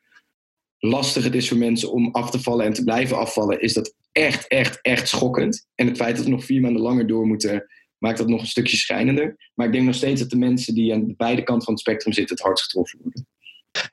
lastig 0.79 1.23
het 1.23 1.35
is 1.35 1.47
voor 1.47 1.57
mensen 1.57 1.91
om 1.91 2.11
af 2.11 2.29
te 2.29 2.39
vallen 2.39 2.65
en 2.65 2.73
te 2.73 2.83
blijven 2.83 3.17
afvallen, 3.17 3.61
is 3.61 3.73
dat 3.73 3.95
echt, 4.15 4.47
echt, 4.47 4.79
echt 4.81 5.07
schokkend. 5.07 5.67
En 5.75 5.87
het 5.87 5.97
feit 5.97 6.15
dat 6.15 6.25
we 6.25 6.31
nog 6.31 6.45
vier 6.45 6.61
maanden 6.61 6.81
langer 6.81 7.07
door 7.07 7.25
moeten, 7.25 7.65
maakt 7.97 8.17
dat 8.17 8.27
nog 8.27 8.41
een 8.41 8.47
stukje 8.47 8.77
schrijnender. 8.77 9.35
Maar 9.53 9.65
ik 9.65 9.71
denk 9.71 9.85
nog 9.85 9.95
steeds 9.95 10.21
dat 10.21 10.29
de 10.29 10.37
mensen 10.37 10.73
die 10.73 10.93
aan 10.93 11.05
de 11.05 11.13
beide 11.17 11.43
kanten 11.43 11.63
van 11.63 11.73
het 11.73 11.81
spectrum 11.81 12.13
zitten, 12.13 12.35
het 12.35 12.45
hardst 12.45 12.63
getroffen 12.63 12.99
worden. 13.01 13.27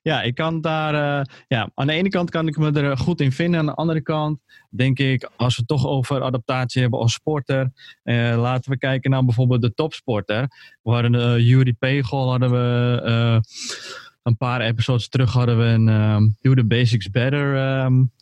Ja, 0.02 0.22
ik 0.22 0.34
kan 0.34 0.60
daar. 0.60 0.94
Uh, 0.94 1.34
ja, 1.48 1.70
aan 1.74 1.86
de 1.86 1.92
ene 1.92 2.08
kant 2.08 2.30
kan 2.30 2.46
ik 2.46 2.56
me 2.56 2.72
er 2.72 2.96
goed 2.96 3.20
in 3.20 3.32
vinden. 3.32 3.60
Aan 3.60 3.66
de 3.66 3.74
andere 3.74 4.00
kant 4.00 4.40
denk 4.70 4.98
ik, 4.98 5.30
als 5.36 5.56
we 5.56 5.62
het 5.66 5.68
toch 5.68 5.86
over 5.86 6.22
adaptatie 6.22 6.80
hebben 6.80 6.98
als 6.98 7.12
sporter. 7.12 7.72
Uh, 8.04 8.40
laten 8.40 8.70
we 8.70 8.78
kijken 8.78 9.10
naar 9.10 9.24
bijvoorbeeld 9.24 9.62
de 9.62 9.74
topsporter. 9.74 10.48
We 10.82 10.90
hadden 10.90 11.14
uh, 11.14 11.38
Yuri 11.38 11.74
Pegel, 11.74 12.30
hadden 12.30 12.50
we 12.50 13.40
een 14.22 14.36
paar 14.36 14.60
episodes 14.60 15.08
terug 15.08 15.32
hadden 15.32 15.58
we 15.58 15.64
een 15.64 15.88
um, 15.88 16.36
Do 16.40 16.54
the 16.54 16.64
Basics 16.64 17.10
Better 17.10 17.80
um, 17.84 18.12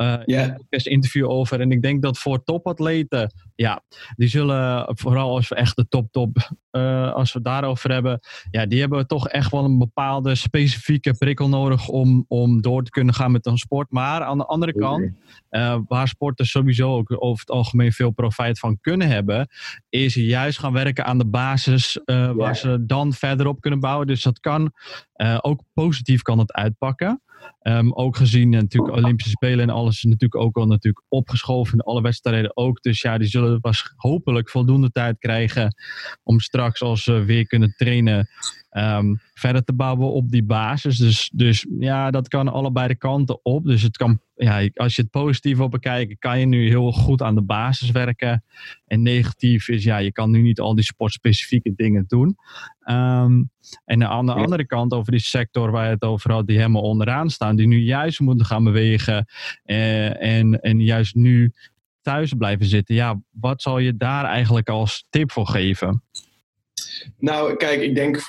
uh, 0.00 0.20
yeah. 0.24 0.56
interview 0.68 1.30
over. 1.30 1.60
En 1.60 1.70
ik 1.70 1.82
denk 1.82 2.02
dat 2.02 2.18
voor 2.18 2.44
topatleten, 2.44 3.32
ja, 3.54 3.82
die 4.16 4.28
zullen, 4.28 4.86
vooral 4.96 5.34
als 5.34 5.48
we 5.48 5.54
echt 5.54 5.76
de 5.76 5.88
top, 5.88 6.12
top, 6.12 6.50
uh, 6.72 7.12
als 7.12 7.32
we 7.32 7.38
het 7.38 7.48
daarover 7.48 7.92
hebben, 7.92 8.20
ja, 8.50 8.66
die 8.66 8.80
hebben 8.80 9.06
toch 9.06 9.28
echt 9.28 9.50
wel 9.50 9.64
een 9.64 9.78
bepaalde 9.78 10.34
specifieke 10.34 11.14
prikkel 11.14 11.48
nodig 11.48 11.88
om, 11.88 12.24
om 12.28 12.60
door 12.60 12.82
te 12.82 12.90
kunnen 12.90 13.14
gaan 13.14 13.32
met 13.32 13.46
een 13.46 13.56
sport. 13.56 13.90
Maar 13.90 14.22
aan 14.22 14.38
de 14.38 14.46
andere 14.46 14.74
kant, 14.74 15.10
uh, 15.50 15.78
waar 15.86 16.08
sporters 16.08 16.50
sowieso 16.50 16.96
ook 16.96 17.22
over 17.22 17.40
het 17.40 17.50
algemeen 17.50 17.92
veel 17.92 18.10
profijt 18.10 18.58
van 18.58 18.78
kunnen 18.80 19.08
hebben, 19.08 19.48
is 19.88 20.14
juist 20.14 20.58
gaan 20.58 20.72
werken 20.72 21.04
aan 21.04 21.18
de 21.18 21.26
basis 21.26 22.00
yeah. 22.04 22.36
waar 22.36 22.56
ze 22.56 22.84
dan 22.86 23.12
verder 23.12 23.46
op 23.46 23.60
kunnen 23.60 23.80
bouwen. 23.80 24.06
Dus 24.06 24.22
dat 24.22 24.40
kan 24.40 24.72
ook 25.40 25.62
positief 25.74 26.22
kan 26.22 26.38
het 26.38 26.52
uitpakken. 26.52 27.22
Um, 27.62 27.92
ook 27.92 28.16
gezien 28.16 28.48
natuurlijk 28.48 28.96
Olympische 28.96 29.30
Spelen 29.30 29.60
en 29.60 29.74
alles 29.74 29.96
is 29.96 30.02
natuurlijk 30.02 30.42
ook 30.42 30.56
al 30.56 30.66
natuurlijk 30.66 31.04
opgeschoven. 31.08 31.72
In 31.72 31.80
alle 31.80 32.02
wedstrijden 32.02 32.56
ook. 32.56 32.82
Dus 32.82 33.00
ja, 33.00 33.18
die 33.18 33.28
zullen 33.28 33.58
was 33.60 33.92
hopelijk 33.96 34.50
voldoende 34.50 34.90
tijd 34.90 35.18
krijgen 35.18 35.74
om 36.22 36.40
straks 36.40 36.82
als 36.82 37.02
ze 37.02 37.24
weer 37.24 37.46
kunnen 37.46 37.74
trainen 37.76 38.28
um, 38.70 39.20
verder 39.34 39.64
te 39.64 39.72
bouwen 39.72 40.12
op 40.12 40.30
die 40.30 40.44
basis. 40.44 40.96
Dus, 40.96 41.30
dus 41.34 41.66
ja, 41.78 42.10
dat 42.10 42.28
kan 42.28 42.48
allebei 42.48 42.88
de 42.88 42.96
kanten 42.96 43.44
op. 43.44 43.64
Dus 43.64 43.82
het 43.82 43.96
kan, 43.96 44.20
ja, 44.34 44.68
als 44.74 44.96
je 44.96 45.02
het 45.02 45.10
positief 45.10 45.56
wil 45.56 45.68
bekijken, 45.68 46.18
kan 46.18 46.38
je 46.40 46.46
nu 46.46 46.68
heel 46.68 46.92
goed 46.92 47.22
aan 47.22 47.34
de 47.34 47.42
basis 47.42 47.90
werken. 47.90 48.44
En 48.86 49.02
negatief 49.02 49.68
is, 49.68 49.84
ja, 49.84 49.98
je 49.98 50.12
kan 50.12 50.30
nu 50.30 50.40
niet 50.40 50.60
al 50.60 50.74
die 50.74 50.84
sportspecifieke 50.84 51.72
dingen 51.74 52.04
doen. 52.06 52.36
Um, 52.90 53.50
en 53.84 54.06
aan 54.06 54.26
de 54.26 54.32
andere 54.32 54.66
kant, 54.66 54.92
over 54.92 55.12
die 55.12 55.20
sector 55.20 55.70
waar 55.70 55.84
je 55.84 55.90
het 55.90 56.02
over 56.02 56.32
had, 56.32 56.46
die 56.46 56.56
helemaal 56.56 56.82
onderaan 56.82 57.30
staan, 57.30 57.56
die 57.56 57.66
nu 57.66 57.78
juist 57.78 58.20
moeten 58.20 58.46
gaan 58.46 58.64
bewegen 58.64 59.26
eh, 59.64 60.22
en, 60.38 60.60
en 60.60 60.80
juist 60.80 61.14
nu 61.14 61.52
thuis 62.02 62.32
blijven 62.34 62.66
zitten. 62.66 62.94
Ja, 62.94 63.20
wat 63.30 63.62
zal 63.62 63.78
je 63.78 63.96
daar 63.96 64.24
eigenlijk 64.24 64.68
als 64.68 65.06
tip 65.10 65.32
voor 65.32 65.46
geven? 65.46 66.02
Nou, 67.18 67.56
kijk, 67.56 67.80
ik 67.80 67.94
denk 67.94 68.20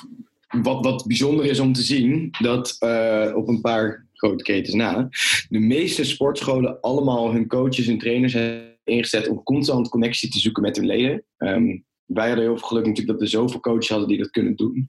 wat, 0.62 1.04
bijzonder 1.06 1.44
is 1.44 1.60
om 1.60 1.72
te 1.72 1.82
zien, 1.82 2.30
dat 2.38 2.76
uh, 2.80 3.32
op 3.34 3.48
een 3.48 3.60
paar 3.60 4.06
grote 4.12 4.44
ketens 4.44 4.74
na, 4.74 5.08
de 5.48 5.58
meeste 5.58 6.04
sportscholen 6.04 6.80
allemaal 6.80 7.32
hun 7.32 7.46
coaches 7.46 7.86
en 7.86 7.98
trainers 7.98 8.32
hebben 8.32 8.70
ingezet 8.84 9.28
om 9.28 9.42
constant 9.42 9.88
connectie 9.88 10.30
te 10.30 10.38
zoeken 10.38 10.62
met 10.62 10.76
hun 10.76 10.86
leden. 10.86 11.24
Um, 11.38 11.84
wij 12.14 12.26
hadden 12.26 12.44
heel 12.44 12.58
veel 12.58 12.66
geluk 12.66 12.86
natuurlijk 12.86 13.18
dat 13.18 13.28
we 13.28 13.36
zoveel 13.36 13.60
coaches 13.60 13.88
hadden 13.88 14.08
die 14.08 14.18
dat 14.18 14.30
kunnen 14.30 14.56
doen. 14.56 14.88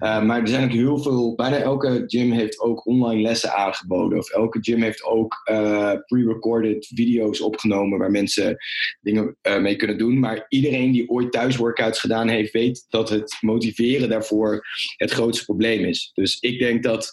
Uh, 0.00 0.22
maar 0.22 0.40
er 0.40 0.48
zijn 0.48 0.64
ook 0.64 0.76
heel 0.76 0.98
veel, 0.98 1.34
bijna 1.34 1.56
elke 1.56 2.02
gym 2.06 2.30
heeft 2.30 2.60
ook 2.60 2.86
online 2.86 3.22
lessen 3.22 3.54
aangeboden. 3.54 4.18
Of 4.18 4.30
elke 4.30 4.58
gym 4.60 4.82
heeft 4.82 5.04
ook 5.04 5.42
uh, 5.50 5.92
pre-recorded 6.06 6.86
video's 6.94 7.40
opgenomen 7.40 7.98
waar 7.98 8.10
mensen 8.10 8.56
dingen 9.00 9.36
uh, 9.42 9.58
mee 9.58 9.76
kunnen 9.76 9.98
doen. 9.98 10.18
Maar 10.18 10.46
iedereen 10.48 10.92
die 10.92 11.08
ooit 11.08 11.32
thuis 11.32 11.56
workouts 11.56 12.00
gedaan 12.00 12.28
heeft, 12.28 12.52
weet 12.52 12.86
dat 12.88 13.08
het 13.08 13.36
motiveren 13.40 14.08
daarvoor 14.08 14.66
het 14.96 15.10
grootste 15.10 15.44
probleem 15.44 15.84
is. 15.84 16.10
Dus 16.14 16.38
ik 16.40 16.58
denk 16.58 16.82
dat 16.82 17.12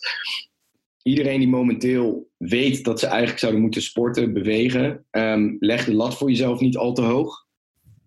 iedereen 1.04 1.40
die 1.40 1.48
momenteel 1.48 2.30
weet 2.38 2.84
dat 2.84 3.00
ze 3.00 3.06
eigenlijk 3.06 3.40
zouden 3.40 3.62
moeten 3.62 3.82
sporten, 3.82 4.34
bewegen, 4.34 5.06
um, 5.12 5.58
leg 5.60 5.86
de 5.86 5.94
lat 5.94 6.18
voor 6.18 6.30
jezelf 6.30 6.60
niet 6.60 6.78
al 6.78 6.94
te 6.94 7.02
hoog. 7.02 7.46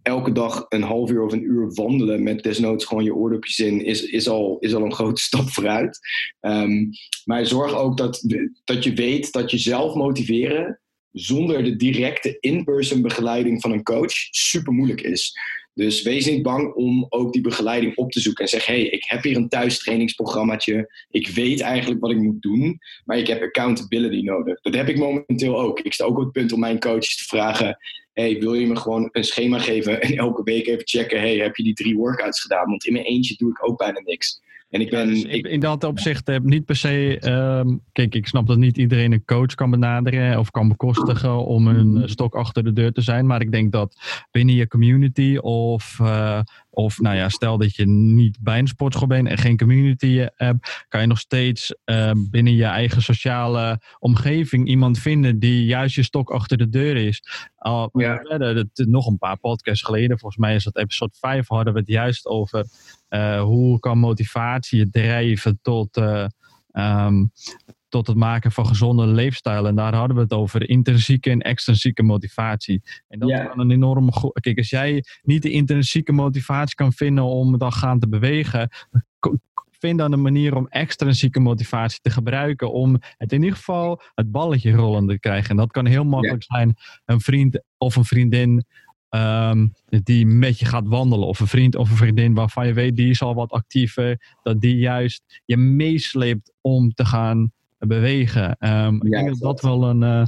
Elke 0.06 0.32
dag 0.32 0.66
een 0.68 0.82
half 0.82 1.10
uur 1.10 1.22
of 1.22 1.32
een 1.32 1.44
uur 1.44 1.74
wandelen 1.74 2.22
met 2.22 2.42
desnoods 2.42 2.84
gewoon 2.84 3.04
je 3.04 3.14
oordopjes 3.14 3.58
in, 3.58 3.84
is, 3.84 4.02
is, 4.02 4.28
al, 4.28 4.56
is 4.60 4.74
al 4.74 4.82
een 4.82 4.94
grote 4.94 5.20
stap 5.28 5.48
vooruit. 5.48 5.98
Um, 6.40 6.90
maar 7.24 7.46
zorg 7.46 7.74
ook 7.74 7.96
dat, 7.96 8.24
dat 8.64 8.84
je 8.84 8.92
weet 8.92 9.32
dat 9.32 9.50
je 9.50 9.58
zelf 9.58 9.94
motiveren 9.94 10.80
zonder 11.12 11.64
de 11.64 11.76
directe 11.76 12.36
in-person 12.40 13.02
begeleiding 13.02 13.60
van 13.60 13.72
een 13.72 13.82
coach 13.82 14.12
super 14.30 14.72
moeilijk 14.72 15.00
is. 15.00 15.38
Dus 15.74 16.02
wees 16.02 16.26
niet 16.26 16.42
bang 16.42 16.74
om 16.74 17.06
ook 17.08 17.32
die 17.32 17.42
begeleiding 17.42 17.96
op 17.96 18.10
te 18.10 18.20
zoeken. 18.20 18.44
En 18.44 18.50
zeg, 18.50 18.66
hé, 18.66 18.74
hey, 18.74 18.84
ik 18.84 19.04
heb 19.06 19.22
hier 19.22 19.36
een 19.36 19.48
thuistrainingsprogrammaatje. 19.48 21.04
Ik 21.10 21.28
weet 21.28 21.60
eigenlijk 21.60 22.00
wat 22.00 22.10
ik 22.10 22.18
moet 22.18 22.42
doen. 22.42 22.78
Maar 23.04 23.18
ik 23.18 23.26
heb 23.26 23.42
accountability 23.42 24.22
nodig. 24.22 24.60
Dat 24.60 24.74
heb 24.74 24.88
ik 24.88 24.98
momenteel 24.98 25.60
ook. 25.60 25.80
Ik 25.80 25.92
sta 25.92 26.04
ook 26.04 26.16
op 26.16 26.22
het 26.22 26.32
punt 26.32 26.52
om 26.52 26.60
mijn 26.60 26.80
coaches 26.80 27.16
te 27.16 27.24
vragen... 27.24 27.78
hey, 28.16 28.38
wil 28.38 28.54
je 28.54 28.66
me 28.66 28.76
gewoon 28.76 29.08
een 29.12 29.24
schema 29.24 29.58
geven 29.58 30.00
en 30.00 30.16
elke 30.16 30.42
week 30.42 30.66
even 30.66 30.86
checken... 30.86 31.20
hey, 31.20 31.36
heb 31.36 31.56
je 31.56 31.62
die 31.62 31.74
drie 31.74 31.96
workouts 31.96 32.40
gedaan? 32.40 32.68
Want 32.68 32.84
in 32.84 32.92
mijn 32.92 33.04
eentje 33.04 33.34
doe 33.36 33.50
ik 33.50 33.68
ook 33.68 33.78
bijna 33.78 34.00
niks. 34.00 34.40
En 34.76 34.82
ik 34.82 34.90
ben, 34.90 35.08
dus 35.08 35.22
ik, 35.22 35.46
in 35.46 35.60
dat 35.60 35.84
opzicht 35.84 36.26
heb 36.26 36.42
niet 36.42 36.64
per 36.64 36.76
se. 36.76 37.20
Um, 37.64 37.80
kijk, 37.92 38.14
ik 38.14 38.26
snap 38.26 38.46
dat 38.46 38.56
niet 38.58 38.76
iedereen 38.78 39.12
een 39.12 39.24
coach 39.24 39.54
kan 39.54 39.70
benaderen 39.70 40.38
of 40.38 40.50
kan 40.50 40.68
bekostigen 40.68 41.46
om 41.46 41.66
een 41.66 41.92
Mhm. 41.92 42.06
stok 42.06 42.34
achter 42.34 42.64
de 42.64 42.72
deur 42.72 42.92
te 42.92 43.00
zijn. 43.00 43.26
Maar 43.26 43.40
ik 43.40 43.52
denk 43.52 43.72
dat 43.72 43.96
binnen 44.30 44.54
je 44.54 44.68
community 44.68 45.36
of, 45.40 45.98
uh, 46.02 46.40
of 46.70 46.98
nou 47.00 47.16
ja, 47.16 47.28
stel 47.28 47.58
dat 47.58 47.74
je 47.76 47.86
niet 47.86 48.38
bij 48.40 48.58
een 48.58 48.66
sportschool 48.66 49.06
bent 49.08 49.28
en 49.28 49.38
geen 49.38 49.56
community 49.56 50.26
hebt, 50.34 50.84
kan 50.88 51.00
je 51.00 51.06
nog 51.06 51.18
steeds 51.18 51.74
uh, 51.84 52.10
binnen 52.30 52.54
je 52.54 52.64
eigen 52.64 53.02
sociale 53.02 53.80
omgeving 53.98 54.68
iemand 54.68 54.98
vinden 54.98 55.38
die 55.38 55.64
juist 55.64 55.94
je 55.94 56.02
stok 56.02 56.30
achter 56.30 56.56
de 56.58 56.68
deur 56.68 56.96
is. 56.96 57.22
Al, 57.56 57.90
Ja. 57.92 58.22
nog 58.74 59.06
een 59.06 59.18
paar 59.18 59.36
podcasts 59.38 59.82
geleden, 59.84 60.18
volgens 60.18 60.40
mij 60.40 60.54
is 60.54 60.64
dat 60.64 60.76
episode 60.76 61.12
5, 61.20 61.48
hadden 61.48 61.72
we 61.72 61.78
het 61.78 61.88
juist 61.88 62.26
over 62.26 62.66
hoe 63.40 63.78
kan 63.78 63.98
motivatie 63.98 64.78
je 64.78 64.90
drijven 64.90 65.58
tot, 65.62 65.96
uh, 65.96 66.26
um, 66.72 67.30
tot 67.88 68.06
het 68.06 68.16
maken 68.16 68.52
van 68.52 68.66
gezonde 68.66 69.06
leefstijl. 69.06 69.66
En 69.66 69.74
daar 69.74 69.94
hadden 69.94 70.16
we 70.16 70.22
het 70.22 70.32
over 70.32 70.68
intrinsieke 70.68 71.30
en 71.30 71.40
extrinsieke 71.40 72.02
motivatie. 72.02 72.82
En 73.08 73.18
dat 73.18 73.28
Ja. 73.28 73.44
kan 73.44 73.60
een 73.60 73.70
enorme. 73.70 74.32
Kijk, 74.40 74.58
als 74.58 74.70
jij 74.70 75.04
niet 75.22 75.42
de 75.42 75.50
intrinsieke 75.50 76.12
motivatie 76.12 76.74
kan 76.74 76.92
vinden 76.92 77.24
om 77.24 77.58
dan 77.58 77.72
gaan 77.72 77.98
te 77.98 78.08
bewegen, 78.08 78.68
vind 79.78 79.98
dan 79.98 80.12
een 80.12 80.22
manier 80.22 80.56
om 80.56 80.66
extrinsieke 80.68 81.40
motivatie 81.40 81.98
te 82.02 82.10
gebruiken. 82.10 82.72
Om 82.72 82.98
het 83.16 83.32
in 83.32 83.42
ieder 83.42 83.56
geval 83.56 84.02
het 84.14 84.30
balletje 84.30 84.72
rollen 84.72 85.06
te 85.06 85.18
krijgen. 85.18 85.50
En 85.50 85.56
dat 85.56 85.70
kan 85.70 85.86
heel 85.86 86.04
makkelijk 86.04 86.42
zijn 86.42 86.74
een 87.04 87.20
vriend 87.20 87.62
of 87.78 87.96
een 87.96 88.04
vriendin. 88.04 88.64
Ehm, 89.16 89.66
die 90.02 90.26
met 90.26 90.58
je 90.58 90.64
gaat 90.66 90.86
wandelen, 90.88 91.28
of 91.28 91.40
een 91.40 91.46
vriend 91.46 91.76
of 91.76 91.90
een 91.90 91.96
vriendin 91.96 92.34
waarvan 92.34 92.66
je 92.66 92.72
weet 92.72 92.96
die 92.96 93.10
is 93.10 93.22
al 93.22 93.34
wat 93.34 93.50
actiever, 93.50 94.36
dat 94.42 94.60
die 94.60 94.76
juist 94.76 95.40
je 95.44 95.56
meesleept 95.56 96.52
om 96.60 96.92
te 96.94 97.04
gaan 97.04 97.52
bewegen. 97.78 98.56
Ehm, 98.58 98.94
ik 98.94 99.02
Ja, 99.02 99.08
denk 99.22 99.28
dat 99.28 99.38
dat 99.40 99.60
wel 99.60 99.88
een, 99.88 100.02
eh, 100.02 100.24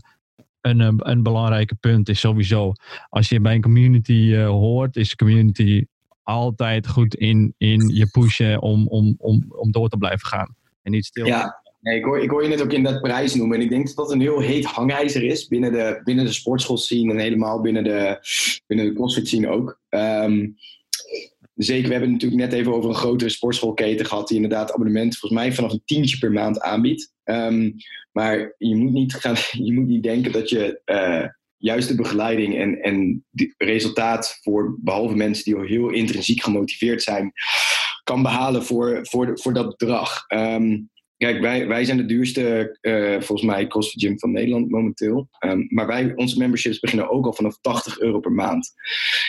een, 0.61 0.81
een, 0.81 1.11
een 1.11 1.23
belangrijke 1.23 1.75
punt 1.75 2.09
is 2.09 2.21
sowieso. 2.21 2.73
Als 3.09 3.29
je 3.29 3.41
bij 3.41 3.55
een 3.55 3.61
community 3.63 4.33
eh, 4.35 4.47
hoort, 4.49 4.97
is 4.97 5.09
de 5.11 5.17
community 5.17 5.85
altijd 6.23 6.89
goed 6.89 7.15
in, 7.15 7.55
in 7.59 7.89
je 7.89 8.07
pushen 8.07 8.63
om, 8.63 8.87
om, 8.89 9.15
om, 9.19 9.45
om 9.49 9.71
door 9.71 9.89
te 9.89 9.97
blijven 9.97 10.27
gaan. 10.29 10.55
En 10.83 10.93
niet 10.93 11.05
stil. 11.05 11.27
Ja, 11.27 11.61
nee, 11.81 11.99
ik, 11.99 12.05
hoor, 12.05 12.23
ik 12.23 12.43
je 12.43 12.49
net 12.49 12.63
ook 12.63 12.73
in 12.73 12.83
dat 12.83 13.01
prijs 13.01 13.35
noemen. 13.35 13.57
En 13.57 13.63
ik 13.63 13.71
denk 13.71 13.87
dat 13.87 13.97
dat 13.97 14.13
een 14.13 14.21
heel 14.21 14.41
heet 14.41 14.65
hangijzer 14.65 15.23
is 15.23 15.47
binnen 15.47 15.73
de, 15.73 16.01
binnen 16.05 16.25
de 16.25 16.33
sportschoolscene 16.33 17.13
en 17.13 17.19
helemaal 17.19 17.61
binnen 17.61 17.85
de, 17.85 18.19
binnen 18.67 18.87
de 18.87 18.95
crossfit 18.95 19.29
scene 19.29 19.49
ook. 19.49 19.81
Ehm, 19.89 20.47
zeker, 21.55 21.87
we 21.87 21.95
hebben 21.95 22.13
het 22.13 22.23
natuurlijk 22.23 22.51
net 22.51 22.61
even 22.61 22.75
over 22.75 22.91
een 22.91 22.97
grotere 22.97 23.31
sportschoolketen 23.31 24.07
gehad 24.07 24.29
die 24.29 24.37
inderdaad 24.37 24.73
abonnementen 24.73 25.19
volgens 25.19 25.41
mij 25.41 25.53
vanaf 25.53 25.73
een 25.73 25.83
tientje 25.85 26.19
per 26.19 26.33
maand 26.33 26.61
aanbiedt. 26.61 27.13
Ehm, 27.25 27.71
maar 28.13 28.55
je 28.59 28.77
moet, 28.77 28.93
niet 28.93 29.15
gaan, 29.15 29.37
je 29.67 29.73
moet 29.73 29.87
niet 29.87 30.03
denken 30.03 30.33
dat 30.33 30.49
je 30.49 30.81
uh, 30.87 31.25
juist 31.57 31.89
de 31.89 31.95
begeleiding 31.95 32.59
en, 32.59 32.83
en 32.83 33.25
het 33.33 33.55
resultaat 33.57 34.39
voor 34.43 34.77
behalve 34.81 35.15
mensen 35.15 35.45
die 35.45 35.57
al 35.57 35.63
heel 35.63 35.91
intrinsiek 35.91 36.43
gemotiveerd 36.43 37.03
zijn, 37.03 37.33
kan 38.05 38.23
behalen 38.23 38.65
voor, 38.65 38.99
voor, 39.03 39.39
voor 39.39 39.53
dat 39.53 39.77
bedrag. 39.77 40.25
Um, 40.29 40.91
Kijk, 41.19 41.41
wij, 41.41 41.67
wij 41.67 41.85
zijn 41.85 41.97
de 41.97 42.05
duurste, 42.05 42.79
uh, 42.81 43.21
volgens 43.21 43.43
mij, 43.43 43.67
CrossFit 43.67 44.03
Gym 44.03 44.19
van 44.19 44.33
Nederland 44.33 44.71
momenteel. 44.71 45.29
Um, 45.45 45.67
maar 45.69 45.87
wij, 45.87 46.13
onze 46.15 46.39
memberships 46.39 46.79
beginnen 46.79 47.11
ook 47.11 47.27
al 47.27 47.33
vanaf 47.33 47.59
80 47.61 48.01
euro 48.01 48.21
per 48.21 48.33
maand. 48.33 48.73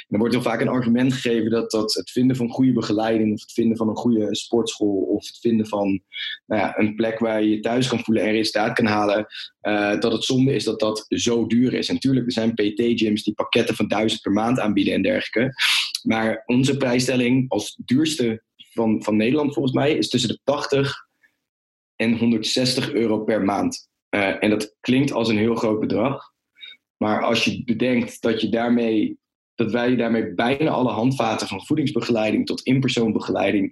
Er 0.08 0.18
wordt 0.18 0.34
heel 0.34 0.44
vaak 0.44 0.62
een 0.62 0.68
argument 0.68 1.14
gegeven 1.14 1.50
dat, 1.50 1.72
dat 1.72 1.94
het 1.94 2.12
vinden 2.12 2.36
van 2.36 2.50
goede 2.50 2.74
begeleiding, 2.74 3.34
of 3.34 3.42
het 3.42 3.52
vinden 3.52 3.78
van 3.78 3.90
een 3.90 3.96
goede 3.96 4.36
sportschool, 4.36 5.02
of 5.02 5.28
het 5.28 5.38
vinden 5.40 5.68
van 5.68 6.02
nou 6.46 6.62
ja, 6.62 6.80
een 6.80 6.96
plek 6.96 7.20
waar 7.20 7.42
je 7.42 7.50
je 7.50 7.60
thuis 7.60 7.88
kan 7.88 8.04
voelen 8.04 8.24
en 8.24 8.32
resultaat 8.32 8.74
kan 8.74 8.86
halen, 8.86 9.26
uh, 9.62 10.00
dat 10.00 10.12
het 10.12 10.24
zonde 10.24 10.54
is 10.54 10.64
dat 10.64 10.80
dat 10.80 11.06
zo 11.08 11.48
duur 11.48 11.74
is. 11.74 11.88
En 11.88 11.94
natuurlijk, 11.94 12.26
er 12.26 12.32
zijn 12.32 12.54
PT-gyms 12.54 13.24
die 13.24 13.34
pakketten 13.34 13.76
van 13.76 13.88
1000 13.88 14.22
per 14.22 14.32
maand 14.32 14.60
aanbieden 14.60 14.94
en 14.94 15.02
dergelijke. 15.02 15.54
Maar 16.04 16.44
onze 16.46 16.78
prijsstelling 16.78 17.46
als 17.52 17.80
duurste 17.86 18.44
van, 18.74 19.04
van 19.04 19.16
Nederland, 19.16 19.54
volgens 19.54 19.76
mij, 19.76 19.94
is 19.94 20.10
tussen 20.10 20.30
de 20.30 20.40
80 20.44 21.08
en 22.00 22.18
160 22.18 22.92
euro 22.92 23.24
per 23.24 23.44
maand. 23.44 23.90
Uh, 24.16 24.44
en 24.44 24.50
dat 24.50 24.76
klinkt 24.80 25.12
als 25.12 25.30
een 25.30 25.38
heel 25.38 25.56
groot 25.56 25.80
bedrag. 25.80 26.34
Maar 26.98 27.24
als 27.24 27.46
je 27.46 27.64
bedenkt 27.64 28.22
dat, 28.22 28.42
je 28.42 28.50
daarmee, 28.50 29.18
dat 29.56 29.72
wij 29.72 29.96
daarmee 29.96 30.34
bijna 30.34 30.70
alle 30.70 30.92
handvaten 30.92 31.48
van 31.48 31.66
voedingsbegeleiding 31.66 32.46
tot 32.46 32.62
inpersoonbegeleiding, 32.62 33.72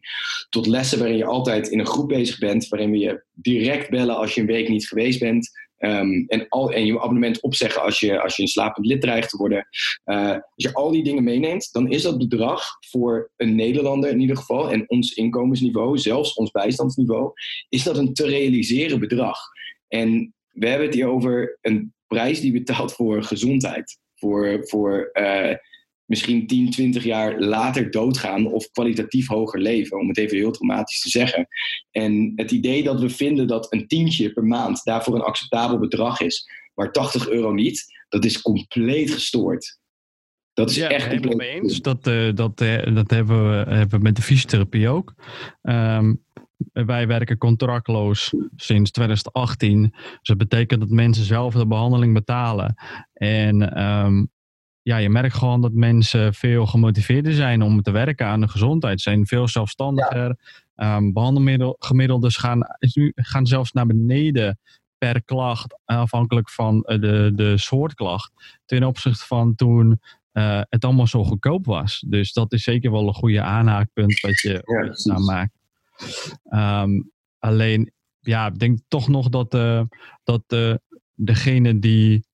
tot 0.49 0.67
lessen 0.67 0.99
waarin 0.99 1.17
je 1.17 1.25
altijd 1.25 1.67
in 1.67 1.79
een 1.79 1.85
groep 1.85 2.07
bezig 2.07 2.37
bent, 2.37 2.67
waarin 2.67 2.91
we 2.91 2.97
je 2.97 3.23
direct 3.33 3.89
bellen 3.89 4.17
als 4.17 4.35
je 4.35 4.41
een 4.41 4.47
week 4.47 4.69
niet 4.69 4.87
geweest 4.87 5.19
bent. 5.19 5.49
Um, 5.79 6.25
en, 6.27 6.45
al, 6.49 6.71
en 6.73 6.85
je 6.85 7.01
abonnement 7.01 7.41
opzeggen 7.41 7.81
als 7.81 7.99
je, 7.99 8.21
als 8.21 8.35
je 8.35 8.41
een 8.41 8.47
slapend 8.47 8.85
lid 8.85 9.01
dreigt 9.01 9.29
te 9.29 9.37
worden. 9.37 9.67
Uh, 10.05 10.31
als 10.31 10.41
je 10.55 10.73
al 10.73 10.91
die 10.91 11.03
dingen 11.03 11.23
meeneemt, 11.23 11.69
dan 11.71 11.91
is 11.91 12.01
dat 12.01 12.17
bedrag 12.17 12.63
voor 12.89 13.31
een 13.35 13.55
Nederlander 13.55 14.09
in 14.09 14.19
ieder 14.19 14.37
geval 14.37 14.71
en 14.71 14.89
ons 14.89 15.13
inkomensniveau, 15.13 15.97
zelfs 15.97 16.33
ons 16.33 16.51
bijstandsniveau, 16.51 17.31
is 17.69 17.83
dat 17.83 17.97
een 17.97 18.13
te 18.13 18.25
realiseren 18.25 18.99
bedrag. 18.99 19.37
En 19.87 20.33
we 20.51 20.67
hebben 20.67 20.87
het 20.87 20.95
hier 20.95 21.07
over 21.07 21.57
een 21.61 21.93
prijs 22.07 22.41
die 22.41 22.51
betaalt 22.51 22.93
voor 22.93 23.23
gezondheid. 23.23 23.99
Voor, 24.15 24.67
voor 24.67 25.09
uh, 25.13 25.53
misschien 26.07 26.47
10, 26.47 26.69
20 26.69 27.03
jaar 27.03 27.39
later 27.39 27.91
doodgaan 27.91 28.45
of 28.45 28.71
kwalitatief 28.71 29.27
hoger 29.27 29.61
leven, 29.61 29.99
om 29.99 30.07
het 30.07 30.17
even 30.17 30.37
heel 30.37 30.51
dramatisch 30.51 31.01
te 31.01 31.09
zeggen. 31.09 31.47
En 31.91 32.31
het 32.35 32.51
idee 32.51 32.83
dat 32.83 32.99
we 32.99 33.09
vinden 33.09 33.47
dat 33.47 33.73
een 33.73 33.87
tientje 33.87 34.33
per 34.33 34.43
maand 34.43 34.83
daarvoor 34.83 35.15
een 35.15 35.21
acceptabel 35.21 35.79
bedrag 35.79 36.21
is, 36.21 36.49
maar 36.73 36.91
80 36.91 37.29
euro 37.29 37.53
niet, 37.53 37.85
dat 38.09 38.25
is 38.25 38.41
compleet 38.41 39.11
gestoord. 39.11 39.79
Dat 40.53 40.69
is 40.69 40.75
ja, 40.75 40.89
echt 40.89 41.07
helemaal 41.07 41.35
mee 41.35 41.49
eens. 41.49 41.81
Dat, 41.81 42.07
uh, 42.07 42.33
dat, 42.33 42.61
uh, 42.61 42.95
dat 42.95 43.09
hebben, 43.09 43.49
we, 43.49 43.73
hebben 43.73 43.97
we 43.97 44.03
met 44.03 44.15
de 44.15 44.21
fysiotherapie 44.21 44.89
ook. 44.89 45.13
Um, 45.61 46.25
wij 46.71 47.07
werken 47.07 47.37
contractloos 47.37 48.33
sinds 48.55 48.91
2018. 48.91 49.89
Dus 49.91 50.19
dat 50.21 50.37
betekent 50.37 50.79
dat 50.79 50.89
mensen 50.89 51.23
zelf 51.23 51.53
de 51.53 51.67
behandeling 51.67 52.13
betalen. 52.13 52.75
En 53.13 53.83
um, 53.83 54.29
ja, 54.87 54.97
je 54.97 55.09
merkt 55.09 55.35
gewoon 55.35 55.61
dat 55.61 55.73
mensen 55.73 56.33
veel 56.33 56.65
gemotiveerder 56.65 57.33
zijn 57.33 57.61
om 57.61 57.81
te 57.81 57.91
werken 57.91 58.27
aan 58.27 58.41
de 58.41 58.47
gezondheid. 58.47 59.01
Ze 59.01 59.09
zijn 59.09 59.25
veel 59.25 59.47
zelfstandiger. 59.47 60.37
Ja. 60.75 60.95
Um, 60.95 61.13
behandelgemiddeldes 61.13 62.37
gaan, 62.37 62.59
gaan 63.15 63.47
zelfs 63.47 63.71
naar 63.71 63.85
beneden 63.85 64.59
per 64.97 65.23
klacht, 65.23 65.79
afhankelijk 65.85 66.49
van 66.49 66.79
de, 66.79 67.31
de 67.35 67.57
soort 67.57 67.93
klacht. 67.93 68.59
Ten 68.65 68.83
opzichte 68.83 69.25
van 69.25 69.55
toen 69.55 70.01
uh, 70.33 70.61
het 70.69 70.85
allemaal 70.85 71.07
zo 71.07 71.23
goedkoop 71.23 71.65
was. 71.65 72.03
Dus 72.07 72.33
dat 72.33 72.53
is 72.53 72.63
zeker 72.63 72.91
wel 72.91 73.07
een 73.07 73.13
goede 73.13 73.41
aanhaakpunt 73.41 74.19
wat 74.19 74.39
je, 74.39 74.61
ja, 74.65 75.15
je 75.15 75.23
maakt. 75.23 75.53
Um, 76.83 77.11
alleen, 77.39 77.91
ja, 78.19 78.47
ik 78.47 78.59
denk 78.59 78.79
toch 78.87 79.07
nog 79.07 79.29
dat, 79.29 79.53
uh, 79.53 79.81
dat 80.23 80.43
uh, 80.47 80.73
degene 81.13 81.79
die 81.79 82.26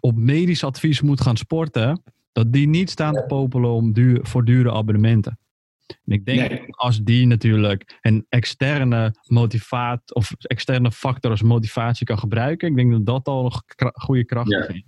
op 0.00 0.16
medisch 0.16 0.64
advies 0.64 1.00
moet 1.00 1.20
gaan 1.20 1.36
sporten, 1.36 2.02
Dat 2.32 2.52
die 2.52 2.68
niet 2.68 2.90
staan 2.90 3.14
te 3.14 3.24
popelen 3.26 3.70
om 3.70 3.92
duur, 3.92 4.18
voor 4.22 4.44
dure 4.44 4.72
abonnementen. 4.72 5.38
En 5.86 6.12
ik 6.12 6.24
denk 6.24 6.64
als 6.70 7.02
die 7.02 7.26
natuurlijk 7.26 7.98
een 8.00 8.26
externe 8.28 9.14
motivaat 9.26 10.14
of 10.14 10.32
externe 10.38 10.92
factor 10.92 11.30
als 11.30 11.42
motivatie 11.42 12.06
kan 12.06 12.18
gebruiken, 12.18 12.68
ik 12.68 12.76
denk 12.76 12.92
dat 12.92 13.06
dat 13.06 13.26
al 13.28 13.44
een 13.76 13.90
goede 13.94 14.24
kracht 14.24 14.50
is. 14.50 14.82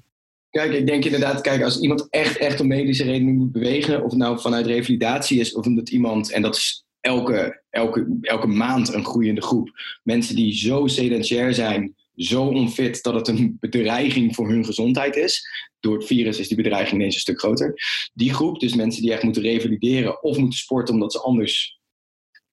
Kijk, 0.51 0.72
ik 0.72 0.86
denk 0.86 1.05
inderdaad, 1.05 1.40
kijk, 1.40 1.62
als 1.62 1.80
iemand 1.80 2.07
echt, 2.11 2.36
echt 2.36 2.61
om 2.61 2.66
medische 2.66 3.05
redenen 3.05 3.34
moet 3.34 3.53
bewegen, 3.53 4.05
of 4.05 4.11
het 4.11 4.20
nou 4.20 4.40
vanuit 4.40 4.66
revalidatie 4.66 5.40
is, 5.40 5.55
of 5.55 5.66
omdat 5.66 5.90
iemand, 5.90 6.32
en 6.32 6.43
dat 6.43 6.57
is 6.57 6.84
elke, 7.01 7.62
elke, 7.70 8.18
elke 8.20 8.47
maand 8.47 8.95
een 8.95 9.05
groeiende 9.05 9.43
groep, 9.43 9.70
mensen 10.03 10.36
die 10.36 10.55
zo 10.55 10.86
sedentair 10.86 11.55
zijn, 11.55 11.95
zo 12.16 12.44
onfit 12.44 13.02
dat 13.02 13.14
het 13.14 13.28
een 13.28 13.56
bedreiging 13.60 14.34
voor 14.34 14.48
hun 14.48 14.64
gezondheid 14.64 15.16
is. 15.16 15.48
Door 15.80 15.96
het 15.96 16.06
virus 16.06 16.38
is 16.38 16.48
die 16.48 16.56
bedreiging 16.56 17.00
ineens 17.00 17.14
een 17.14 17.20
stuk 17.20 17.38
groter. 17.38 17.74
Die 18.14 18.34
groep, 18.34 18.60
dus 18.60 18.74
mensen 18.74 19.02
die 19.02 19.12
echt 19.12 19.22
moeten 19.22 19.42
revalideren 19.42 20.22
of 20.22 20.38
moeten 20.38 20.58
sporten 20.58 20.94
omdat 20.94 21.12
ze 21.12 21.20
anders 21.20 21.80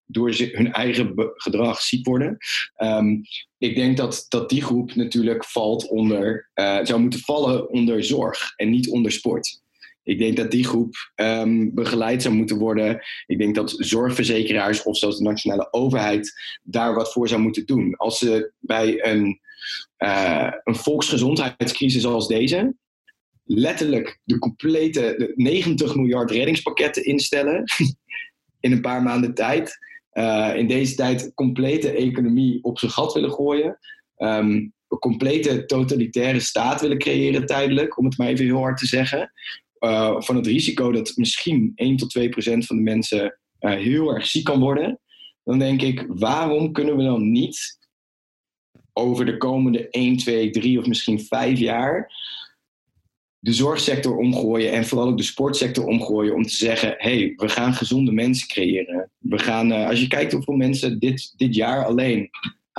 door 0.05 0.35
hun 0.35 0.71
eigen 0.71 1.13
gedrag 1.35 1.81
ziek 1.81 2.05
worden. 2.05 2.37
Ehm, 2.75 3.15
ik 3.57 3.75
denk 3.75 3.97
dat, 3.97 4.25
dat 4.29 4.49
die 4.49 4.61
groep 4.61 4.95
natuurlijk 4.95 5.45
valt 5.45 5.87
onder, 5.87 6.49
uh, 6.55 6.79
zou 6.83 6.99
moeten 6.99 7.19
vallen 7.19 7.69
onder 7.69 8.03
zorg 8.03 8.53
en 8.55 8.69
niet 8.69 8.89
onder 8.89 9.11
sport. 9.11 9.61
Ik 10.09 10.19
denk 10.19 10.37
dat 10.37 10.51
die 10.51 10.65
groep 10.65 11.11
um, 11.15 11.73
begeleid 11.73 12.21
zou 12.21 12.33
moeten 12.33 12.57
worden. 12.57 13.01
Ik 13.25 13.37
denk 13.37 13.55
dat 13.55 13.75
zorgverzekeraars 13.77 14.83
of 14.83 14.97
zelfs 14.97 15.17
de 15.17 15.23
nationale 15.23 15.67
overheid 15.71 16.33
daar 16.63 16.93
wat 16.93 17.11
voor 17.11 17.27
zou 17.27 17.41
moeten 17.41 17.65
doen. 17.65 17.95
Als 17.95 18.17
ze 18.17 18.51
bij 18.59 19.05
een, 19.05 19.39
uh, 19.97 20.51
een 20.63 20.75
volksgezondheidscrisis 20.75 22.05
als 22.05 22.27
deze 22.27 22.75
letterlijk 23.43 24.19
de 24.23 24.39
complete 24.39 25.15
de 25.17 25.33
90 25.35 25.95
miljard 25.95 26.31
reddingspakketten 26.31 27.05
instellen 27.05 27.63
in 28.59 28.71
een 28.71 28.81
paar 28.81 29.03
maanden 29.03 29.33
tijd. 29.33 29.77
Uh, 30.13 30.51
in 30.55 30.67
deze 30.67 30.95
tijd 30.95 31.31
complete 31.33 31.91
economie 31.91 32.63
op 32.63 32.79
zijn 32.79 32.91
gat 32.91 33.13
willen 33.13 33.31
gooien. 33.31 33.77
Um, 34.17 34.73
een 34.89 34.99
complete 34.99 35.65
totalitaire 35.65 36.39
staat 36.39 36.81
willen 36.81 36.97
creëren 36.97 37.45
tijdelijk, 37.45 37.97
om 37.97 38.05
het 38.05 38.17
maar 38.17 38.27
even 38.27 38.45
heel 38.45 38.57
hard 38.57 38.77
te 38.77 38.85
zeggen. 38.85 39.31
Uh, 39.79 40.21
van 40.21 40.35
het 40.35 40.47
risico 40.47 40.91
dat 40.91 41.11
misschien 41.15 41.71
1 41.75 41.95
tot 41.97 42.09
2 42.09 42.29
procent 42.29 42.65
van 42.65 42.75
de 42.75 42.81
mensen 42.81 43.39
uh, 43.59 43.71
heel 43.71 44.13
erg 44.13 44.27
ziek 44.27 44.43
kan 44.43 44.59
worden. 44.59 44.99
Dan 45.43 45.59
denk 45.59 45.81
ik, 45.81 46.05
waarom 46.07 46.71
kunnen 46.71 46.97
we 46.97 47.03
dan 47.03 47.31
niet 47.31 47.77
over 48.93 49.25
de 49.25 49.37
komende 49.37 49.89
1, 49.89 50.17
2, 50.17 50.49
3 50.49 50.79
of 50.79 50.85
misschien 50.85 51.19
5 51.19 51.59
jaar 51.59 52.11
de 53.39 53.53
zorgsector 53.53 54.17
omgooien 54.17 54.71
en 54.71 54.85
vooral 54.85 55.07
ook 55.07 55.17
de 55.17 55.23
sportsector 55.23 55.85
omgooien 55.85 56.35
om 56.35 56.43
te 56.43 56.55
zeggen: 56.55 56.95
hey, 56.97 57.33
we 57.35 57.49
gaan 57.49 57.73
gezonde 57.73 58.11
mensen 58.11 58.47
creëren. 58.47 59.11
We 59.17 59.39
gaan, 59.39 59.71
uh, 59.71 59.87
als 59.87 60.01
je 60.01 60.07
kijkt 60.07 60.31
hoeveel 60.31 60.55
mensen 60.55 60.99
dit, 60.99 61.33
dit 61.37 61.55
jaar 61.55 61.85
alleen 61.85 62.29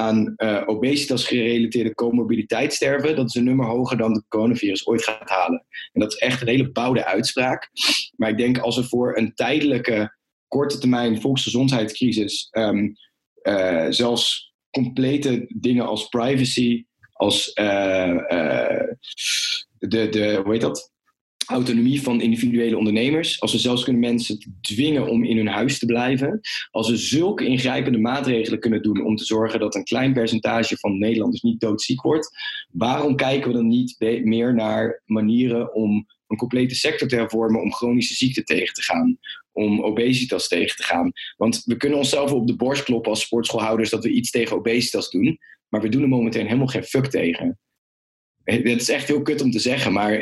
aan 0.01 0.35
uh, 0.37 0.63
obesitas 0.67 1.27
gerelateerde 1.27 1.95
comorbiditeit 1.95 2.73
sterven, 2.73 3.17
dat 3.17 3.29
is 3.29 3.35
een 3.35 3.45
nummer 3.45 3.67
hoger 3.67 3.97
dan 3.97 4.13
het 4.13 4.29
coronavirus 4.29 4.87
ooit 4.87 5.05
gaat 5.05 5.29
halen. 5.29 5.67
En 5.93 6.01
dat 6.01 6.13
is 6.13 6.19
echt 6.19 6.41
een 6.41 6.49
hele 6.49 6.71
bouwde 6.71 7.05
uitspraak. 7.05 7.71
Maar 8.17 8.31
ik 8.31 8.37
denk 8.37 8.59
als 8.59 8.77
we 8.77 8.85
voor 8.85 9.17
een 9.17 9.35
tijdelijke, 9.35 10.17
korte 10.49 10.79
termijn 10.79 11.21
volksgezondheidscrisis 11.21 12.49
um, 12.51 12.95
uh, 13.43 13.87
zelfs 13.89 14.55
complete 14.71 15.45
dingen 15.49 15.87
als 15.87 16.09
privacy, 16.09 16.85
als 17.13 17.53
de, 17.55 18.97
de, 20.11 20.41
hoe 20.45 20.53
heet 20.53 20.61
dat? 20.61 20.93
Autonomie 21.51 22.03
van 22.03 22.21
individuele 22.21 22.77
ondernemers. 22.77 23.41
Als 23.41 23.53
we 23.53 23.59
zelfs 23.59 23.85
kunnen 23.85 24.01
mensen 24.01 24.59
dwingen 24.61 25.09
om 25.09 25.25
in 25.25 25.37
hun 25.37 25.49
huis 25.49 25.79
te 25.79 25.87
blijven. 25.87 26.41
Als 26.71 26.91
we 26.91 26.97
zulke 26.97 27.45
ingrijpende 27.45 27.99
maatregelen 27.99 28.61
kunnen 28.61 28.83
doen 28.83 29.05
om 29.05 29.17
te 29.17 29.25
zorgen 29.25 29.61
dat 29.61 29.75
een 29.75 29.85
klein 29.85 30.13
percentage 30.13 30.77
van 30.77 30.99
Nederlanders 30.99 31.43
niet 31.43 31.61
doodziek 31.61 32.03
wordt. 32.03 32.39
Waarom 32.71 33.17
kijken 33.17 33.49
we 33.49 33.57
dan 33.57 33.69
niet 33.69 33.95
meer 34.25 34.55
naar 34.55 35.03
manieren 35.05 35.75
om 35.75 36.07
een 36.27 36.37
complete 36.37 36.75
sector 36.75 37.09
te 37.09 37.17
hervormen 37.17 37.63
om 37.63 37.73
chronische 37.73 38.15
ziekten 38.15 38.45
tegen 38.45 38.75
te 38.75 38.83
gaan? 38.83 39.19
Om 39.53 39.83
obesitas 39.83 40.49
tegen 40.49 40.77
te 40.77 40.83
gaan. 40.83 41.13
Want 41.37 41.63
we 41.65 41.77
kunnen 41.77 41.99
onszelf 41.99 42.33
op 42.33 42.47
de 42.47 42.57
borst 42.57 42.83
kloppen 42.83 43.11
als 43.11 43.21
sportschoolhouders 43.21 43.91
dat 43.91 44.05
we 44.05 44.11
iets 44.11 44.31
tegen 44.31 44.57
obesitas 44.57 45.11
doen. 45.11 45.39
Maar 45.69 45.81
we 45.81 45.89
doen 45.89 46.03
er 46.03 46.09
momenteel 46.09 46.45
helemaal 46.45 46.67
geen 46.67 46.85
fuck 46.85 47.07
tegen. 47.07 47.59
Het 48.51 48.81
is 48.81 48.89
echt 48.89 49.09
heel 49.09 49.23
kut 49.23 49.41
om 49.41 49.51
te 49.51 49.59
zeggen, 49.59 49.93
maar 49.93 50.13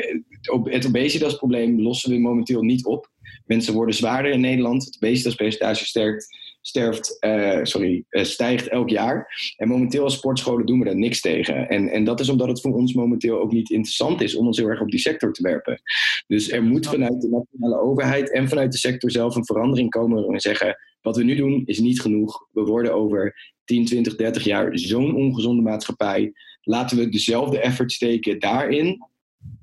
het 0.63 0.85
obesitasprobleem 0.85 1.81
lossen 1.81 2.11
we 2.11 2.19
momenteel 2.19 2.61
niet 2.61 2.85
op. 2.85 3.11
Mensen 3.45 3.73
worden 3.73 3.95
zwaarder 3.95 4.31
in 4.31 4.39
Nederland. 4.39 4.85
Het 4.85 4.95
obesitaspercentage 4.95 5.85
sterft, 5.85 6.27
sterft, 6.61 7.17
uh, 7.25 7.59
sorry, 7.63 8.03
uh, 8.09 8.23
stijgt 8.23 8.67
elk 8.67 8.89
jaar. 8.89 9.27
En 9.57 9.67
momenteel 9.67 10.03
als 10.03 10.13
sportscholen 10.13 10.65
doen 10.65 10.79
we 10.79 10.85
daar 10.85 10.95
niks 10.95 11.21
tegen. 11.21 11.69
En, 11.69 11.89
en 11.89 12.03
dat 12.03 12.19
is 12.19 12.29
omdat 12.29 12.47
het 12.47 12.61
voor 12.61 12.73
ons 12.73 12.93
momenteel 12.93 13.39
ook 13.39 13.51
niet 13.51 13.69
interessant 13.69 14.21
is 14.21 14.35
om 14.35 14.47
ons 14.47 14.57
heel 14.57 14.67
erg 14.67 14.81
op 14.81 14.91
die 14.91 14.99
sector 14.99 15.33
te 15.33 15.43
werpen. 15.43 15.81
Dus 16.27 16.51
er 16.51 16.63
moet 16.63 16.87
vanuit 16.87 17.21
de 17.21 17.29
nationale 17.29 17.81
overheid 17.81 18.31
en 18.31 18.49
vanuit 18.49 18.71
de 18.71 18.77
sector 18.77 19.11
zelf 19.11 19.35
een 19.35 19.45
verandering 19.45 19.89
komen 19.89 20.33
en 20.33 20.39
zeggen: 20.39 20.77
wat 21.01 21.17
we 21.17 21.23
nu 21.23 21.35
doen 21.35 21.61
is 21.65 21.79
niet 21.79 22.01
genoeg. 22.01 22.47
We 22.51 22.61
worden 22.61 22.93
over 22.93 23.53
10, 23.65 23.85
20, 23.85 24.15
30 24.15 24.43
jaar 24.43 24.77
zo'n 24.77 25.15
ongezonde 25.15 25.61
maatschappij 25.61 26.33
laten 26.61 26.97
we 26.97 27.09
dezelfde 27.09 27.59
effort 27.59 27.91
steken 27.91 28.39
daarin, 28.39 29.07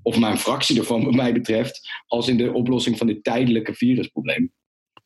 of 0.03 0.18
maar 0.18 0.30
een 0.30 0.38
fractie 0.38 0.78
ervan 0.78 1.05
wat 1.05 1.14
mij 1.14 1.32
betreft, 1.32 1.88
als 2.07 2.28
in 2.28 2.36
de 2.36 2.53
oplossing 2.53 2.99
van 2.99 3.07
dit 3.07 3.24
tijdelijke 3.24 3.74
virusprobleem. 3.74 4.53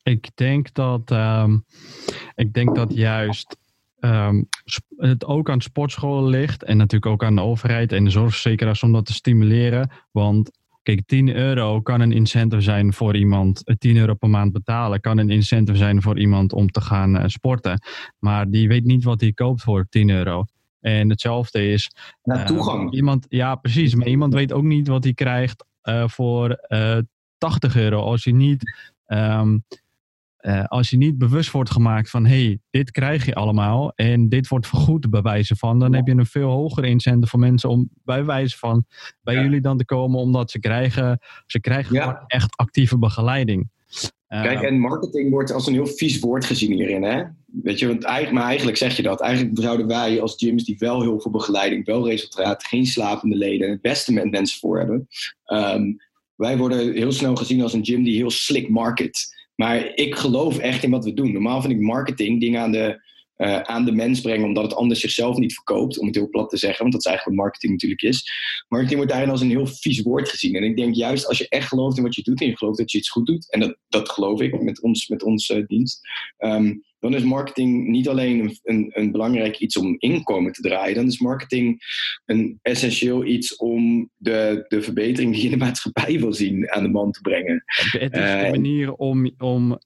Ik 0.03 0.29
denk 0.35 0.73
dat, 0.73 1.11
um, 1.11 1.65
ik 2.35 2.53
denk 2.53 2.75
dat 2.75 2.93
juist 2.93 3.57
um, 3.99 4.47
het 4.97 5.25
ook 5.25 5.49
aan 5.49 5.61
sportscholen 5.61 6.29
ligt 6.29 6.63
en 6.63 6.77
natuurlijk 6.77 7.11
ook 7.11 7.23
aan 7.23 7.35
de 7.35 7.41
overheid 7.41 7.91
en 7.91 8.03
de 8.03 8.09
zorgverzekeraars 8.09 8.83
om 8.83 8.91
dat 8.91 9.05
te 9.05 9.13
stimuleren. 9.13 9.91
Want 10.11 10.59
Kijk, 10.83 11.01
10 11.05 11.35
euro 11.35 11.81
kan 11.81 12.01
een 12.01 12.11
incentive 12.11 12.61
zijn 12.61 12.93
voor 12.93 13.15
iemand. 13.15 13.63
10 13.77 13.97
euro 13.97 14.13
per 14.13 14.29
maand 14.29 14.51
betalen 14.51 15.01
kan 15.01 15.17
een 15.17 15.29
incentive 15.29 15.77
zijn 15.77 16.01
voor 16.01 16.19
iemand 16.19 16.53
om 16.53 16.71
te 16.71 16.81
gaan 16.81 17.15
uh, 17.15 17.23
sporten. 17.25 17.81
Maar 18.19 18.49
die 18.49 18.67
weet 18.67 18.83
niet 18.83 19.03
wat 19.03 19.21
hij 19.21 19.33
koopt 19.33 19.61
voor 19.61 19.85
10 19.89 20.09
euro. 20.09 20.45
En 20.81 21.09
hetzelfde 21.09 21.67
is. 21.67 21.91
Naar 22.23 22.45
toegang. 22.45 22.91
Uh, 22.91 22.97
iemand, 22.97 23.25
ja, 23.29 23.55
precies. 23.55 23.95
Maar 23.95 24.07
iemand 24.07 24.33
weet 24.33 24.53
ook 24.53 24.63
niet 24.63 24.87
wat 24.87 25.03
hij 25.03 25.13
krijgt 25.13 25.65
uh, 25.83 26.07
voor 26.07 26.59
80 27.37 27.75
euro. 27.75 28.01
Als 28.01 28.23
je 28.23 28.33
niet. 28.33 28.91
Um, 29.07 29.63
uh, 30.41 30.63
als 30.63 30.89
je 30.89 30.97
niet 30.97 31.17
bewust 31.17 31.51
wordt 31.51 31.71
gemaakt 31.71 32.09
van 32.09 32.25
hey, 32.25 32.59
dit 32.69 32.91
krijg 32.91 33.25
je 33.25 33.35
allemaal 33.35 33.91
en 33.95 34.29
dit 34.29 34.47
wordt 34.47 34.67
vergoed 34.67 35.09
bij 35.09 35.21
wijze 35.21 35.55
van, 35.55 35.79
dan 35.79 35.93
heb 35.93 36.07
je 36.07 36.13
een 36.13 36.25
veel 36.25 36.49
hogere 36.49 36.87
incentive 36.87 37.29
voor 37.29 37.39
mensen 37.39 37.69
om 37.69 37.89
bij 38.03 38.25
wijze 38.25 38.57
van 38.57 38.85
bij 39.21 39.35
ja. 39.35 39.41
jullie 39.41 39.61
dan 39.61 39.77
te 39.77 39.85
komen, 39.85 40.19
omdat 40.19 40.51
ze 40.51 40.59
krijgen, 40.59 41.19
ze 41.45 41.59
krijgen 41.59 41.93
ja. 41.93 42.23
echt 42.27 42.57
actieve 42.57 42.97
begeleiding. 42.97 43.69
Kijk, 44.39 44.61
en 44.61 44.79
marketing 44.79 45.29
wordt 45.29 45.51
als 45.51 45.67
een 45.67 45.73
heel 45.73 45.87
vies 45.87 46.19
woord 46.19 46.45
gezien 46.45 46.71
hierin. 46.71 47.03
Hè? 47.03 47.23
Weet 47.45 47.79
je, 47.79 47.87
want 47.87 48.03
eigenlijk, 48.03 48.35
maar 48.37 48.47
eigenlijk 48.47 48.77
zeg 48.77 48.95
je 48.95 49.01
dat. 49.01 49.21
Eigenlijk 49.21 49.59
zouden 49.61 49.87
wij 49.87 50.21
als 50.21 50.35
gyms 50.37 50.63
die 50.63 50.75
wel 50.77 51.01
heel 51.01 51.19
veel 51.19 51.31
begeleiding, 51.31 51.85
wel 51.85 52.07
resultaat, 52.07 52.63
geen 52.63 52.85
slapende 52.85 53.35
leden 53.35 53.65
en 53.67 53.73
het 53.73 53.81
beste 53.81 54.13
met 54.13 54.31
mensen 54.31 54.59
voor 54.59 54.77
hebben. 54.77 55.07
Um, 55.45 55.97
wij 56.35 56.57
worden 56.57 56.93
heel 56.93 57.11
snel 57.11 57.35
gezien 57.35 57.61
als 57.61 57.73
een 57.73 57.85
gym 57.85 58.03
die 58.03 58.15
heel 58.15 58.29
slick 58.29 58.69
market. 58.69 59.35
Maar 59.55 59.95
ik 59.95 60.15
geloof 60.15 60.57
echt 60.57 60.83
in 60.83 60.91
wat 60.91 61.05
we 61.05 61.13
doen. 61.13 61.31
Normaal 61.31 61.61
vind 61.61 61.73
ik 61.73 61.79
marketing 61.79 62.39
dingen 62.39 62.61
aan 62.61 62.71
de, 62.71 63.01
uh, 63.41 63.59
aan 63.59 63.85
de 63.85 63.91
mens 63.91 64.21
brengen, 64.21 64.47
omdat 64.47 64.63
het 64.63 64.75
anders 64.75 64.99
zichzelf 64.99 65.37
niet 65.37 65.53
verkoopt, 65.53 65.99
om 65.99 66.05
het 66.05 66.15
heel 66.15 66.29
plat 66.29 66.49
te 66.49 66.57
zeggen, 66.57 66.79
want 66.79 66.91
dat 66.91 67.01
is 67.01 67.07
eigenlijk 67.07 67.37
wat 67.37 67.45
marketing 67.45 67.71
natuurlijk 67.71 68.01
is. 68.01 68.31
Marketing 68.67 68.97
wordt 68.97 69.11
daarin 69.11 69.31
als 69.31 69.41
een 69.41 69.49
heel 69.49 69.67
vies 69.67 70.01
woord 70.01 70.29
gezien. 70.29 70.55
En 70.55 70.63
ik 70.63 70.77
denk 70.77 70.95
juist 70.95 71.27
als 71.27 71.37
je 71.37 71.47
echt 71.47 71.67
gelooft 71.67 71.97
in 71.97 72.03
wat 72.03 72.15
je 72.15 72.23
doet 72.23 72.41
en 72.41 72.47
je 72.47 72.57
gelooft 72.57 72.77
dat 72.77 72.91
je 72.91 72.97
iets 72.97 73.09
goed 73.09 73.25
doet, 73.25 73.51
en 73.51 73.59
dat, 73.59 73.77
dat 73.87 74.09
geloof 74.09 74.41
ik 74.41 74.61
met 74.61 74.81
ons, 74.81 75.07
met 75.07 75.23
onze 75.23 75.57
uh, 75.57 75.65
dienst, 75.67 75.99
um, 76.37 76.83
dan 77.01 77.15
is 77.15 77.23
marketing 77.23 77.87
niet 77.87 78.09
alleen 78.09 78.39
een, 78.39 78.59
een, 78.63 78.89
een, 78.93 79.11
belangrijk 79.11 79.57
iets 79.57 79.77
om 79.77 79.95
inkomen 79.99 80.51
te 80.51 80.61
draaien, 80.61 80.95
dan 80.95 81.07
is 81.07 81.19
marketing 81.19 81.81
een 82.25 82.59
essentieel 82.61 83.25
iets 83.25 83.55
om 83.55 84.09
de, 84.17 84.65
de 84.67 84.81
verbetering 84.81 85.31
die 85.31 85.41
je 85.41 85.49
in 85.49 85.59
de 85.59 85.65
maatschappij 85.65 86.19
wil 86.19 86.33
zien 86.33 86.71
aan 86.71 86.83
de 86.83 86.89
man 86.89 87.11
te 87.11 87.21
brengen. 87.21 87.63
Het 87.65 88.13
is 88.13 88.19
uh, 88.19 88.43
een 88.43 88.51
manier 88.51 88.93
om, 88.93 89.31
om, 89.37 89.79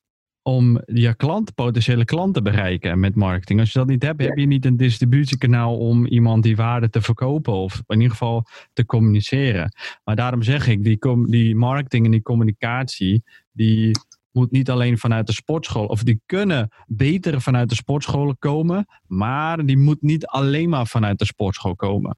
om 0.48 0.82
je 0.86 1.16
klant, 1.16 1.54
potentiële 1.56 2.06
klant 2.06 2.34
te 2.34 2.42
bereiken 2.42 3.00
met 3.00 3.16
marketing. 3.16 3.60
Als 3.60 3.72
je 3.72 3.80
dat 3.80 3.88
niet 3.88 4.04
hebt, 4.04 4.22
heb 4.22 4.38
je 4.38 4.46
niet 4.46 4.66
een 4.66 4.78
distributiekanaal 4.78 5.78
om 5.78 6.06
iemand 6.06 6.44
die 6.44 6.56
waarde 6.56 6.90
te 6.90 7.02
verkopen 7.02 7.54
of 7.54 7.82
in 7.88 7.96
ieder 7.96 8.12
geval 8.12 8.46
te 8.74 8.86
communiceren. 8.86 9.74
Maar 10.04 10.16
daarom 10.16 10.42
zeg 10.42 10.68
ik, 10.68 10.84
die, 10.84 10.98
die 11.28 11.56
marketing 11.56 12.06
en 12.06 12.12
die 12.12 12.22
communicatie, 12.22 13.24
die 13.52 13.92
moet 14.32 14.52
niet 14.52 14.70
alleen 14.70 14.98
vanuit 14.98 15.28
de 15.28 15.34
sportschool, 15.34 15.86
of 15.86 16.04
die 16.04 16.22
kunnen 16.26 16.70
beter 16.88 17.42
vanuit 17.42 17.70
de 17.70 17.76
sportscholen 17.76 18.38
komen, 18.40 18.86
maar 19.08 19.66
die 19.66 19.78
moet 19.78 20.02
niet 20.02 20.26
alleen 20.26 20.70
maar 20.70 20.88
vanuit 20.88 21.20
de 21.20 21.26
sportschool 21.26 21.76
komen. 21.76 22.18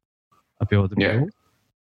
Heb 0.54 0.70
je 0.70 0.76
wat 0.76 0.92
ik 0.92 0.98
bedoel? 0.98 1.30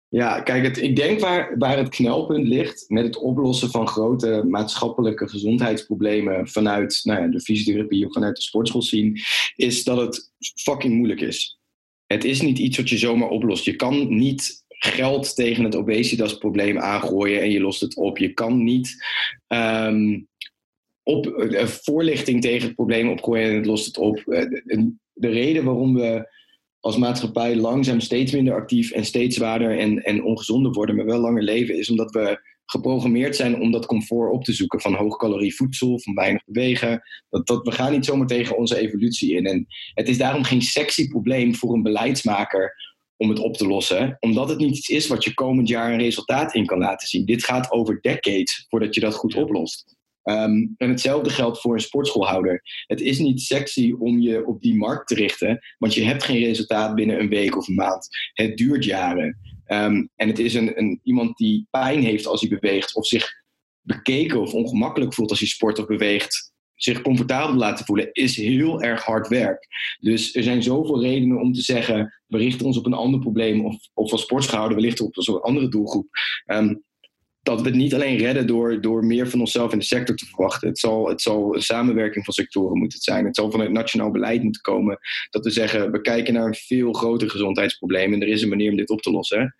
Ja, 0.09 0.41
kijk, 0.41 0.63
het, 0.63 0.81
ik 0.81 0.95
denk 0.95 1.19
waar, 1.19 1.57
waar 1.57 1.77
het 1.77 1.89
knelpunt 1.89 2.47
ligt 2.47 2.85
met 2.87 3.03
het 3.03 3.17
oplossen 3.17 3.69
van 3.69 3.87
grote 3.87 4.43
maatschappelijke 4.47 5.29
gezondheidsproblemen 5.29 6.47
vanuit 6.47 6.99
nou 7.03 7.21
ja, 7.21 7.27
de 7.27 7.41
fysiotherapie 7.41 8.05
of 8.05 8.13
vanuit 8.13 8.35
de 8.35 8.41
sportschool 8.41 8.81
zien, 8.81 9.19
is 9.55 9.83
dat 9.83 9.97
het 9.97 10.31
fucking 10.55 10.95
moeilijk 10.95 11.21
is. 11.21 11.59
Het 12.05 12.23
is 12.23 12.41
niet 12.41 12.59
iets 12.59 12.77
wat 12.77 12.89
je 12.89 12.97
zomaar 12.97 13.29
oplost. 13.29 13.65
Je 13.65 13.75
kan 13.75 14.17
niet 14.17 14.65
geld 14.67 15.35
tegen 15.35 15.63
het 15.63 15.75
obesitasprobleem 15.75 16.77
aangooien 16.77 17.41
en 17.41 17.51
je 17.51 17.61
lost 17.61 17.81
het 17.81 17.95
op. 17.95 18.17
Je 18.17 18.33
kan 18.33 18.63
niet 18.63 19.05
um, 19.47 20.27
op, 21.03 21.25
uh, 21.25 21.65
voorlichting 21.65 22.41
tegen 22.41 22.67
het 22.67 22.75
probleem 22.75 23.09
opgooien 23.09 23.49
en 23.49 23.55
het 23.55 23.65
lost 23.65 23.85
het 23.85 23.97
op. 23.97 24.23
De, 24.25 24.93
de 25.13 25.29
reden 25.29 25.63
waarom 25.63 25.93
we 25.93 26.37
als 26.79 26.97
maatschappij 26.97 27.55
langzaam 27.55 27.99
steeds 27.99 28.31
minder 28.31 28.53
actief 28.53 28.91
en 28.91 29.05
steeds 29.05 29.35
zwaarder 29.35 29.79
en, 29.79 30.03
en 30.03 30.23
ongezonder 30.23 30.71
worden, 30.71 30.95
maar 30.95 31.05
wel 31.05 31.19
langer 31.19 31.43
leven, 31.43 31.77
is 31.77 31.89
omdat 31.89 32.11
we 32.11 32.47
geprogrammeerd 32.65 33.35
zijn 33.35 33.61
om 33.61 33.71
dat 33.71 33.85
comfort 33.85 34.31
op 34.31 34.43
te 34.43 34.53
zoeken 34.53 34.81
van 34.81 34.93
hoogcalorie 34.93 35.55
voedsel, 35.55 35.99
van 35.99 36.13
weinig 36.13 36.43
bewegen. 36.45 37.01
Dat, 37.29 37.47
dat, 37.47 37.65
we 37.65 37.71
gaan 37.71 37.91
niet 37.91 38.05
zomaar 38.05 38.27
tegen 38.27 38.57
onze 38.57 38.77
evolutie 38.77 39.35
in. 39.35 39.45
En 39.45 39.67
het 39.93 40.09
is 40.09 40.17
daarom 40.17 40.43
geen 40.43 40.61
sexy 40.61 41.07
probleem 41.07 41.55
voor 41.55 41.73
een 41.73 41.83
beleidsmaker 41.83 42.75
om 43.17 43.29
het 43.29 43.39
op 43.39 43.57
te 43.57 43.67
lossen, 43.67 44.17
omdat 44.19 44.49
het 44.49 44.57
niet 44.57 44.77
iets 44.77 44.89
is 44.89 45.07
wat 45.07 45.23
je 45.23 45.33
komend 45.33 45.67
jaar 45.67 45.93
een 45.93 45.99
resultaat 45.99 46.53
in 46.53 46.65
kan 46.65 46.77
laten 46.77 47.07
zien. 47.07 47.25
Dit 47.25 47.43
gaat 47.43 47.71
over 47.71 48.01
decades 48.01 48.65
voordat 48.69 48.95
je 48.95 49.01
dat 49.01 49.15
goed 49.15 49.35
oplost. 49.35 49.97
Um, 50.23 50.73
en 50.77 50.89
hetzelfde 50.89 51.29
geldt 51.29 51.61
voor 51.61 51.73
een 51.73 51.79
sportschoolhouder. 51.79 52.61
Het 52.87 53.01
is 53.01 53.19
niet 53.19 53.41
sexy 53.41 53.93
om 53.99 54.19
je 54.19 54.45
op 54.45 54.61
die 54.61 54.75
markt 54.75 55.07
te 55.07 55.15
richten, 55.15 55.59
want 55.77 55.93
je 55.93 56.03
hebt 56.03 56.23
geen 56.23 56.43
resultaat 56.43 56.95
binnen 56.95 57.19
een 57.19 57.29
week 57.29 57.57
of 57.57 57.67
een 57.67 57.75
maand. 57.75 58.07
Het 58.33 58.57
duurt 58.57 58.85
jaren. 58.85 59.37
Um, 59.67 60.09
en 60.15 60.27
het 60.27 60.39
is 60.39 60.53
een, 60.53 60.79
een, 60.79 60.99
iemand 61.03 61.37
die 61.37 61.67
pijn 61.69 62.03
heeft 62.03 62.25
als 62.25 62.41
hij 62.41 62.49
beweegt, 62.49 62.95
of 62.95 63.07
zich 63.07 63.29
bekeken 63.81 64.41
of 64.41 64.53
ongemakkelijk 64.53 65.13
voelt 65.13 65.29
als 65.29 65.39
hij 65.39 65.47
sport 65.47 65.79
of 65.79 65.85
beweegt, 65.85 66.53
zich 66.75 67.01
comfortabel 67.01 67.55
laten 67.55 67.85
voelen, 67.85 68.09
is 68.11 68.35
heel 68.35 68.81
erg 68.81 69.03
hard 69.03 69.27
werk. 69.27 69.67
Dus 69.99 70.35
er 70.35 70.43
zijn 70.43 70.63
zoveel 70.63 71.01
redenen 71.01 71.39
om 71.39 71.53
te 71.53 71.61
zeggen, 71.61 72.13
we 72.27 72.37
richten 72.37 72.65
ons 72.65 72.77
op 72.77 72.85
een 72.85 72.93
ander 72.93 73.19
probleem, 73.19 73.65
of, 73.65 73.75
of 73.93 74.11
als 74.11 74.21
sportschoolhouder, 74.21 74.77
we 74.77 74.83
richten 74.83 75.05
op 75.05 75.17
een 75.17 75.41
andere 75.41 75.69
doelgroep. 75.69 76.07
Um, 76.45 76.83
dat 77.41 77.61
we 77.61 77.67
het 77.67 77.77
niet 77.77 77.93
alleen 77.93 78.17
redden 78.17 78.47
door, 78.47 78.81
door 78.81 79.05
meer 79.05 79.29
van 79.29 79.39
onszelf 79.39 79.71
in 79.71 79.79
de 79.79 79.85
sector 79.85 80.15
te 80.15 80.25
verwachten. 80.25 80.67
Het 80.67 80.79
zal, 80.79 81.07
het 81.07 81.21
zal 81.21 81.55
een 81.55 81.61
samenwerking 81.61 82.25
van 82.25 82.33
sectoren 82.33 82.77
moeten 82.77 82.99
zijn. 82.99 83.25
Het 83.25 83.35
zal 83.35 83.51
vanuit 83.51 83.71
nationaal 83.71 84.11
beleid 84.11 84.43
moeten 84.43 84.61
komen. 84.61 84.99
Dat 85.29 85.43
we 85.43 85.51
zeggen, 85.51 85.91
we 85.91 86.01
kijken 86.01 86.33
naar 86.33 86.45
een 86.45 86.55
veel 86.55 86.93
groter 86.93 87.29
gezondheidsprobleem 87.29 88.13
en 88.13 88.21
er 88.21 88.27
is 88.27 88.41
een 88.41 88.49
manier 88.49 88.71
om 88.71 88.77
dit 88.77 88.89
op 88.89 89.01
te 89.01 89.11
lossen. 89.11 89.55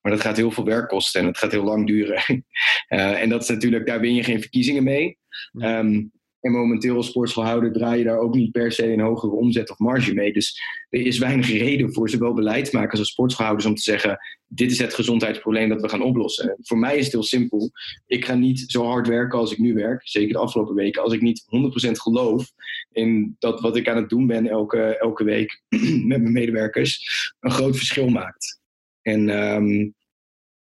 Maar 0.00 0.12
dat 0.12 0.20
gaat 0.20 0.36
heel 0.36 0.50
veel 0.50 0.64
werk 0.64 0.88
kosten 0.88 1.20
en 1.20 1.26
het 1.26 1.38
gaat 1.38 1.52
heel 1.52 1.64
lang 1.64 1.86
duren. 1.86 2.44
Uh, 2.88 3.20
en 3.22 3.28
dat 3.28 3.42
is 3.42 3.48
natuurlijk, 3.48 3.86
daar 3.86 4.00
win 4.00 4.14
je 4.14 4.24
geen 4.24 4.40
verkiezingen 4.40 4.84
mee. 4.84 5.18
Um, 5.52 6.12
en 6.42 6.52
momenteel 6.52 6.96
als 6.96 7.06
sportschoolhouder 7.06 7.72
draai 7.72 7.98
je 7.98 8.04
daar 8.04 8.18
ook 8.18 8.34
niet 8.34 8.52
per 8.52 8.72
se 8.72 8.92
een 8.92 9.00
hogere 9.00 9.32
omzet 9.32 9.70
of 9.70 9.78
marge 9.78 10.14
mee. 10.14 10.32
Dus 10.32 10.60
er 10.88 11.00
is 11.00 11.18
weinig 11.18 11.48
reden 11.48 11.92
voor 11.92 12.08
zowel 12.08 12.34
beleidsmakers 12.34 12.98
als 12.98 13.10
sportschoolhouders 13.10 13.68
om 13.68 13.74
te 13.74 13.82
zeggen: 13.82 14.18
dit 14.46 14.70
is 14.70 14.78
het 14.78 14.94
gezondheidsprobleem 14.94 15.68
dat 15.68 15.80
we 15.80 15.88
gaan 15.88 16.02
oplossen. 16.02 16.56
Voor 16.60 16.78
mij 16.78 16.96
is 16.96 17.04
het 17.04 17.12
heel 17.12 17.22
simpel. 17.22 17.70
Ik 18.06 18.24
ga 18.24 18.34
niet 18.34 18.64
zo 18.66 18.84
hard 18.84 19.08
werken 19.08 19.38
als 19.38 19.52
ik 19.52 19.58
nu 19.58 19.74
werk, 19.74 20.08
zeker 20.08 20.32
de 20.32 20.38
afgelopen 20.38 20.74
weken, 20.74 21.02
als 21.02 21.12
ik 21.12 21.20
niet 21.20 21.44
100% 21.88 21.90
geloof 21.90 22.50
in 22.92 23.36
dat 23.38 23.60
wat 23.60 23.76
ik 23.76 23.88
aan 23.88 23.96
het 23.96 24.08
doen 24.08 24.26
ben 24.26 24.46
elke, 24.46 24.98
elke 24.98 25.24
week 25.24 25.62
met 26.10 26.20
mijn 26.20 26.32
medewerkers 26.32 27.00
een 27.40 27.50
groot 27.50 27.76
verschil 27.76 28.08
maakt. 28.08 28.60
En 29.02 29.28
um, 29.28 29.94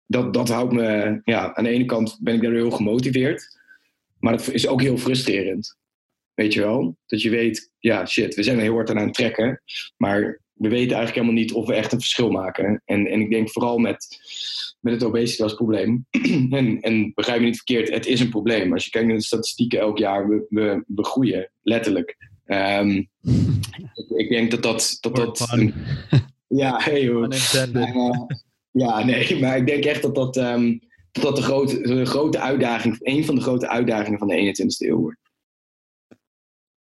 dat, 0.06 0.34
dat 0.34 0.50
houdt 0.50 0.74
me, 0.74 1.22
ja, 1.24 1.56
aan 1.56 1.64
de 1.64 1.70
ene 1.70 1.86
kant 1.86 2.18
ben 2.22 2.36
ik 2.36 2.42
daar 2.42 2.52
heel 2.52 2.72
gemotiveerd. 2.72 3.59
Maar 4.20 4.34
het 4.34 4.54
is 4.54 4.68
ook 4.68 4.82
heel 4.82 4.98
frustrerend. 4.98 5.78
Weet 6.34 6.54
je 6.54 6.60
wel? 6.60 6.98
Dat 7.06 7.22
je 7.22 7.30
weet, 7.30 7.72
ja, 7.80 8.06
shit, 8.06 8.36
we 8.36 8.44
zijn 8.44 8.56
er 8.56 8.62
heel 8.62 8.74
hard 8.74 8.90
aan 8.90 8.98
het 8.98 9.14
trekken. 9.14 9.62
Maar 9.98 10.42
we 10.54 10.70
weten 10.70 10.96
eigenlijk 10.96 11.16
helemaal 11.16 11.34
niet 11.34 11.54
of 11.54 11.68
we 11.68 11.74
echt 11.74 11.92
een 11.92 12.00
verschil 12.00 12.32
maken. 12.32 12.82
En, 12.86 13.08
en 13.08 13.22
ik 13.22 13.30
denk 13.30 13.50
vooral 13.50 13.78
met, 13.78 14.08
met 14.80 14.94
het 14.94 15.04
obesitasprobleem. 15.04 16.06
en, 16.50 16.82
en 16.82 17.12
begrijp 17.16 17.40
me 17.40 17.46
niet 17.46 17.56
verkeerd, 17.56 17.90
het 17.90 18.06
is 18.06 18.20
een 18.20 18.30
probleem. 18.30 18.74
Als 18.74 18.86
je 18.86 18.92
kijkt 18.92 19.08
naar 19.08 19.18
de 19.18 19.24
statistieken 19.24 19.80
elk 19.80 19.98
jaar, 19.98 20.28
we, 20.30 20.46
we, 20.50 20.84
we 20.88 21.06
groeien, 21.06 21.52
letterlijk. 21.62 22.18
Um, 22.46 23.10
ik, 24.16 24.30
denk 24.30 24.52
dat 24.52 24.64
dat. 24.64 24.98
dat, 25.00 25.16
dat 25.16 25.48
een, 25.52 25.74
ja, 26.48 26.80
hey, 26.84 27.08
hoor. 27.08 27.34
Uh, 27.74 28.12
ja, 28.72 29.06
nee, 29.06 29.36
maar 29.42 29.58
ik 29.58 29.68
denk 29.68 29.86
echt 29.86 30.02
dat 30.02 30.16
dat. 30.16 30.38
Um, 30.38 30.88
dat 31.22 31.36
de 31.36 31.42
grote, 31.42 31.82
de 31.82 32.06
grote 32.06 32.40
uitdaging, 32.40 32.98
een 33.00 33.26
van 33.26 33.36
de 33.36 33.42
grote 33.42 33.70
uitdagingen 33.70 34.20
van 34.20 34.28
de 34.28 34.36
21ste 34.36 34.88
eeuw 34.88 34.98
wordt. 34.98 35.18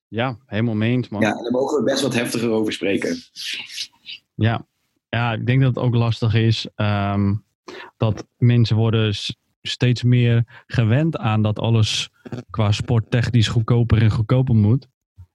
Ja, 0.09 0.39
helemaal 0.47 0.74
meent, 0.74 1.11
man. 1.11 1.20
Ja, 1.20 1.43
daar 1.43 1.51
mogen 1.51 1.78
we 1.78 1.85
best 1.85 2.03
wat 2.03 2.14
heftiger 2.14 2.51
over 2.51 2.72
spreken. 2.72 3.16
Ja, 4.35 4.66
ja 5.09 5.32
ik 5.32 5.47
denk 5.47 5.61
dat 5.61 5.74
het 5.74 5.85
ook 5.85 5.95
lastig 5.95 6.35
is 6.35 6.68
um, 6.76 7.45
dat 7.97 8.26
mensen 8.37 8.76
worden 8.76 9.14
steeds 9.62 10.03
meer 10.03 10.64
gewend 10.66 11.16
aan 11.16 11.43
dat 11.43 11.59
alles 11.59 12.11
qua 12.51 12.72
sporttechnisch 12.72 13.49
goedkoper 13.49 14.03
en 14.03 14.11
goedkoper 14.11 14.55
moet. 14.55 14.87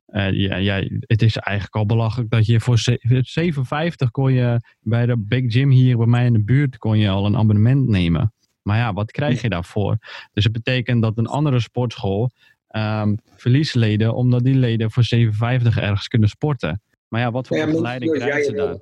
Uh, 0.08 0.32
ja, 0.32 0.56
ja, 0.56 0.84
het 1.00 1.22
is 1.22 1.38
eigenlijk 1.38 1.76
al 1.76 1.86
belachelijk 1.86 2.30
dat 2.30 2.46
je 2.46 2.60
voor 2.60 2.80
7,50 2.80 4.12
kon 4.12 4.34
je 4.34 4.62
bij 4.80 5.06
de 5.06 5.18
Big 5.18 5.52
Gym 5.54 5.70
hier 5.70 5.98
bij 5.98 6.06
mij 6.06 6.26
in 6.26 6.34
de 6.34 6.44
buurt 6.44 6.78
kon 6.78 6.98
je 6.98 7.10
al 7.10 7.26
een 7.26 7.38
abonnement 7.38 7.88
nemen. 7.88 8.34
Maar 8.70 8.78
ja, 8.78 8.94
wat 8.94 9.12
krijg 9.12 9.42
je 9.42 9.50
daarvoor? 9.50 9.98
Dus 10.34 10.44
het 10.44 10.54
betekent 10.54 11.02
dat 11.02 11.18
een 11.18 11.28
andere 11.28 11.60
sportschool 11.60 12.32
um, 12.76 13.18
verliest 13.36 13.76
leden, 13.76 14.14
omdat 14.14 14.44
die 14.44 14.56
leden 14.56 14.92
voor 14.92 15.04
7,50 15.16 15.30
ergens 15.76 16.08
kunnen 16.08 16.30
sporten. 16.30 16.82
Maar 17.08 17.22
ja, 17.22 17.32
wat 17.32 17.48
voor 17.48 17.58
ja, 17.58 17.66
begeleiding 17.66 18.12
krijgen 18.12 18.44
ze 18.44 18.54
daar? 18.54 18.80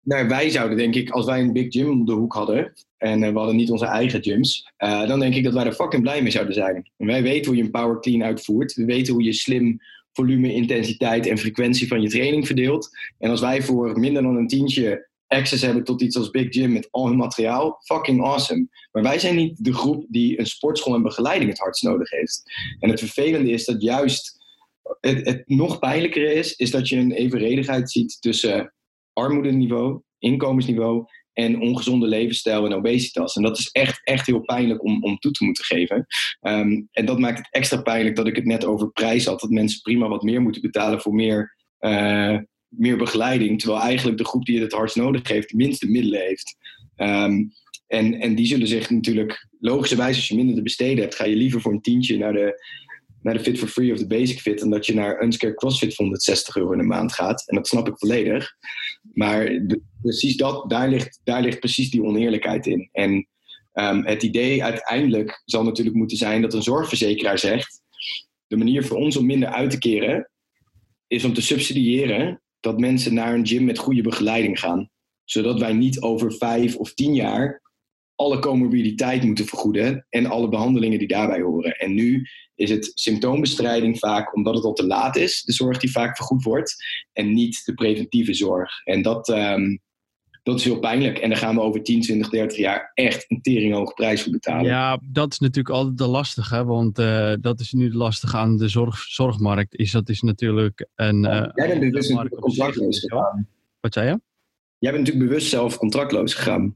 Nou, 0.00 0.28
wij 0.28 0.50
zouden 0.50 0.76
denk 0.76 0.94
ik, 0.94 1.10
als 1.10 1.26
wij 1.26 1.40
een 1.40 1.52
big 1.52 1.72
gym 1.72 1.90
om 1.90 2.04
de 2.04 2.12
hoek 2.12 2.34
hadden, 2.34 2.72
en 2.96 3.22
uh, 3.22 3.28
we 3.28 3.38
hadden 3.38 3.56
niet 3.56 3.70
onze 3.70 3.86
eigen 3.86 4.22
gyms, 4.22 4.72
uh, 4.78 5.08
dan 5.08 5.20
denk 5.20 5.34
ik 5.34 5.44
dat 5.44 5.52
wij 5.52 5.64
er 5.64 5.72
fucking 5.72 6.02
blij 6.02 6.22
mee 6.22 6.32
zouden 6.32 6.54
zijn. 6.54 6.90
En 6.96 7.06
wij 7.06 7.22
weten 7.22 7.46
hoe 7.46 7.56
je 7.56 7.62
een 7.62 7.70
power 7.70 8.00
clean 8.00 8.22
uitvoert. 8.22 8.74
We 8.74 8.84
weten 8.84 9.12
hoe 9.12 9.22
je 9.22 9.32
slim 9.32 9.80
volume, 10.12 10.54
intensiteit 10.54 11.26
en 11.26 11.38
frequentie 11.38 11.88
van 11.88 12.02
je 12.02 12.08
training 12.08 12.46
verdeelt. 12.46 12.90
En 13.18 13.30
als 13.30 13.40
wij 13.40 13.62
voor 13.62 13.98
minder 13.98 14.22
dan 14.22 14.36
een 14.36 14.48
tientje 14.48 15.05
access 15.26 15.62
hebben 15.62 15.84
tot 15.84 16.02
iets 16.02 16.16
als 16.16 16.30
Big 16.30 16.46
Gym 16.48 16.72
met 16.72 16.88
al 16.90 17.06
hun 17.06 17.16
materiaal, 17.16 17.80
fucking 17.84 18.24
awesome. 18.24 18.68
Maar 18.92 19.02
wij 19.02 19.18
zijn 19.18 19.36
niet 19.36 19.64
de 19.64 19.74
groep 19.74 20.06
die 20.08 20.38
een 20.38 20.46
sportschool 20.46 20.94
en 20.94 21.02
begeleiding 21.02 21.50
het 21.50 21.58
hardst 21.58 21.82
nodig 21.82 22.10
heeft. 22.10 22.42
En 22.78 22.90
het 22.90 22.98
vervelende 22.98 23.50
is 23.50 23.64
dat 23.64 23.82
juist 23.82 24.44
het, 25.00 25.26
het 25.26 25.42
nog 25.46 25.78
pijnlijker 25.78 26.32
is, 26.32 26.56
is 26.56 26.70
dat 26.70 26.88
je 26.88 26.96
een 26.96 27.12
evenredigheid 27.12 27.90
ziet 27.90 28.20
tussen 28.20 28.74
armoedeniveau, 29.12 30.02
inkomensniveau 30.18 31.04
en 31.32 31.60
ongezonde 31.60 32.06
levensstijl 32.06 32.64
en 32.66 32.74
obesitas. 32.74 33.36
En 33.36 33.42
dat 33.42 33.58
is 33.58 33.68
echt, 33.70 34.00
echt 34.04 34.26
heel 34.26 34.40
pijnlijk 34.40 34.84
om, 34.84 35.04
om 35.04 35.18
toe 35.18 35.30
te 35.32 35.44
moeten 35.44 35.64
geven. 35.64 36.06
Um, 36.40 36.88
en 36.92 37.06
dat 37.06 37.18
maakt 37.18 37.38
het 37.38 37.48
extra 37.50 37.82
pijnlijk 37.82 38.16
dat 38.16 38.26
ik 38.26 38.36
het 38.36 38.44
net 38.44 38.64
over 38.64 38.90
prijs 38.90 39.26
had. 39.26 39.40
Dat 39.40 39.50
mensen 39.50 39.80
prima 39.80 40.08
wat 40.08 40.22
meer 40.22 40.42
moeten 40.42 40.62
betalen 40.62 41.00
voor 41.00 41.14
meer, 41.14 41.56
uh, 41.80 42.38
meer 42.76 42.96
begeleiding. 42.96 43.60
Terwijl 43.60 43.82
eigenlijk 43.82 44.18
de 44.18 44.24
groep 44.24 44.44
die 44.44 44.54
het 44.54 44.64
het 44.64 44.72
hardst 44.72 44.96
nodig 44.96 45.28
heeft, 45.28 45.48
de 45.48 45.56
minste 45.56 45.90
middelen 45.90 46.20
heeft. 46.20 46.56
Um, 46.96 47.52
en, 47.86 48.20
en 48.20 48.34
die 48.34 48.46
zullen 48.46 48.66
zich 48.66 48.90
natuurlijk, 48.90 49.48
logischerwijs 49.60 50.16
als 50.16 50.28
je 50.28 50.34
minder 50.34 50.54
te 50.54 50.62
besteden 50.62 50.98
hebt, 50.98 51.14
ga 51.14 51.24
je 51.24 51.36
liever 51.36 51.60
voor 51.60 51.72
een 51.72 51.80
tientje 51.80 52.18
naar 52.18 52.32
de, 52.32 52.62
naar 53.22 53.34
de 53.34 53.40
Fit 53.40 53.58
for 53.58 53.68
Free 53.68 53.92
of 53.92 53.98
de 53.98 54.06
Basic 54.06 54.40
Fit, 54.40 54.58
dan 54.58 54.70
dat 54.70 54.86
je 54.86 54.94
naar 54.94 55.22
Unscare 55.22 55.54
CrossFit 55.54 55.94
voor 55.94 56.04
160 56.04 56.56
euro 56.56 56.72
in 56.72 56.78
de 56.78 56.84
maand 56.84 57.12
gaat. 57.12 57.48
En 57.48 57.56
dat 57.56 57.68
snap 57.68 57.88
ik 57.88 57.98
volledig. 57.98 58.52
Maar 59.12 59.66
precies 60.02 60.36
dat, 60.36 60.70
daar 60.70 60.88
ligt, 60.88 61.20
daar 61.24 61.42
ligt 61.42 61.58
precies 61.58 61.90
die 61.90 62.02
oneerlijkheid 62.02 62.66
in. 62.66 62.88
En 62.92 63.28
um, 63.72 64.04
het 64.04 64.22
idee 64.22 64.64
uiteindelijk 64.64 65.42
zal 65.44 65.64
natuurlijk 65.64 65.96
moeten 65.96 66.16
zijn 66.16 66.42
dat 66.42 66.54
een 66.54 66.62
zorgverzekeraar 66.62 67.38
zegt: 67.38 67.82
de 68.46 68.56
manier 68.56 68.84
voor 68.84 68.96
ons 68.96 69.16
om 69.16 69.26
minder 69.26 69.48
uit 69.48 69.70
te 69.70 69.78
keren 69.78 70.30
is 71.06 71.24
om 71.24 71.34
te 71.34 71.42
subsidiëren 71.42 72.40
dat 72.66 72.78
mensen 72.78 73.14
naar 73.14 73.34
een 73.34 73.46
gym 73.46 73.64
met 73.64 73.78
goede 73.78 74.02
begeleiding 74.02 74.60
gaan. 74.60 74.90
Zodat 75.24 75.60
wij 75.60 75.72
niet 75.72 76.00
over 76.00 76.32
vijf 76.32 76.76
of 76.76 76.94
tien 76.94 77.14
jaar 77.14 77.62
alle 78.14 78.38
comorbiditeit 78.38 79.22
moeten 79.22 79.46
vergoeden 79.46 80.06
en 80.08 80.26
alle 80.26 80.48
behandelingen 80.48 80.98
die 80.98 81.08
daarbij 81.08 81.40
horen. 81.40 81.72
En 81.72 81.94
nu 81.94 82.26
is 82.54 82.70
het 82.70 82.90
symptoombestrijding 82.94 83.98
vaak 83.98 84.34
omdat 84.34 84.54
het 84.54 84.64
al 84.64 84.72
te 84.72 84.86
laat 84.86 85.16
is, 85.16 85.42
de 85.42 85.52
zorg 85.52 85.78
die 85.78 85.90
vaak 85.90 86.16
vergoed 86.16 86.42
wordt, 86.42 86.74
en 87.12 87.32
niet 87.32 87.62
de 87.64 87.74
preventieve 87.74 88.34
zorg. 88.34 88.84
En 88.84 89.02
dat, 89.02 89.28
um, 89.28 89.80
dat 90.46 90.58
is 90.58 90.64
heel 90.64 90.78
pijnlijk. 90.78 91.18
En 91.18 91.28
daar 91.28 91.38
gaan 91.38 91.54
we 91.54 91.60
over 91.60 91.82
10, 91.82 92.00
20, 92.00 92.28
30 92.28 92.58
jaar 92.58 92.90
echt 92.94 93.24
een 93.30 93.40
teringhoge 93.40 93.94
prijs 93.94 94.22
voor 94.22 94.32
betalen. 94.32 94.64
Ja, 94.64 95.00
dat 95.10 95.32
is 95.32 95.38
natuurlijk 95.38 95.74
altijd 95.74 95.98
de 95.98 96.06
lastige, 96.06 96.64
want 96.64 96.98
uh, 96.98 97.34
dat 97.40 97.60
is 97.60 97.72
nu 97.72 97.94
lastig 97.94 98.34
aan 98.34 98.56
de 98.56 98.68
zorg, 98.68 98.98
zorgmarkt. 98.98 99.76
Is 99.76 99.90
dat 99.90 100.08
is 100.08 100.20
natuurlijk 100.20 100.88
een. 100.94 101.24
Uh, 101.24 101.30
Jij 101.54 101.68
bent 101.68 101.80
bewust 101.80 102.28
contractloos 102.28 103.00
gegaan. 103.00 103.48
Wat 103.80 103.92
zei 103.92 104.06
je? 104.06 104.20
Jij 104.78 104.92
bent 104.92 105.04
natuurlijk 105.04 105.30
bewust 105.30 105.48
zelf 105.48 105.78
contractloos 105.78 106.34
gegaan. 106.34 106.74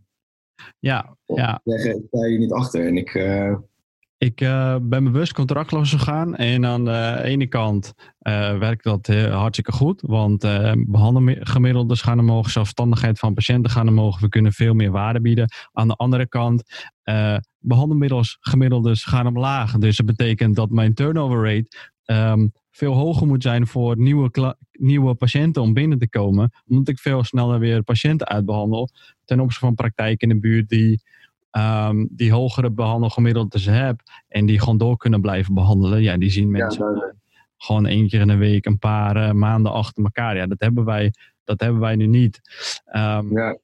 Ja, 0.79 1.17
ja. 1.25 1.61
Ik 1.65 2.03
sta 2.07 2.27
hier 2.27 2.39
niet 2.39 2.53
achter 2.53 2.87
en 2.87 2.97
ik... 2.97 3.15
Uh... 3.15 3.57
Ik 4.21 4.41
uh, 4.41 4.77
ben 4.83 5.05
bewust 5.05 5.33
contractloos 5.33 5.91
gegaan. 5.91 6.37
En 6.37 6.67
aan 6.67 6.85
de 6.85 7.21
ene 7.23 7.47
kant 7.47 7.95
uh, 8.23 8.59
werkt 8.59 8.85
dat 8.85 9.07
hartstikke 9.07 9.73
goed. 9.73 10.01
Want 10.07 10.45
uh, 10.45 10.73
behandelgemiddeldes 10.87 12.03
gaan 12.03 12.19
omhoog. 12.19 12.51
Zelfstandigheid 12.51 13.19
van 13.19 13.35
patiënten 13.35 13.71
gaan 13.71 13.89
omhoog. 13.89 14.21
We 14.21 14.29
kunnen 14.29 14.53
veel 14.53 14.75
meer 14.75 14.91
waarde 14.91 15.21
bieden. 15.21 15.49
Aan 15.73 15.89
de 15.89 15.95
andere 15.95 16.29
kant, 16.29 16.63
behandelmiddelgemiddeldes 17.59 19.05
gaan 19.05 19.27
omlaag. 19.27 19.79
Dus 19.79 19.97
dat 19.97 20.07
betekent 20.07 20.57
dat 20.57 20.71
mijn 20.71 20.95
turnover 20.95 21.45
rate 21.45 21.91
um, 22.07 22.53
veel 22.71 22.95
hoger 22.95 23.27
moet 23.27 23.43
zijn 23.43 23.67
voor 23.67 23.99
nieuwe, 23.99 24.57
nieuwe 24.73 25.15
patiënten 25.15 25.63
om 25.63 25.75
binnen 25.75 25.99
te 25.99 26.09
komen. 26.09 26.53
Omdat 26.69 26.89
ik 26.89 26.99
veel 26.99 27.25
sneller 27.25 27.59
weer 27.59 27.83
patiënten 27.83 28.27
uitbehandel. 28.27 28.89
Ten 29.25 29.41
opzichte 29.41 29.67
van 29.67 29.75
praktijken 29.75 30.29
in 30.29 30.35
de 30.35 30.41
buurt 30.41 30.69
die, 30.69 31.03
um, 31.59 32.09
die 32.11 32.33
hogere 32.33 32.71
behandelgemiddeldes 32.71 33.65
hebben. 33.65 34.05
En 34.29 34.47
die 34.47 34.59
gewoon 34.59 34.79
door 34.79 34.97
kunnen 34.97 35.21
blijven 35.21 35.55
behandelen. 35.55 36.03
Ja, 36.03 36.17
die 36.17 36.31
zien 36.31 36.51
mensen 36.51 37.15
gewoon 37.57 37.87
één 37.87 38.09
keer 38.09 38.21
in 38.21 38.27
de 38.27 38.37
week, 38.37 38.67
een 38.67 38.79
paar 38.79 39.17
uh, 39.17 39.33
maanden 39.33 39.73
achter 39.73 40.05
elkaar. 40.05 40.37
Ja, 40.37 40.47
dat 40.47 40.61
hebben 40.61 40.85
wij, 40.85 41.15
dat 41.45 41.61
hebben 41.61 41.81
wij 41.81 41.97
nu 41.97 42.07
niet. 42.07 42.41
Um, 42.97 43.39
ja. 43.39 43.59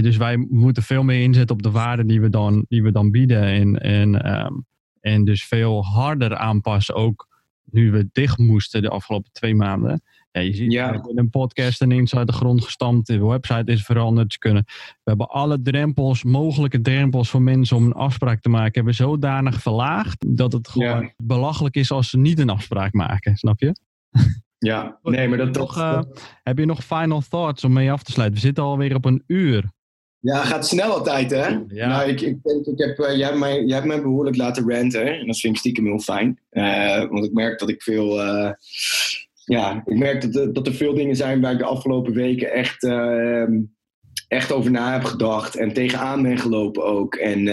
Dus 0.00 0.16
wij 0.16 0.36
moeten 0.36 0.82
veel 0.82 1.02
meer 1.02 1.22
inzetten 1.22 1.56
op 1.56 1.62
de 1.62 1.70
waarde 1.70 2.06
die 2.06 2.20
we 2.20 2.28
dan, 2.28 2.64
die 2.68 2.82
we 2.82 2.92
dan 2.92 3.10
bieden. 3.10 3.42
En, 3.42 3.80
en, 3.80 4.38
um, 4.44 4.66
en 5.00 5.24
dus 5.24 5.44
veel 5.44 5.84
harder 5.84 6.36
aanpassen 6.36 6.94
ook 6.94 7.28
nu 7.64 7.90
we 7.90 8.08
dicht 8.12 8.38
moesten 8.38 8.82
de 8.82 8.88
afgelopen 8.88 9.32
twee 9.32 9.54
maanden. 9.54 10.02
Ja, 10.30 10.40
je 10.40 10.54
ziet, 10.54 10.72
ja. 10.72 11.00
een 11.14 11.30
podcast 11.30 11.82
ineens 11.82 12.14
uit 12.14 12.26
de 12.26 12.32
grond 12.32 12.64
gestampt. 12.64 13.06
De 13.06 13.26
website 13.26 13.72
is 13.72 13.82
veranderd. 13.82 14.38
Kunnen, 14.38 14.62
we 14.66 15.00
hebben 15.04 15.28
alle 15.28 15.62
drempels, 15.62 16.24
mogelijke 16.24 16.80
drempels 16.80 17.30
voor 17.30 17.42
mensen 17.42 17.76
om 17.76 17.84
een 17.84 17.92
afspraak 17.92 18.40
te 18.40 18.48
maken, 18.48 18.72
hebben 18.72 18.94
zodanig 18.94 19.62
verlaagd 19.62 20.24
dat 20.28 20.52
het 20.52 20.68
gewoon 20.68 21.12
belachelijk 21.16 21.76
is 21.76 21.90
als 21.90 22.10
ze 22.10 22.18
niet 22.18 22.38
een 22.38 22.50
afspraak 22.50 22.92
maken. 22.92 23.36
Snap 23.36 23.60
je? 23.60 23.72
Ja, 24.58 24.98
nee, 25.02 25.28
maar 25.28 25.38
dat 25.38 25.52
toch. 25.52 25.78
Uh, 25.78 26.00
heb 26.42 26.58
je 26.58 26.64
nog 26.64 26.84
final 26.84 27.22
thoughts 27.28 27.64
om 27.64 27.72
mee 27.72 27.92
af 27.92 28.02
te 28.02 28.12
sluiten? 28.12 28.40
We 28.40 28.46
zitten 28.46 28.64
alweer 28.64 28.94
op 28.94 29.04
een 29.04 29.22
uur. 29.26 29.64
Ja, 30.20 30.44
gaat 30.44 30.66
snel 30.66 30.92
altijd, 30.92 31.30
hè? 31.30 31.46
Ja. 31.68 31.88
Nou, 31.88 32.08
ik, 32.08 32.20
ik, 32.20 32.42
denk, 32.42 32.66
ik 32.66 32.78
heb, 32.78 32.98
uh, 32.98 33.16
jij, 33.16 33.26
hebt 33.26 33.38
mij, 33.38 33.64
jij 33.64 33.74
hebt 33.74 33.86
mij 33.86 34.02
behoorlijk 34.02 34.36
laten 34.36 34.70
ranten. 34.70 35.18
En 35.18 35.26
dat 35.26 35.38
vind 35.38 35.52
ik 35.52 35.58
stiekem 35.58 35.84
heel 35.84 35.98
fijn. 35.98 36.40
Uh, 36.50 37.10
want 37.10 37.24
ik 37.24 37.32
merk 37.32 37.58
dat 37.58 37.68
ik 37.68 37.82
veel... 37.82 38.20
Ja, 39.48 39.82
ik 39.84 39.98
merk 39.98 40.32
dat, 40.32 40.54
dat 40.54 40.66
er 40.66 40.74
veel 40.74 40.94
dingen 40.94 41.16
zijn 41.16 41.40
waar 41.40 41.52
ik 41.52 41.58
de 41.58 41.64
afgelopen 41.64 42.12
weken 42.12 42.52
echt, 42.52 42.84
ehm, 42.84 43.60
echt 44.28 44.52
over 44.52 44.70
na 44.70 44.92
heb 44.92 45.04
gedacht. 45.04 45.56
En 45.56 45.72
tegenaan 45.72 46.22
ben 46.22 46.38
gelopen 46.38 46.84
ook. 46.84 47.14
En, 47.14 47.48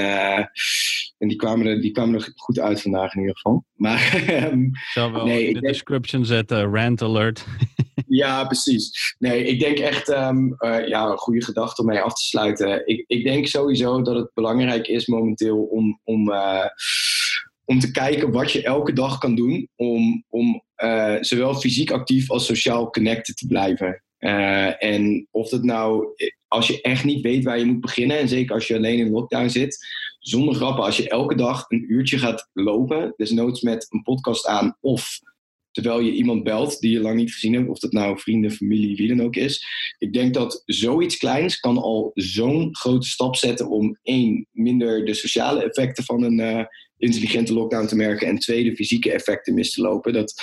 en 1.17 1.27
die, 1.27 1.35
kwamen 1.35 1.65
er, 1.65 1.81
die 1.81 1.91
kwamen 1.91 2.15
er 2.15 2.31
goed 2.35 2.59
uit 2.59 2.81
vandaag 2.81 3.13
in 3.13 3.19
ieder 3.19 3.35
geval. 3.35 3.65
Maar, 3.73 4.23
ehm, 4.27 4.67
Zal 4.93 5.11
wel 5.11 5.25
nee, 5.25 5.47
in 5.47 5.53
de 5.53 5.59
description 5.59 6.25
zetten, 6.25 6.75
rant 6.75 7.01
alert. 7.01 7.45
Ja, 8.07 8.45
precies. 8.45 9.15
Nee, 9.19 9.43
ik 9.43 9.59
denk 9.59 9.77
echt 9.77 10.09
um, 10.09 10.55
uh, 10.59 10.87
ja, 10.87 11.05
een 11.05 11.17
goede 11.17 11.43
gedachte 11.43 11.81
om 11.81 11.87
mee 11.87 11.99
af 11.99 12.13
te 12.13 12.23
sluiten. 12.23 12.87
Ik, 12.87 13.03
ik 13.07 13.23
denk 13.23 13.47
sowieso 13.47 14.01
dat 14.01 14.15
het 14.15 14.31
belangrijk 14.33 14.87
is 14.87 15.07
momenteel 15.07 15.57
om, 15.57 15.99
om, 16.03 16.31
om 17.66 17.80
te 17.80 17.91
kijken 17.91 18.32
wat 18.32 18.51
je 18.51 18.63
elke 18.63 18.93
dag 18.93 19.18
kan 19.18 19.36
doen 19.36 19.70
om, 19.76 20.24
om 20.30 20.63
uh, 20.78 21.16
zowel 21.20 21.55
fysiek 21.55 21.91
actief 21.91 22.32
als 22.32 22.45
sociaal 22.45 22.89
connected 22.89 23.38
te 23.38 23.47
blijven. 23.47 24.03
en 24.80 25.28
of 25.32 25.49
dat 25.49 25.63
nou, 25.63 26.07
als 26.47 26.68
je 26.68 26.82
echt 26.82 27.03
niet 27.03 27.22
weet 27.22 27.43
waar 27.43 27.59
je 27.59 27.66
moet 27.66 27.82
beginnen, 27.82 28.18
en 28.18 28.28
zeker 28.28 28.53
als 28.53 28.68
je 28.68 28.76
alleen 28.76 28.99
in 28.99 29.11
lockdown 29.11 29.47
zit, 29.47 29.78
zonder 30.20 30.55
grappen, 30.55 30.84
als 30.84 30.97
je 30.97 31.09
elke 31.09 31.36
dag 31.36 31.66
een 31.68 31.93
uurtje 31.93 32.18
gaat 32.18 32.49
lopen, 32.53 33.13
desnoods 33.18 33.61
met 33.61 33.88
een 33.89 34.01
podcast 34.01 34.47
aan 34.47 34.78
of 34.80 35.20
terwijl 35.76 35.99
je 35.99 36.11
iemand 36.11 36.43
belt 36.43 36.80
die 36.80 36.91
je 36.91 36.99
lang 36.99 37.16
niet 37.16 37.34
gezien 37.34 37.53
hebt, 37.53 37.70
of 37.70 37.80
dat 37.80 37.91
nou 37.91 38.20
vrienden, 38.20 38.51
familie, 38.51 38.95
wie 38.95 39.07
dan 39.07 39.22
ook 39.22 39.36
is. 39.36 39.66
Ik 39.97 40.13
denk 40.13 40.34
dat 40.34 40.61
zoiets 40.66 41.18
kleins 41.18 41.59
kan 41.59 41.78
al 41.78 42.11
zo'n 42.13 42.76
grote 42.76 43.07
stap 43.07 43.36
zetten 43.36 43.70
om 43.70 43.97
één, 44.03 44.47
minder 44.51 45.05
de 45.05 45.13
sociale 45.13 45.63
effecten 45.63 46.03
van 46.03 46.24
een 46.24 46.68
intelligente 46.97 47.53
lockdown 47.53 47.85
te 47.85 47.95
merken 47.95 48.27
en 48.27 48.39
twee, 48.39 48.63
de 48.63 48.75
fysieke 48.75 49.11
effecten 49.11 49.53
mis 49.53 49.71
te 49.71 49.81
lopen. 49.81 50.13
Dat 50.13 50.33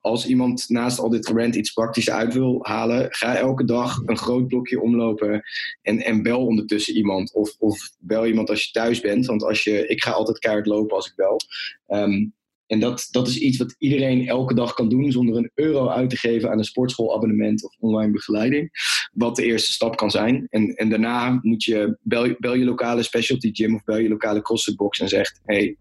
als 0.00 0.26
iemand 0.26 0.64
naast 0.68 0.98
al 0.98 1.08
dit 1.08 1.26
gerend 1.26 1.54
iets 1.54 1.72
praktisch 1.72 2.10
uit 2.10 2.34
wil 2.34 2.58
halen, 2.62 3.06
ga 3.10 3.36
elke 3.36 3.64
dag 3.64 4.02
een 4.06 4.18
groot 4.18 4.46
blokje 4.46 4.80
omlopen 4.80 5.42
en, 5.82 6.04
en 6.04 6.22
bel 6.22 6.46
ondertussen 6.46 6.94
iemand. 6.94 7.34
Of, 7.34 7.56
of 7.58 7.90
bel 7.98 8.26
iemand 8.26 8.50
als 8.50 8.64
je 8.64 8.70
thuis 8.70 9.00
bent, 9.00 9.26
want 9.26 9.42
als 9.42 9.64
je, 9.64 9.86
ik 9.86 10.02
ga 10.02 10.10
altijd 10.10 10.38
keihard 10.38 10.66
lopen 10.66 10.96
als 10.96 11.06
ik 11.06 11.14
bel. 11.16 11.40
Um, 11.88 12.34
en 12.72 12.80
dat, 12.80 13.08
dat 13.10 13.28
is 13.28 13.38
iets 13.38 13.58
wat 13.58 13.74
iedereen 13.78 14.28
elke 14.28 14.54
dag 14.54 14.74
kan 14.74 14.88
doen 14.88 15.12
zonder 15.12 15.36
een 15.36 15.50
euro 15.54 15.88
uit 15.88 16.10
te 16.10 16.16
geven 16.16 16.50
aan 16.50 16.58
een 16.58 16.64
sportschoolabonnement 16.64 17.64
of 17.64 17.76
online 17.78 18.12
begeleiding. 18.12 18.70
Wat 19.12 19.36
de 19.36 19.44
eerste 19.44 19.72
stap 19.72 19.96
kan 19.96 20.10
zijn. 20.10 20.46
En, 20.50 20.74
en 20.74 20.88
daarna 20.88 21.38
moet 21.42 21.64
je 21.64 21.98
bel, 22.02 22.34
bel 22.38 22.54
je 22.54 22.64
lokale 22.64 23.02
specialty 23.02 23.50
gym 23.52 23.74
of 23.74 23.84
bel 23.84 23.96
je 23.96 24.08
lokale 24.08 24.42
CrossFit 24.42 25.00
en 25.00 25.08
zegt: 25.08 25.40
hey, 25.44 25.76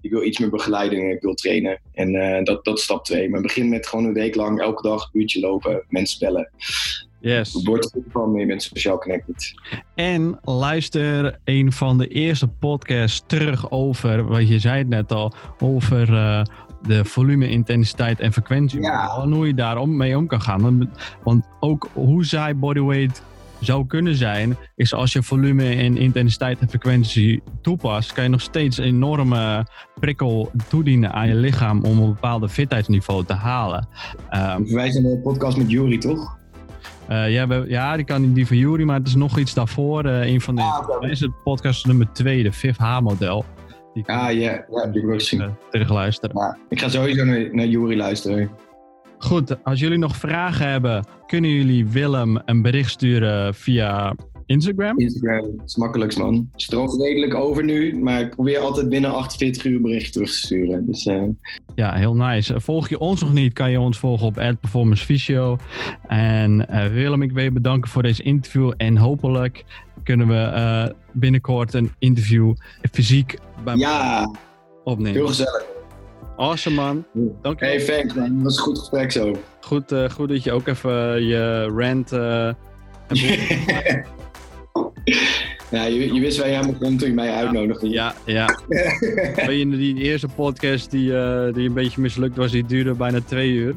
ik 0.00 0.10
wil 0.10 0.22
iets 0.22 0.38
meer 0.38 0.50
begeleiding, 0.50 1.12
ik 1.12 1.22
wil 1.22 1.34
trainen. 1.34 1.80
En 1.92 2.14
uh, 2.14 2.44
dat, 2.44 2.64
dat 2.64 2.78
is 2.78 2.84
stap 2.84 3.04
twee. 3.04 3.28
Maar 3.28 3.40
begin 3.40 3.68
met 3.68 3.86
gewoon 3.86 4.04
een 4.04 4.12
week 4.12 4.34
lang 4.34 4.60
elke 4.60 4.82
dag 4.82 5.02
een 5.02 5.20
uurtje 5.20 5.40
lopen, 5.40 5.84
mensen 5.88 6.18
bellen. 6.18 6.50
Yes. 7.20 7.62
Word 7.64 7.92
van 8.08 8.32
mee 8.32 8.46
met 8.46 8.62
sociaal 8.62 8.98
connected. 8.98 9.54
En 9.94 10.38
luister 10.44 11.38
een 11.44 11.72
van 11.72 11.98
de 11.98 12.08
eerste 12.08 12.48
podcasts 12.48 13.22
terug 13.26 13.70
over, 13.70 14.24
wat 14.24 14.48
je 14.48 14.58
zei 14.58 14.78
het 14.78 14.88
net 14.88 15.12
al, 15.12 15.32
over 15.58 16.10
uh, 16.10 16.42
de 16.82 17.04
volume, 17.04 17.48
intensiteit 17.48 18.20
en 18.20 18.32
frequentie. 18.32 18.80
Ja. 18.80 19.20
En 19.22 19.32
hoe 19.32 19.46
je 19.46 19.54
daar 19.54 19.78
om, 19.78 19.96
mee 19.96 20.16
om 20.16 20.26
kan 20.26 20.40
gaan. 20.40 20.90
Want 21.22 21.44
ook 21.60 21.88
hoe 21.92 22.24
zij 22.24 22.56
bodyweight 22.56 23.22
zou 23.60 23.86
kunnen 23.86 24.14
zijn, 24.14 24.56
is 24.74 24.94
als 24.94 25.12
je 25.12 25.22
volume 25.22 25.74
en 25.74 25.96
intensiteit 25.96 26.58
en 26.58 26.68
frequentie 26.68 27.42
toepast, 27.62 28.12
kan 28.12 28.24
je 28.24 28.30
nog 28.30 28.40
steeds 28.40 28.78
een 28.78 28.84
enorme 28.84 29.66
prikkel 30.00 30.50
toedienen 30.68 31.12
aan 31.12 31.28
je 31.28 31.34
lichaam 31.34 31.84
om 31.84 31.98
een 31.98 32.12
bepaalde 32.12 32.48
fitheidsniveau 32.48 33.24
te 33.24 33.32
halen. 33.32 33.88
Um, 34.34 34.72
Wij 34.72 34.90
zijn 34.90 35.04
de 35.04 35.20
podcast 35.22 35.56
met 35.56 35.70
Jury, 35.70 35.98
toch? 35.98 36.38
Uh, 37.10 37.30
ja, 37.30 37.46
we, 37.46 37.64
ja, 37.68 37.96
die 37.96 38.04
kan 38.04 38.32
die 38.32 38.46
van 38.46 38.56
Jury, 38.56 38.82
maar 38.82 38.98
het 38.98 39.06
is 39.06 39.14
nog 39.14 39.38
iets 39.38 39.54
daarvoor. 39.54 40.06
Uh, 40.06 40.26
een 40.26 40.40
van 40.40 40.54
de, 40.54 40.62
ah, 40.62 41.10
is 41.10 41.20
het 41.20 41.42
podcast 41.42 41.86
nummer 41.86 42.12
2, 42.12 42.42
de 42.42 42.52
5H-model. 42.52 43.44
Ah, 44.04 44.32
ja, 44.32 44.64
ja, 44.70 44.86
die 44.92 45.06
wil 45.06 45.14
ik 45.14 45.20
zien. 45.20 45.54
Terug 45.70 45.88
luisteren. 45.88 46.38
Ja, 46.38 46.56
ik 46.68 46.80
ga 46.80 46.88
sowieso 46.88 47.24
naar, 47.24 47.54
naar 47.54 47.66
Jury 47.66 47.96
luisteren. 47.96 48.50
Goed, 49.18 49.64
als 49.64 49.80
jullie 49.80 49.98
nog 49.98 50.16
vragen 50.16 50.68
hebben, 50.68 51.04
kunnen 51.26 51.50
jullie 51.50 51.86
Willem 51.86 52.42
een 52.44 52.62
bericht 52.62 52.90
sturen 52.90 53.54
via 53.54 54.14
Instagram? 54.46 54.98
Instagram 54.98 55.62
is 55.64 55.76
makkelijkst, 55.76 56.18
man. 56.18 56.50
Stroomt 56.56 57.02
redelijk 57.02 57.34
over 57.34 57.64
nu, 57.64 57.98
maar 57.98 58.20
ik 58.20 58.30
probeer 58.30 58.58
altijd 58.58 58.88
binnen 58.88 59.14
48 59.14 59.64
uur 59.64 59.80
bericht 59.80 60.12
terug 60.12 60.30
te 60.30 60.36
sturen. 60.36 60.86
Dus, 60.86 61.06
uh... 61.06 61.22
Ja, 61.74 61.94
heel 61.94 62.14
nice. 62.14 62.60
Volg 62.60 62.88
je 62.88 62.98
ons 62.98 63.20
nog 63.20 63.32
niet, 63.32 63.52
kan 63.52 63.70
je 63.70 63.80
ons 63.80 63.98
volgen 63.98 64.26
op 64.26 64.34
Performance 64.60 65.58
En 66.08 66.66
uh, 66.70 66.86
Willem, 66.86 67.22
ik 67.22 67.32
wil 67.32 67.44
je 67.44 67.52
bedanken 67.52 67.90
voor 67.90 68.02
deze 68.02 68.22
interview. 68.22 68.72
En 68.76 68.96
hopelijk 68.96 69.64
kunnen 70.02 70.28
we 70.28 70.52
uh, 70.54 70.86
binnenkort 71.12 71.74
een 71.74 71.90
interview 71.98 72.54
fysiek 72.92 73.38
bij 73.64 73.76
ja, 73.76 74.34
opnemen. 74.84 75.12
Heel 75.12 75.26
gezellig. 75.26 75.64
Awesome, 76.36 76.76
man. 76.76 77.04
Dank 77.42 77.58
je. 77.58 77.64
Hey, 77.64 77.84
thanks, 77.84 78.14
man. 78.14 78.34
Dat 78.34 78.42
was 78.42 78.56
een 78.56 78.62
goed 78.62 78.78
gesprek 78.78 79.12
zo. 79.12 79.36
Goed, 79.60 79.94
goed 80.12 80.28
dat 80.28 80.42
je 80.42 80.52
ook 80.52 80.66
even 80.66 81.24
je 81.24 81.64
rant 81.76 82.10
Ja, 85.70 85.84
je, 85.84 86.14
je 86.14 86.20
wist 86.20 86.38
waar 86.38 86.48
je 86.48 86.54
helemaal 86.54 86.80
komt 86.80 86.98
toen 86.98 87.08
je 87.08 87.14
mij 87.14 87.30
uitnodigde. 87.30 87.88
Ja, 87.88 88.14
ja. 88.24 88.58
Je, 89.48 89.68
die 89.70 89.94
eerste 89.94 90.28
podcast 90.28 90.90
die, 90.90 91.10
uh, 91.10 91.52
die 91.52 91.68
een 91.68 91.74
beetje 91.74 92.00
mislukt 92.00 92.36
was, 92.36 92.50
die 92.50 92.66
duurde 92.66 92.94
bijna 92.94 93.20
twee 93.20 93.50
uur. 93.50 93.74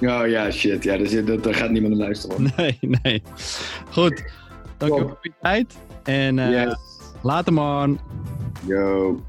Oh 0.00 0.26
ja, 0.26 0.50
shit. 0.50 0.84
Ja, 0.84 0.96
dus, 0.96 1.24
dat, 1.24 1.44
daar 1.44 1.54
gaat 1.54 1.70
niemand 1.70 1.94
naar 1.94 2.04
luisteren. 2.04 2.52
Nee, 2.56 2.78
nee. 3.02 3.22
Goed. 3.90 4.24
Dank 4.76 4.94
je 4.94 5.00
voor 5.00 5.18
je 5.20 5.32
tijd. 5.40 5.74
En 6.02 6.36
uh, 6.36 6.64
yes. 6.64 6.74
later 7.22 7.52
man. 7.52 8.00
Yo. 8.66 9.20